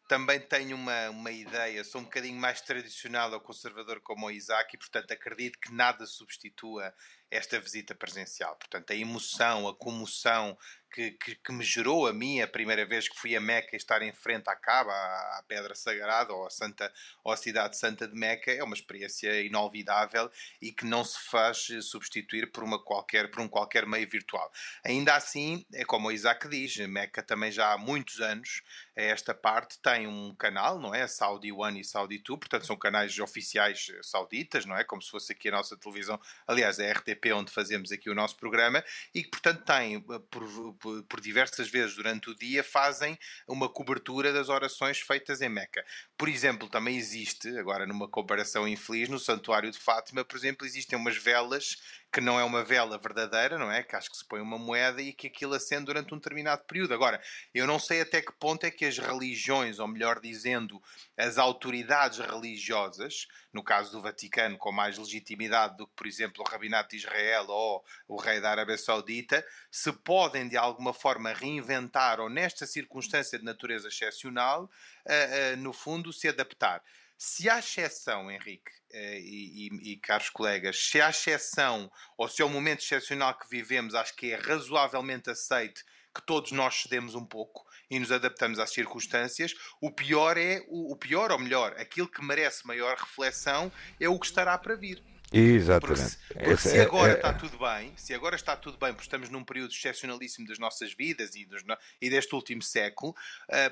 também 0.09 0.39
tenho 0.39 0.77
uma, 0.77 1.11
uma 1.11 1.31
ideia, 1.31 1.83
sou 1.83 2.01
um 2.01 2.05
bocadinho 2.05 2.39
mais 2.39 2.61
tradicional 2.61 3.33
ou 3.33 3.41
conservador 3.41 4.01
como 4.03 4.27
o 4.27 4.31
Isaac 4.31 4.75
e, 4.75 4.79
portanto, 4.79 5.11
acredito 5.13 5.59
que 5.59 5.73
nada 5.73 6.07
substitua 6.07 6.93
esta 7.31 7.59
visita 7.61 7.95
presencial. 7.95 8.57
Portanto, 8.57 8.91
a 8.91 8.95
emoção, 8.95 9.69
a 9.69 9.77
comoção 9.77 10.57
que, 10.97 11.11
que, 11.11 11.35
que, 11.35 11.53
me 11.53 11.63
gerou 11.63 12.07
a 12.07 12.13
mim 12.15 12.41
a 12.41 12.49
primeira 12.49 12.87
vez 12.87 13.07
que 13.07 13.19
fui 13.19 13.37
a 13.37 13.41
Meca 13.41 13.69
e 13.75 13.77
estar 13.77 14.01
em 14.01 14.15
frente 14.15 14.49
à 14.49 14.57
Caba, 14.57 14.91
à, 14.93 15.45
Pedra 15.47 15.75
Sagrada 15.75 16.33
ou 16.33 16.47
à, 16.47 16.51
Santa, 16.51 16.91
ou 17.23 17.31
à 17.31 17.37
Cidade 17.37 17.77
Santa 17.77 18.09
de 18.09 18.15
Meca, 18.15 18.51
é 18.51 18.65
uma 18.65 18.75
experiência 18.75 19.43
inolvidável 19.43 20.31
e 20.59 20.73
que 20.73 20.87
não 20.87 21.05
se 21.05 21.21
faz 21.29 21.69
substituir 21.83 22.51
por, 22.51 22.65
uma 22.65 22.83
qualquer, 22.83 23.31
por 23.31 23.41
um 23.43 23.49
qualquer 23.49 23.87
meio 23.87 24.09
virtual. 24.09 24.51
Ainda 24.83 25.15
assim, 25.15 25.67
é 25.75 25.85
como 25.85 26.09
o 26.09 26.13
Isaac 26.13 26.49
diz, 26.49 26.79
Meca 26.89 27.23
também 27.23 27.53
já 27.53 27.75
há 27.75 27.77
muitos 27.77 28.23
anos, 28.23 28.63
esta 28.95 29.35
parte 29.35 29.79
tem 29.81 30.07
um 30.07 30.35
canal, 30.35 30.79
não 30.79 30.95
é? 30.95 31.07
Saudi 31.07 31.53
One 31.53 31.79
e 31.79 31.85
Saudi 31.85 32.21
Two, 32.21 32.39
portanto 32.39 32.67
são 32.67 32.77
canais 32.77 33.19
oficiais 33.19 33.93
sauditas, 34.03 34.65
não 34.65 34.75
é? 34.75 34.83
Como 34.83 35.03
se 35.03 35.11
fosse 35.11 35.33
aqui 35.33 35.51
a 35.51 35.53
nossa 35.53 35.77
televisão, 35.77 36.19
aliás, 36.47 36.79
é 36.79 36.91
a 36.91 36.95
RTP 36.95 37.27
onde 37.35 37.53
fazemos 37.53 37.93
aqui 37.93 38.09
o 38.09 38.15
nosso 38.15 38.37
programa, 38.37 38.83
e 39.15 39.23
que 39.23 39.29
portanto 39.29 39.63
tem 39.63 40.01
por, 40.01 40.21
por, 40.31 40.86
por, 41.09 41.21
diversas 41.21 41.69
vezes 41.69 41.95
durante 41.97 42.31
o 42.31 42.35
dia, 42.35 42.63
fazem 42.63 43.19
uma 43.49 43.69
cobertura 43.69 44.33
das 44.33 44.49
orações 44.49 45.01
feitas 45.01 45.41
em 45.41 45.49
Meca. 45.49 45.85
Por 46.17 46.29
exemplo, 46.29 46.69
também 46.69 46.97
existe, 46.97 47.49
agora 47.59 47.87
numa 47.87 48.09
comparação 48.09 48.67
infeliz, 48.67 49.09
no 49.09 49.19
Santuário 49.19 49.71
de 49.71 49.79
Fátima, 49.79 50.25
por 50.25 50.37
exemplo, 50.37 50.67
existem 50.67 50.99
umas 50.99 51.17
velas 51.17 51.77
que 52.13 52.21
não 52.21 52.41
é 52.41 52.45
uma 52.45 52.65
vela 52.65 52.99
verdadeira, 52.99 53.59
não 53.59 53.71
é? 53.71 53.83
Que 53.83 53.95
acho 53.95 54.11
que 54.11 54.17
se 54.17 54.25
põe 54.25 54.41
uma 54.41 54.59
moeda 54.59 55.03
e 55.03 55.13
que 55.13 55.27
aquilo 55.27 55.55
acende 55.55 55.87
durante 55.87 56.15
um 56.15 56.17
determinado 56.17 56.65
período. 56.65 56.95
Agora, 56.95 57.21
eu 57.55 57.67
não 57.67 57.79
sei 57.79 58.01
até 58.01 58.23
que 58.23 58.33
ponto 58.33 58.65
é 58.65 58.71
que 58.71 58.85
as 58.85 58.99
religiões, 58.99 59.79
ou 59.79 59.87
melhor 59.87 60.21
dizendo, 60.21 60.83
as 61.17 61.37
autoridades 61.37 62.19
religiosas, 62.19 63.27
no 63.53 63.63
caso 63.63 63.93
do 63.93 64.03
Vaticano, 64.03 64.57
com 64.57 64.73
mais 64.73 64.97
legitimidade 64.97 65.77
do 65.77 65.87
que, 65.87 65.95
por 65.95 66.07
exemplo, 66.07 66.43
o 66.43 66.49
Rabinato 66.49 66.91
de 66.91 66.97
Israel 66.97 67.47
ou 67.49 67.85
o 68.09 68.17
rei 68.17 68.41
da 68.41 68.51
Arábia 68.51 68.79
Saudita, 68.79 69.47
se 69.71 69.93
podem 69.93 70.49
de 70.49 70.57
alguma 70.57 70.95
forma 70.95 71.33
reinventar 71.33 72.21
ou, 72.21 72.31
nesta 72.31 72.67
circunstância 72.67 73.39
de 73.39 73.45
natureza 73.45 73.89
excepcional, 73.89 74.65
uh, 74.65 75.55
uh, 75.55 75.57
no 75.59 75.73
fundo, 75.73 76.13
se 76.13 76.29
adaptar. 76.29 76.83
Se 77.19 77.49
há 77.49 77.59
exceção, 77.59 78.31
Henrique 78.31 78.71
e, 78.97 79.69
e, 79.69 79.93
e, 79.93 79.97
caros 79.97 80.31
colegas, 80.31 80.79
se 80.79 81.01
há 81.01 81.11
exceção 81.11 81.91
ou 82.17 82.29
se 82.29 82.43
é 82.43 82.45
um 82.45 82.51
momento 82.51 82.81
excepcional 82.83 83.35
que 83.39 83.49
vivemos, 83.49 83.95
acho 83.95 84.15
que 84.15 84.33
é 84.33 84.37
razoavelmente 84.37 85.31
aceite 85.31 85.85
que 86.15 86.23
todos 86.25 86.51
nós 86.53 86.83
cedemos 86.83 87.15
um 87.15 87.25
pouco 87.25 87.67
e 87.91 87.99
nos 87.99 88.11
adaptamos 88.11 88.59
às 88.59 88.73
circunstâncias. 88.73 89.55
O 89.81 89.91
pior 89.91 90.39
é, 90.39 90.65
o, 90.69 90.93
o 90.93 90.97
pior 90.97 91.31
ou 91.31 91.39
melhor, 91.39 91.75
aquilo 91.79 92.09
que 92.09 92.25
merece 92.25 92.67
maior 92.67 92.97
reflexão 92.97 93.71
é 94.01 94.09
o 94.09 94.19
que 94.19 94.27
estará 94.27 94.57
para 94.57 94.75
vir. 94.75 95.03
Exatamente. 95.33 96.17
Porque, 96.29 96.57
se 96.57 96.81
agora 96.81 97.11
é, 97.11 97.15
é, 97.15 97.17
está 97.17 97.35
tudo 97.35 97.59
bem, 97.59 97.93
se 97.97 98.15
agora 98.15 98.37
está 98.37 98.57
tudo 98.57 98.79
bem, 98.79 98.93
porque 98.93 99.07
estamos 99.07 99.29
num 99.29 99.45
período 99.45 99.73
excepcionalíssimo 99.73 100.47
das 100.47 100.59
nossas 100.59 100.95
vidas 100.95 101.35
e, 101.35 101.45
dos, 101.45 101.63
e 102.01 102.09
deste 102.09 102.35
último 102.35 102.63
século, 102.63 103.15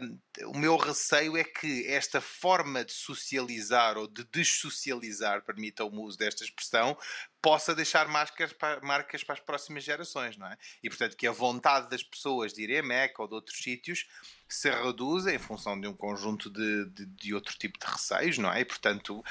um, 0.03 0.19
o 0.49 0.59
meu 0.59 0.77
receio 0.77 1.37
é 1.37 1.45
que 1.45 1.87
esta 1.87 2.21
forma 2.21 2.85
de 2.85 2.93
socializar 2.93 3.97
ou 3.97 4.09
de 4.09 4.25
dessocializar, 4.25 5.43
permita 5.43 5.85
o 5.85 6.03
uso 6.03 6.19
desta 6.19 6.43
expressão, 6.43 6.97
possa 7.45 7.75
deixar 7.75 8.09
marcas 8.09 8.55
para, 8.55 8.81
marcas 8.81 9.23
para 9.23 9.35
as 9.35 9.41
próximas 9.41 9.85
gerações, 9.85 10.39
não 10.39 10.47
é? 10.47 10.57
E 10.83 10.89
portanto 10.89 11.15
que 11.15 11.27
a 11.27 11.31
vontade 11.31 11.91
das 11.91 12.03
pessoas 12.03 12.55
de 12.55 12.63
ir 12.63 12.79
a 12.79 12.83
Meca 12.83 13.21
ou 13.21 13.29
de 13.29 13.35
outros 13.35 13.63
sítios 13.63 14.07
se 14.49 14.71
reduz 14.71 15.27
em 15.27 15.39
função 15.39 15.79
de 15.79 15.87
um 15.87 15.93
conjunto 15.93 16.49
de, 16.49 16.87
de, 16.87 17.05
de 17.05 17.35
outro 17.35 17.55
tipo 17.59 17.79
de 17.79 17.85
receios, 17.85 18.39
não 18.39 18.51
é? 18.51 18.61
E, 18.61 18.65
portanto, 18.65 19.19
uh, 19.19 19.25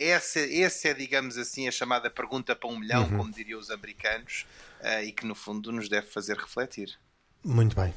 essa, 0.00 0.38
essa 0.40 0.88
é, 0.88 0.94
digamos 0.94 1.36
assim, 1.36 1.66
a 1.66 1.72
chamada 1.72 2.08
pergunta 2.08 2.54
para 2.54 2.68
um 2.68 2.78
milhão, 2.78 3.02
uhum. 3.04 3.16
como 3.18 3.32
diriam 3.32 3.58
os 3.58 3.70
americanos, 3.70 4.46
uh, 4.80 5.02
e 5.02 5.12
que 5.12 5.26
no 5.26 5.34
fundo 5.34 5.72
nos 5.72 5.88
deve 5.88 6.06
fazer 6.06 6.36
refletir. 6.36 6.96
Muito 7.48 7.76
bem. 7.76 7.94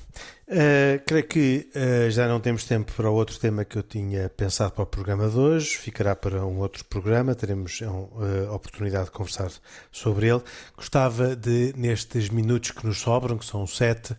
Uh, 0.47 1.03
creio 1.07 1.27
que 1.27 1.69
uh, 1.75 2.11
já 2.11 2.27
não 2.27 2.39
temos 2.39 2.65
tempo 2.65 2.93
para 2.93 3.09
o 3.09 3.15
outro 3.15 3.39
tema 3.39 3.65
que 3.65 3.79
eu 3.79 3.81
tinha 3.81 4.29
pensado 4.29 4.71
para 4.73 4.83
o 4.83 4.85
programa 4.85 5.27
de 5.27 5.35
hoje. 5.35 5.75
Ficará 5.75 6.15
para 6.15 6.45
um 6.45 6.59
outro 6.59 6.85
programa. 6.85 7.33
Teremos 7.33 7.81
uh, 7.81 8.53
oportunidade 8.53 9.05
de 9.05 9.11
conversar 9.11 9.51
sobre 9.91 10.27
ele. 10.29 10.43
Gostava 10.77 11.35
de, 11.35 11.73
nestes 11.75 12.29
minutos 12.29 12.69
que 12.69 12.85
nos 12.85 12.99
sobram, 12.99 13.39
que 13.39 13.45
são 13.45 13.65
sete, 13.65 14.15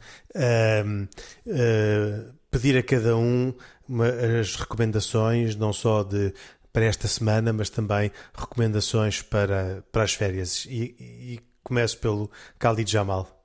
pedir 2.51 2.77
a 2.77 2.83
cada 2.83 3.17
um 3.17 3.55
uma, 3.89 4.09
as 4.41 4.57
recomendações, 4.57 5.55
não 5.55 5.73
só 5.73 6.03
de 6.03 6.35
para 6.73 6.87
esta 6.87 7.07
semana, 7.07 7.53
mas 7.53 7.71
também 7.71 8.11
recomendações 8.35 9.23
para, 9.23 9.85
para 9.93 10.03
as 10.03 10.13
férias. 10.13 10.67
E, 10.67 10.97
e 10.99 11.41
começo 11.63 11.99
pelo 11.99 12.29
Khalid 12.59 12.91
Jamal. 12.91 13.40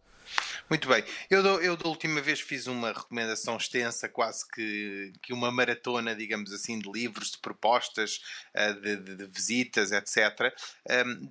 Muito 0.68 0.88
bem. 0.88 1.04
Eu, 1.30 1.44
eu 1.62 1.78
da 1.78 1.88
última 1.88 2.20
vez 2.22 2.42
fiz 2.42 2.66
uma 2.66 2.92
recomendação 2.92 3.56
extensa, 3.56 4.10
quase 4.10 4.48
que, 4.50 5.14
que 5.22 5.32
uma 5.32 5.52
maratona, 5.52 6.16
digamos 6.16 6.52
assim, 6.52 6.80
de 6.80 6.92
livros, 6.92 7.32
de 7.32 7.38
propostas, 7.38 8.20
eh, 8.52 8.74
de, 8.74 8.98
de, 8.98 9.16
de 9.16 9.26
visitas, 9.28 9.92
etc. 9.92 10.52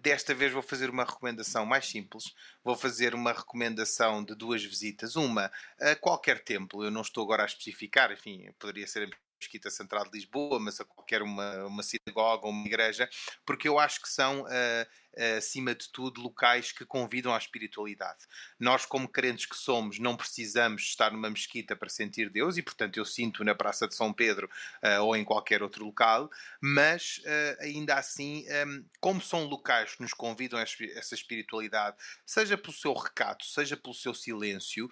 desta 0.01 0.32
vez 0.35 0.53
vou 0.53 0.62
fazer 0.62 0.89
uma 0.89 1.05
recomendação 1.05 1.66
mais 1.66 1.87
simples. 1.87 2.32
Vou 2.62 2.76
fazer 2.76 3.12
uma 3.12 3.32
recomendação 3.32 4.22
de 4.24 4.37
duas 4.37 4.62
visitas. 4.64 5.16
Uma 5.16 5.51
a 5.80 5.97
qualquer 5.97 6.45
templo, 6.45 6.85
eu 6.85 6.91
não 6.91 7.03
estou 7.03 7.24
agora 7.24 7.43
a 7.43 7.47
especificar, 7.47 8.12
enfim, 8.12 8.49
poderia 8.59 8.87
ser 8.87 9.11
Mesquita 9.45 9.70
Central 9.70 10.05
de 10.05 10.12
Lisboa, 10.12 10.59
mas 10.59 10.80
a 10.80 10.85
qualquer 10.85 11.22
uma, 11.22 11.66
uma 11.66 11.82
sinagoga 11.82 12.47
ou 12.47 12.53
uma 12.53 12.66
igreja, 12.66 13.09
porque 13.45 13.68
eu 13.68 13.78
acho 13.78 14.01
que 14.01 14.09
são, 14.09 14.43
uh, 14.43 14.87
acima 15.36 15.74
de 15.74 15.88
tudo, 15.88 16.20
locais 16.20 16.72
que 16.72 16.84
convidam 16.84 17.34
à 17.34 17.38
espiritualidade. 17.38 18.24
Nós, 18.58 18.84
como 18.86 19.08
crentes 19.08 19.46
que 19.46 19.56
somos, 19.56 19.98
não 19.98 20.16
precisamos 20.16 20.82
estar 20.82 21.10
numa 21.12 21.30
mesquita 21.30 21.76
para 21.76 21.88
sentir 21.88 22.30
Deus, 22.30 22.56
e 22.56 22.62
portanto 22.62 22.96
eu 22.96 23.04
sinto 23.04 23.44
na 23.44 23.54
Praça 23.54 23.86
de 23.86 23.94
São 23.94 24.12
Pedro 24.12 24.48
uh, 24.82 25.02
ou 25.02 25.16
em 25.16 25.24
qualquer 25.24 25.62
outro 25.62 25.84
local, 25.84 26.30
mas 26.60 27.20
ainda 27.60 27.94
assim, 27.94 28.44
um, 28.66 28.84
como 29.00 29.20
são 29.20 29.44
locais 29.44 29.94
que 29.94 30.02
nos 30.02 30.12
convidam 30.12 30.58
a 30.58 30.62
essa 30.62 31.14
espiritualidade, 31.14 31.96
seja 32.24 32.56
pelo 32.56 32.72
seu 32.72 32.92
recato, 32.92 33.44
seja 33.44 33.76
pelo 33.76 33.94
seu 33.94 34.14
silêncio, 34.14 34.90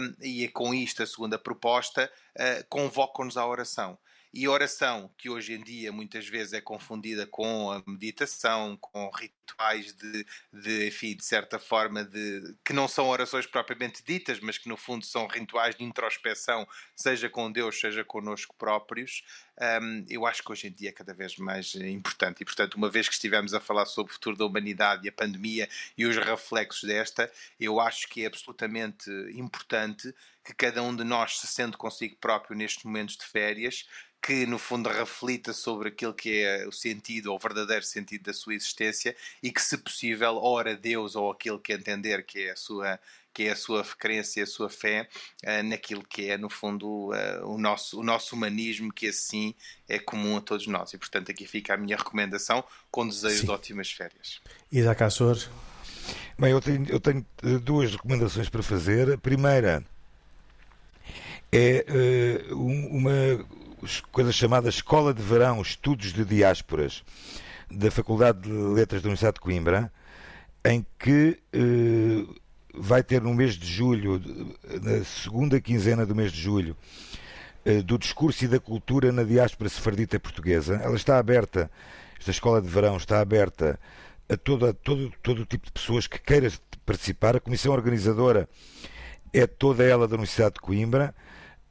um, 0.00 0.14
e 0.20 0.44
é 0.44 0.48
com 0.48 0.74
isto 0.74 1.02
a 1.02 1.06
segunda 1.06 1.38
proposta, 1.38 2.10
convocam-nos 2.68 3.36
à 3.36 3.46
oração. 3.46 3.98
E 4.32 4.46
oração, 4.46 5.10
que 5.16 5.30
hoje 5.30 5.54
em 5.54 5.62
dia 5.62 5.90
muitas 5.90 6.28
vezes 6.28 6.52
é 6.52 6.60
confundida 6.60 7.26
com 7.26 7.70
a 7.72 7.82
meditação, 7.86 8.76
com 8.76 9.10
rituais 9.48 9.92
de, 9.94 10.26
de 10.52 10.88
enfim, 10.88 11.16
de 11.16 11.24
certa 11.24 11.58
forma, 11.58 12.04
de, 12.04 12.54
que 12.64 12.72
não 12.72 12.86
são 12.86 13.08
orações 13.08 13.46
propriamente 13.46 14.02
ditas, 14.04 14.40
mas 14.40 14.58
que 14.58 14.68
no 14.68 14.76
fundo 14.76 15.04
são 15.04 15.26
rituais 15.26 15.74
de 15.74 15.84
introspeção, 15.84 16.66
seja 16.94 17.28
com 17.28 17.50
Deus, 17.50 17.78
seja 17.78 18.04
connosco 18.04 18.54
próprios, 18.56 19.22
um, 19.82 20.06
eu 20.08 20.24
acho 20.24 20.42
que 20.42 20.52
hoje 20.52 20.68
em 20.68 20.72
dia 20.72 20.90
é 20.90 20.92
cada 20.92 21.12
vez 21.12 21.36
mais 21.36 21.74
importante. 21.74 22.42
E, 22.42 22.44
portanto, 22.44 22.74
uma 22.74 22.88
vez 22.88 23.08
que 23.08 23.14
estivemos 23.14 23.54
a 23.54 23.60
falar 23.60 23.86
sobre 23.86 24.12
o 24.12 24.14
futuro 24.14 24.36
da 24.36 24.44
humanidade 24.44 25.06
e 25.06 25.08
a 25.08 25.12
pandemia 25.12 25.68
e 25.96 26.06
os 26.06 26.16
reflexos 26.16 26.84
desta, 26.88 27.30
eu 27.58 27.80
acho 27.80 28.08
que 28.08 28.22
é 28.22 28.26
absolutamente 28.26 29.10
importante 29.34 30.14
que 30.44 30.54
cada 30.54 30.82
um 30.82 30.94
de 30.94 31.04
nós 31.04 31.40
se 31.40 31.46
sente 31.46 31.76
consigo 31.76 32.16
próprio 32.16 32.56
nestes 32.56 32.84
momentos 32.84 33.16
de 33.16 33.24
férias, 33.24 33.86
que 34.22 34.46
no 34.46 34.58
fundo 34.58 34.88
reflita 34.88 35.52
sobre 35.52 35.88
aquilo 35.88 36.14
que 36.14 36.42
é 36.42 36.66
o 36.66 36.72
sentido 36.72 37.28
ou 37.28 37.36
o 37.36 37.38
verdadeiro 37.38 37.84
sentido 37.84 38.24
da 38.24 38.32
sua 38.32 38.54
existência 38.54 39.16
e 39.42 39.50
que, 39.50 39.60
se 39.60 39.78
possível, 39.78 40.36
ora 40.36 40.76
Deus 40.76 41.16
ou 41.16 41.30
aquilo 41.30 41.58
que 41.58 41.72
entender 41.72 42.24
que 42.24 42.48
é 42.48 42.52
a 42.52 42.56
sua 42.56 42.98
que 43.38 43.44
é 43.44 43.52
a 43.52 43.56
sua 43.56 43.84
crença 43.84 44.40
e 44.40 44.42
a 44.42 44.46
sua 44.46 44.68
fé 44.68 45.08
uh, 45.44 45.62
naquilo 45.62 46.02
que 46.02 46.28
é, 46.28 46.36
no 46.36 46.50
fundo, 46.50 47.12
uh, 47.12 47.46
o, 47.46 47.56
nosso, 47.56 48.00
o 48.00 48.02
nosso 48.02 48.34
humanismo, 48.34 48.92
que 48.92 49.06
assim 49.06 49.54
é 49.88 49.96
comum 49.96 50.38
a 50.38 50.40
todos 50.40 50.66
nós. 50.66 50.92
E, 50.92 50.98
portanto, 50.98 51.30
aqui 51.30 51.46
fica 51.46 51.74
a 51.74 51.76
minha 51.76 51.96
recomendação 51.96 52.64
com 52.90 53.06
desejo 53.06 53.38
Sim. 53.38 53.44
de 53.44 53.50
ótimas 53.52 53.92
férias. 53.92 54.40
Isaac 54.72 55.04
Assor? 55.04 55.38
Bem, 56.36 56.50
eu 56.50 56.60
tenho, 56.60 56.84
eu 56.88 56.98
tenho 56.98 57.24
eh, 57.44 57.58
duas 57.58 57.92
recomendações 57.92 58.48
para 58.48 58.62
fazer. 58.62 59.12
A 59.12 59.18
primeira 59.18 59.84
é 61.52 61.84
uh, 62.50 62.56
uma 62.56 63.46
coisa 64.10 64.32
chamada 64.32 64.68
Escola 64.68 65.14
de 65.14 65.22
Verão 65.22 65.62
Estudos 65.62 66.12
de 66.12 66.24
Diásporas 66.24 67.04
da 67.70 67.90
Faculdade 67.90 68.42
de 68.42 68.50
Letras 68.50 69.02
da 69.02 69.08
Universidade 69.08 69.34
de 69.34 69.40
Coimbra, 69.40 69.92
em 70.64 70.84
que 70.98 71.38
uh, 71.54 72.34
vai 72.74 73.02
ter 73.02 73.22
no 73.22 73.34
mês 73.34 73.54
de 73.54 73.66
julho, 73.66 74.20
na 74.82 75.04
segunda 75.04 75.60
quinzena 75.60 76.04
do 76.04 76.14
mês 76.14 76.32
de 76.32 76.40
julho, 76.40 76.76
uh, 77.64 77.82
do 77.82 77.98
discurso 77.98 78.44
e 78.44 78.48
da 78.48 78.58
cultura 78.58 79.12
na 79.12 79.22
diáspora 79.22 79.68
sefardita 79.68 80.18
portuguesa. 80.18 80.76
Ela 80.76 80.96
está 80.96 81.18
aberta, 81.18 81.70
esta 82.18 82.30
escola 82.30 82.60
de 82.60 82.68
verão 82.68 82.96
está 82.96 83.20
aberta 83.20 83.78
a 84.28 84.36
todo, 84.36 84.66
a 84.66 84.72
todo, 84.72 85.12
todo 85.22 85.42
o 85.42 85.46
tipo 85.46 85.66
de 85.66 85.72
pessoas 85.72 86.06
que 86.06 86.18
queiram 86.18 86.50
participar. 86.84 87.36
A 87.36 87.40
comissão 87.40 87.72
organizadora 87.72 88.48
é 89.32 89.46
toda 89.46 89.84
ela 89.84 90.06
da 90.08 90.14
Universidade 90.14 90.54
de 90.54 90.60
Coimbra. 90.60 91.14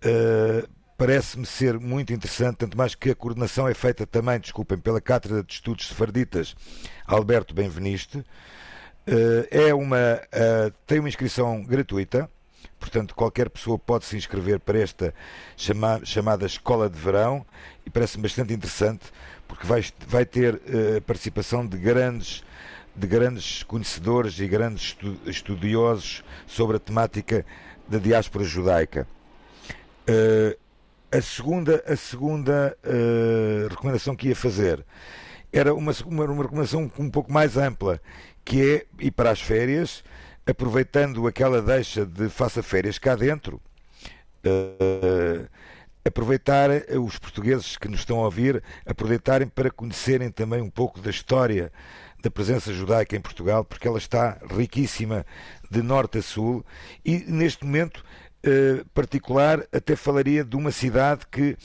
Uh, 0.03 0.76
parece-me 0.97 1.45
ser 1.45 1.79
muito 1.79 2.11
interessante, 2.11 2.57
tanto 2.57 2.75
mais 2.75 2.95
que 2.95 3.11
a 3.11 3.15
coordenação 3.15 3.67
é 3.67 3.73
feita 3.73 4.07
também, 4.07 4.39
desculpem, 4.39 4.77
pela 4.77 4.99
Cátedra 4.99 5.43
de 5.43 5.53
Estudos 5.53 5.87
Sefarditas 5.87 6.55
Alberto 7.05 7.53
Benveniste. 7.53 8.25
Eh, 9.05 9.67
é 9.67 9.73
uma, 9.73 10.21
eh, 10.31 10.71
tem 10.87 10.99
uma 10.99 11.07
inscrição 11.07 11.63
gratuita, 11.63 12.29
portanto 12.79 13.13
qualquer 13.13 13.49
pessoa 13.49 13.77
pode 13.77 14.05
se 14.05 14.17
inscrever 14.17 14.59
para 14.59 14.79
esta 14.79 15.13
chamada 16.03 16.45
Escola 16.45 16.89
de 16.89 16.97
Verão 16.97 17.45
e 17.85 17.89
parece-me 17.89 18.23
bastante 18.23 18.53
interessante 18.53 19.05
porque 19.47 19.65
vai, 19.65 19.85
vai 20.07 20.25
ter 20.25 20.59
eh, 20.65 20.97
a 20.97 21.01
participação 21.01 21.65
de 21.65 21.77
grandes 21.77 22.43
de 22.95 23.05
grandes 23.05 23.61
conhecedores 23.61 24.39
e 24.39 24.47
grandes 24.47 24.97
estudiosos 25.27 26.23
sobre 26.47 26.77
a 26.77 26.79
temática 26.79 27.45
da 27.87 27.99
diáspora 27.99 28.43
judaica. 28.43 29.07
A 31.09 31.21
segunda, 31.21 31.81
a 31.87 31.95
segunda 31.95 32.77
uh, 32.83 33.67
recomendação 33.69 34.13
que 34.13 34.27
ia 34.27 34.35
fazer 34.35 34.85
era 35.53 35.73
uma, 35.73 35.93
uma, 36.05 36.25
uma, 36.25 36.43
recomendação 36.43 36.91
um 36.99 37.09
pouco 37.09 37.31
mais 37.31 37.55
ampla, 37.55 38.01
que 38.43 38.75
é 38.75 38.85
ir 38.99 39.11
para 39.11 39.31
as 39.31 39.41
férias, 39.41 40.03
aproveitando 40.45 41.25
aquela 41.25 41.61
deixa 41.61 42.05
de 42.05 42.27
faça 42.27 42.61
férias 42.61 42.99
cá 42.99 43.15
dentro, 43.15 43.61
uh, 44.45 45.47
aproveitar 46.03 46.69
os 46.99 47.17
portugueses 47.17 47.77
que 47.77 47.87
nos 47.87 48.01
estão 48.01 48.19
a 48.19 48.25
ouvir, 48.25 48.61
aproveitarem 48.85 49.47
para 49.47 49.71
conhecerem 49.71 50.29
também 50.29 50.61
um 50.61 50.69
pouco 50.69 50.99
da 50.99 51.09
história 51.09 51.71
da 52.21 52.31
presença 52.31 52.73
judaica 52.73 53.15
em 53.15 53.21
Portugal, 53.21 53.63
porque 53.63 53.87
ela 53.87 53.97
está 53.97 54.37
riquíssima 54.49 55.25
de 55.69 55.81
norte 55.81 56.17
a 56.17 56.21
sul 56.21 56.65
e 57.05 57.19
neste 57.19 57.63
momento 57.63 58.03
eh, 58.43 58.83
particular, 58.93 59.65
até 59.71 59.95
falaria 59.95 60.43
de 60.43 60.55
uma 60.55 60.71
cidade 60.71 61.25
que, 61.29 61.57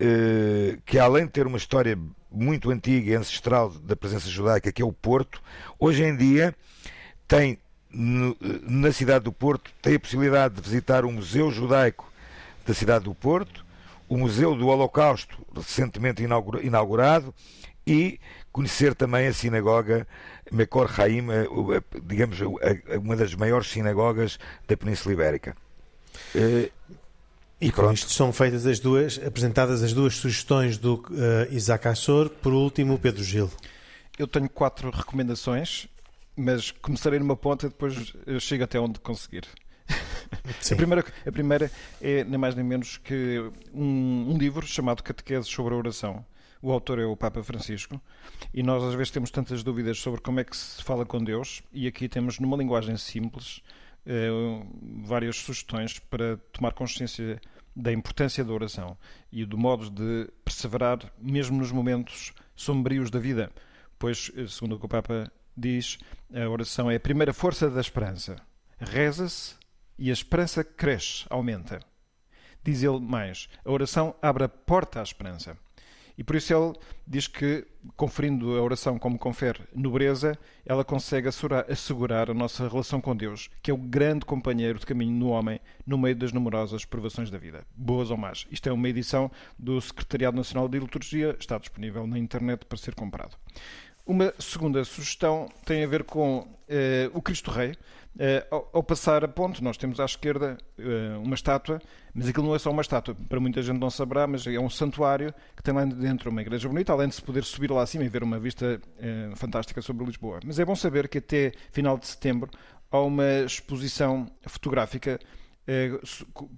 uh, 0.00 0.80
que 0.84 0.98
além 0.98 1.26
de 1.26 1.32
ter 1.32 1.46
uma 1.46 1.56
história 1.56 1.98
muito 2.30 2.70
antiga 2.70 3.10
e 3.10 3.14
ancestral 3.14 3.70
da 3.70 3.96
presença 3.96 4.28
judaica, 4.28 4.72
que 4.72 4.82
é 4.82 4.84
o 4.84 4.92
Porto, 4.92 5.40
hoje 5.78 6.02
em 6.02 6.16
dia 6.16 6.54
tem 7.26 7.58
no, 7.90 8.36
na 8.62 8.92
cidade 8.92 9.24
do 9.24 9.32
Porto 9.32 9.70
tem 9.80 9.94
a 9.94 10.00
possibilidade 10.00 10.54
de 10.56 10.60
visitar 10.60 11.04
o 11.04 11.12
Museu 11.12 11.50
Judaico 11.50 12.10
da 12.66 12.74
cidade 12.74 13.04
do 13.04 13.14
Porto, 13.14 13.64
o 14.08 14.18
Museu 14.18 14.54
do 14.54 14.66
Holocausto, 14.66 15.38
recentemente 15.54 16.22
inaugurado, 16.62 17.34
e 17.86 18.20
conhecer 18.52 18.94
também 18.94 19.26
a 19.28 19.32
sinagoga 19.32 20.06
Mekor 20.52 20.90
Haim, 21.00 21.28
digamos, 22.04 22.38
uma 23.00 23.16
das 23.16 23.34
maiores 23.34 23.68
sinagogas 23.68 24.38
da 24.66 24.76
Península 24.76 25.14
Ibérica. 25.14 25.56
Uh, 26.34 26.70
e 27.60 27.72
com 27.72 27.92
isto 27.92 28.10
são 28.12 28.32
feitas 28.32 28.66
as 28.66 28.78
duas, 28.78 29.18
apresentadas 29.24 29.82
as 29.82 29.92
duas 29.92 30.14
sugestões 30.14 30.78
do 30.78 30.94
uh, 30.94 31.52
Isaac 31.52 31.88
Assor, 31.88 32.28
por 32.28 32.52
último 32.52 32.94
o 32.94 32.98
Pedro 32.98 33.24
Gil. 33.24 33.50
eu 34.16 34.28
tenho 34.28 34.48
quatro 34.48 34.90
recomendações, 34.90 35.88
mas 36.36 36.70
começarei 36.70 37.18
numa 37.18 37.36
ponta 37.36 37.66
e 37.66 37.68
depois 37.68 38.14
chego 38.38 38.62
até 38.62 38.78
onde 38.78 39.00
conseguir. 39.00 39.44
A 40.70 40.76
primeira, 40.76 41.04
a 41.26 41.32
primeira 41.32 41.72
é 42.02 42.22
nem 42.22 42.38
mais 42.38 42.54
nem 42.54 42.64
menos 42.64 42.98
que 42.98 43.50
um, 43.72 44.34
um 44.34 44.38
livro 44.38 44.66
chamado 44.66 45.02
Catequese 45.02 45.48
sobre 45.48 45.72
a 45.72 45.76
Oração. 45.78 46.24
O 46.60 46.72
autor 46.72 46.98
é 46.98 47.06
o 47.06 47.16
Papa 47.16 47.42
Francisco 47.42 48.00
e 48.52 48.62
nós 48.62 48.82
às 48.82 48.94
vezes 48.94 49.10
temos 49.10 49.30
tantas 49.30 49.62
dúvidas 49.62 49.98
sobre 49.98 50.20
como 50.20 50.40
é 50.40 50.44
que 50.44 50.56
se 50.56 50.82
fala 50.82 51.06
com 51.06 51.22
Deus 51.22 51.62
e 51.72 51.86
aqui 51.86 52.08
temos 52.08 52.38
numa 52.38 52.56
linguagem 52.56 52.96
simples 52.96 53.62
várias 55.04 55.36
sugestões 55.36 55.98
para 55.98 56.38
tomar 56.52 56.72
consciência 56.72 57.40
da 57.76 57.92
importância 57.92 58.44
da 58.44 58.52
oração 58.52 58.96
e 59.30 59.44
do 59.44 59.56
modo 59.56 59.88
de 59.90 60.30
perseverar 60.44 60.98
mesmo 61.18 61.58
nos 61.58 61.70
momentos 61.70 62.32
sombrios 62.56 63.10
da 63.10 63.20
vida, 63.20 63.52
pois, 63.98 64.32
eh, 64.36 64.46
segundo 64.48 64.74
o 64.74 64.78
que 64.80 64.86
o 64.86 64.88
Papa 64.88 65.30
diz, 65.56 65.98
a 66.34 66.48
oração 66.48 66.90
é 66.90 66.96
a 66.96 67.00
primeira 67.00 67.32
força 67.32 67.70
da 67.70 67.80
esperança. 67.80 68.36
Reza-se 68.78 69.54
e 69.98 70.10
a 70.10 70.12
esperança 70.12 70.64
cresce, 70.64 71.24
aumenta. 71.30 71.80
Diz 72.64 72.82
ele 72.82 73.00
mais: 73.00 73.48
a 73.64 73.70
oração 73.70 74.14
abre 74.20 74.44
a 74.44 74.48
porta 74.48 75.00
à 75.00 75.02
esperança. 75.02 75.56
E 76.18 76.24
por 76.24 76.34
isso 76.34 76.52
ele 76.52 76.74
diz 77.06 77.28
que, 77.28 77.64
conferindo 77.96 78.58
a 78.58 78.60
oração 78.60 78.98
como 78.98 79.16
confere 79.16 79.60
nobreza, 79.72 80.36
ela 80.66 80.84
consegue 80.84 81.28
assegurar 81.68 82.28
a 82.28 82.34
nossa 82.34 82.68
relação 82.68 83.00
com 83.00 83.14
Deus, 83.14 83.48
que 83.62 83.70
é 83.70 83.74
o 83.74 83.76
grande 83.76 84.24
companheiro 84.24 84.80
de 84.80 84.84
caminho 84.84 85.12
no 85.12 85.28
homem 85.28 85.60
no 85.86 85.96
meio 85.96 86.16
das 86.16 86.32
numerosas 86.32 86.84
provações 86.84 87.30
da 87.30 87.38
vida, 87.38 87.64
boas 87.72 88.10
ou 88.10 88.16
más. 88.16 88.48
Isto 88.50 88.68
é 88.68 88.72
uma 88.72 88.88
edição 88.88 89.30
do 89.56 89.80
Secretariado 89.80 90.36
Nacional 90.36 90.68
de 90.68 90.80
Liturgia, 90.80 91.36
está 91.38 91.56
disponível 91.56 92.04
na 92.04 92.18
internet 92.18 92.66
para 92.66 92.76
ser 92.76 92.96
comprado. 92.96 93.36
Uma 94.08 94.32
segunda 94.38 94.82
sugestão 94.84 95.50
tem 95.66 95.84
a 95.84 95.86
ver 95.86 96.02
com 96.02 96.48
eh, 96.66 97.10
o 97.12 97.20
Cristo 97.20 97.50
Rei. 97.50 97.72
Uh, 98.16 98.42
ao, 98.50 98.70
ao, 98.72 98.82
passar 98.82 99.22
a 99.22 99.28
ponte, 99.28 99.62
nós 99.62 99.76
temos 99.76 100.00
à 100.00 100.04
esquerda 100.06 100.56
uh, 100.78 101.22
uma 101.22 101.34
estátua, 101.34 101.78
mas 102.14 102.26
aquilo 102.26 102.46
não 102.46 102.54
é 102.54 102.58
só 102.58 102.70
uma 102.70 102.80
estátua, 102.80 103.14
para 103.14 103.38
muita 103.38 103.60
gente 103.60 103.78
não 103.78 103.90
saberá, 103.90 104.26
mas 104.26 104.46
é 104.46 104.58
um 104.58 104.70
santuário 104.70 105.32
que 105.54 105.62
tem 105.62 105.74
lá 105.74 105.84
dentro 105.84 106.30
uma 106.30 106.40
igreja 106.40 106.68
bonita, 106.68 106.90
além 106.90 107.08
de 107.08 107.16
se 107.16 107.22
poder 107.22 107.44
subir 107.44 107.70
lá 107.70 107.82
acima 107.82 108.02
e 108.02 108.08
ver 108.08 108.22
uma 108.22 108.40
vista 108.40 108.80
uh, 108.80 109.36
fantástica 109.36 109.82
sobre 109.82 110.06
Lisboa. 110.06 110.40
Mas 110.42 110.58
é 110.58 110.64
bom 110.64 110.74
saber 110.74 111.06
que 111.06 111.18
até 111.18 111.52
final 111.70 111.98
de 111.98 112.06
setembro 112.06 112.50
há 112.90 112.98
uma 112.98 113.42
exposição 113.44 114.26
fotográfica 114.46 115.20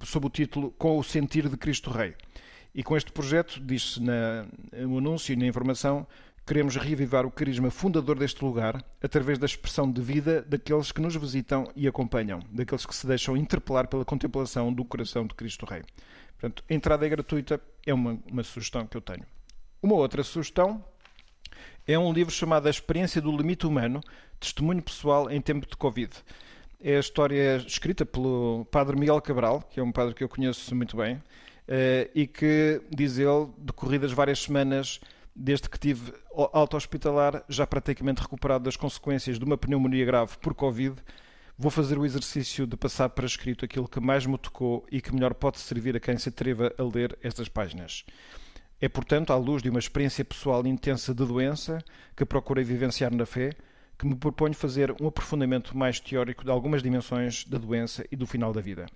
sob 0.05 0.29
o 0.29 0.31
título 0.31 0.71
Com 0.79 0.97
o 0.97 1.03
Sentir 1.03 1.49
de 1.49 1.57
Cristo 1.57 1.91
Rei. 1.91 2.15
E 2.73 2.85
com 2.85 2.97
este 2.97 3.11
projeto, 3.11 3.61
diz-se 3.61 4.01
no 4.01 4.99
anúncio 4.99 5.33
e 5.33 5.37
na 5.37 5.47
informação, 5.47 6.07
Queremos 6.51 6.75
reavivar 6.75 7.25
o 7.25 7.31
carisma 7.31 7.71
fundador 7.71 8.19
deste 8.19 8.45
lugar 8.45 8.85
através 9.01 9.39
da 9.39 9.47
expressão 9.47 9.89
de 9.89 10.03
vida 10.03 10.43
daqueles 10.43 10.91
que 10.91 11.01
nos 11.01 11.15
visitam 11.15 11.71
e 11.77 11.87
acompanham, 11.87 12.41
daqueles 12.51 12.85
que 12.85 12.93
se 12.93 13.07
deixam 13.07 13.37
interpelar 13.37 13.87
pela 13.87 14.05
contemplação 14.05 14.73
do 14.73 14.85
coração 14.85 15.25
de 15.25 15.33
Cristo 15.33 15.65
Rei. 15.65 15.85
Portanto, 16.33 16.65
a 16.69 16.75
entrada 16.75 17.07
é 17.07 17.09
gratuita, 17.09 17.61
é 17.87 17.95
uma, 17.95 18.19
uma 18.29 18.43
sugestão 18.43 18.85
que 18.85 18.97
eu 18.97 19.01
tenho. 19.01 19.25
Uma 19.81 19.95
outra 19.95 20.25
sugestão 20.25 20.85
é 21.87 21.97
um 21.97 22.13
livro 22.13 22.35
chamado 22.35 22.67
A 22.67 22.71
Experiência 22.71 23.23
do 23.23 23.31
Limite 23.31 23.65
Humano, 23.65 24.01
Testemunho 24.41 24.83
Pessoal 24.83 25.31
em 25.31 25.41
Tempo 25.41 25.69
de 25.71 25.77
Covid. 25.77 26.11
É 26.81 26.97
a 26.97 27.01
história 27.01 27.59
escrita 27.59 28.05
pelo 28.05 28.67
padre 28.73 28.99
Miguel 28.99 29.23
Cabral, 29.23 29.63
que 29.71 29.79
é 29.79 29.83
um 29.85 29.93
padre 29.93 30.17
que 30.17 30.25
eu 30.25 30.29
conheço 30.29 30.75
muito 30.75 30.97
bem, 30.97 31.23
eh, 31.69 32.11
e 32.13 32.27
que, 32.27 32.83
diz 32.91 33.19
ele, 33.19 33.47
decorridas 33.57 34.11
várias 34.11 34.41
semanas 34.41 34.99
desde 35.41 35.71
que 35.71 35.79
tive 35.79 36.13
alta 36.53 36.77
hospitalar, 36.77 37.43
já 37.49 37.67
praticamente 37.67 38.21
recuperado 38.21 38.65
das 38.65 38.77
consequências 38.77 39.39
de 39.39 39.45
uma 39.45 39.57
pneumonia 39.57 40.05
grave 40.05 40.37
por 40.39 40.55
Covid, 40.55 40.97
vou 41.57 41.71
fazer 41.71 41.99
o 41.99 42.05
exercício 42.05 42.67
de 42.67 42.77
passar 42.77 43.09
para 43.09 43.25
escrito 43.25 43.65
aquilo 43.65 43.89
que 43.89 43.99
mais 44.01 44.27
me 44.27 44.37
tocou 44.37 44.85
e 44.93 45.01
que 45.01 45.15
melhor 45.15 45.33
pode 45.33 45.59
servir 45.59 45.97
a 45.97 46.01
quem 46.01 46.19
se 46.19 46.29
atreva 46.29 46.75
a 46.77 46.83
ler 46.83 47.19
estas 47.23 47.49
páginas. 47.49 48.05
É, 48.79 48.87
portanto, 48.87 49.33
à 49.33 49.37
luz 49.37 49.63
de 49.63 49.71
uma 49.71 49.79
experiência 49.79 50.25
pessoal 50.25 50.67
intensa 50.67 51.15
de 51.15 51.25
doença 51.25 51.83
que 52.15 52.27
procurei 52.27 52.63
vivenciar 52.63 53.15
na 53.15 53.25
fé, 53.25 53.53
que 53.99 54.07
me 54.07 54.17
proponho 54.17 54.55
fazer 54.55 54.95
um 55.01 55.07
aprofundamento 55.07 55.77
mais 55.77 56.01
teórico 56.01 56.45
de 56.45 56.51
algumas 56.51 56.83
dimensões 56.83 57.47
da 57.47 57.57
doença 57.57 58.05
e 58.13 58.17
do 58.17 58.27
final 58.27 58.53
da 58.53 58.61
vida. 58.61 58.87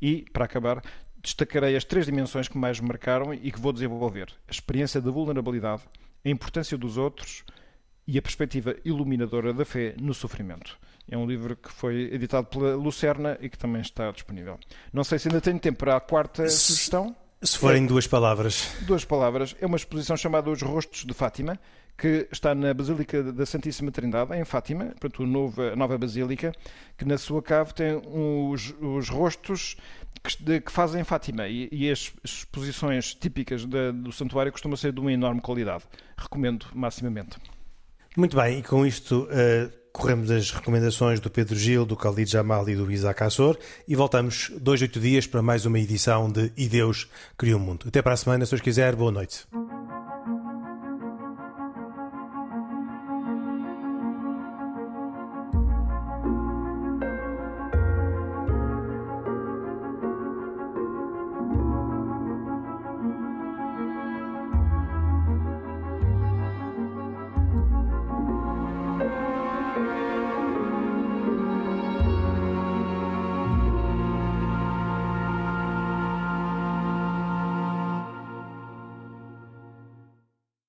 E, 0.00 0.24
para 0.32 0.46
acabar, 0.46 0.82
destacarei 1.22 1.76
as 1.76 1.84
três 1.84 2.06
dimensões 2.06 2.48
que 2.48 2.58
mais 2.58 2.80
me 2.80 2.88
marcaram 2.88 3.32
e 3.32 3.50
que 3.50 3.60
vou 3.60 3.72
desenvolver: 3.72 4.28
a 4.46 4.50
experiência 4.50 5.00
da 5.00 5.10
vulnerabilidade, 5.10 5.82
a 6.24 6.28
importância 6.28 6.76
dos 6.76 6.96
outros 6.96 7.44
e 8.06 8.18
a 8.18 8.22
perspectiva 8.22 8.74
iluminadora 8.84 9.52
da 9.52 9.64
fé 9.64 9.94
no 10.00 10.12
sofrimento. 10.12 10.78
É 11.08 11.16
um 11.16 11.26
livro 11.26 11.56
que 11.56 11.70
foi 11.70 12.12
editado 12.12 12.46
pela 12.46 12.76
Lucerna 12.76 13.36
e 13.40 13.48
que 13.48 13.58
também 13.58 13.82
está 13.82 14.10
disponível. 14.10 14.58
Não 14.92 15.02
sei 15.02 15.18
se 15.18 15.28
ainda 15.28 15.40
tenho 15.40 15.58
tempo 15.58 15.78
para 15.78 15.96
a 15.96 16.00
quarta 16.00 16.48
sugestão. 16.48 17.14
Se 17.42 17.56
forem 17.56 17.84
é, 17.84 17.86
duas 17.86 18.06
palavras. 18.06 18.76
Duas 18.82 19.04
palavras. 19.04 19.56
É 19.60 19.66
uma 19.66 19.76
exposição 19.76 20.14
chamada 20.14 20.50
Os 20.50 20.60
Rostos 20.60 21.06
de 21.06 21.14
Fátima, 21.14 21.58
que 21.96 22.28
está 22.30 22.54
na 22.54 22.74
Basílica 22.74 23.22
da 23.22 23.46
Santíssima 23.46 23.90
Trindade, 23.90 24.34
em 24.34 24.44
Fátima, 24.44 24.86
portanto, 24.86 25.22
a 25.22 25.26
nova, 25.26 25.72
a 25.72 25.76
nova 25.76 25.96
Basílica, 25.96 26.52
que 26.98 27.04
na 27.06 27.16
sua 27.16 27.42
cave 27.42 27.72
tem 27.72 27.94
os, 27.94 28.74
os 28.80 29.08
rostos 29.08 29.76
que, 30.22 30.42
de, 30.42 30.60
que 30.60 30.70
fazem 30.70 31.02
Fátima 31.02 31.48
e, 31.48 31.68
e, 31.72 31.90
as 31.90 32.12
exposições 32.22 33.14
típicas 33.14 33.64
do 33.64 34.12
santuário 34.12 34.52
costumam 34.52 34.76
ser 34.76 34.92
de 34.92 35.00
uma 35.00 35.12
enorme 35.12 35.40
qualidade. 35.40 35.84
Recomendo 36.18 36.66
maximamente. 36.74 37.38
Muito 38.16 38.36
bem, 38.36 38.58
e 38.58 38.62
com 38.62 38.84
isto 38.84 39.24
uh, 39.24 39.79
corremos 39.92 40.30
as 40.30 40.50
recomendações 40.50 41.20
do 41.20 41.30
Pedro 41.30 41.56
Gil, 41.56 41.84
do 41.84 41.94
Khalid 41.94 42.30
Jamal 42.30 42.68
e 42.68 42.76
do 42.76 42.90
Isaac 42.90 43.22
Assor 43.22 43.58
e 43.86 43.94
voltamos 43.94 44.50
dois, 44.60 44.80
oito 44.82 45.00
dias 45.00 45.26
para 45.26 45.42
mais 45.42 45.66
uma 45.66 45.78
edição 45.78 46.30
de 46.30 46.52
E 46.56 46.68
Deus 46.68 47.08
Criou 47.36 47.58
o 47.58 47.62
Mundo. 47.62 47.86
Até 47.88 48.02
para 48.02 48.14
a 48.14 48.16
semana, 48.16 48.46
se 48.46 48.54
os 48.54 48.60
quiser, 48.60 48.94
boa 48.94 49.12
noite. 49.12 49.46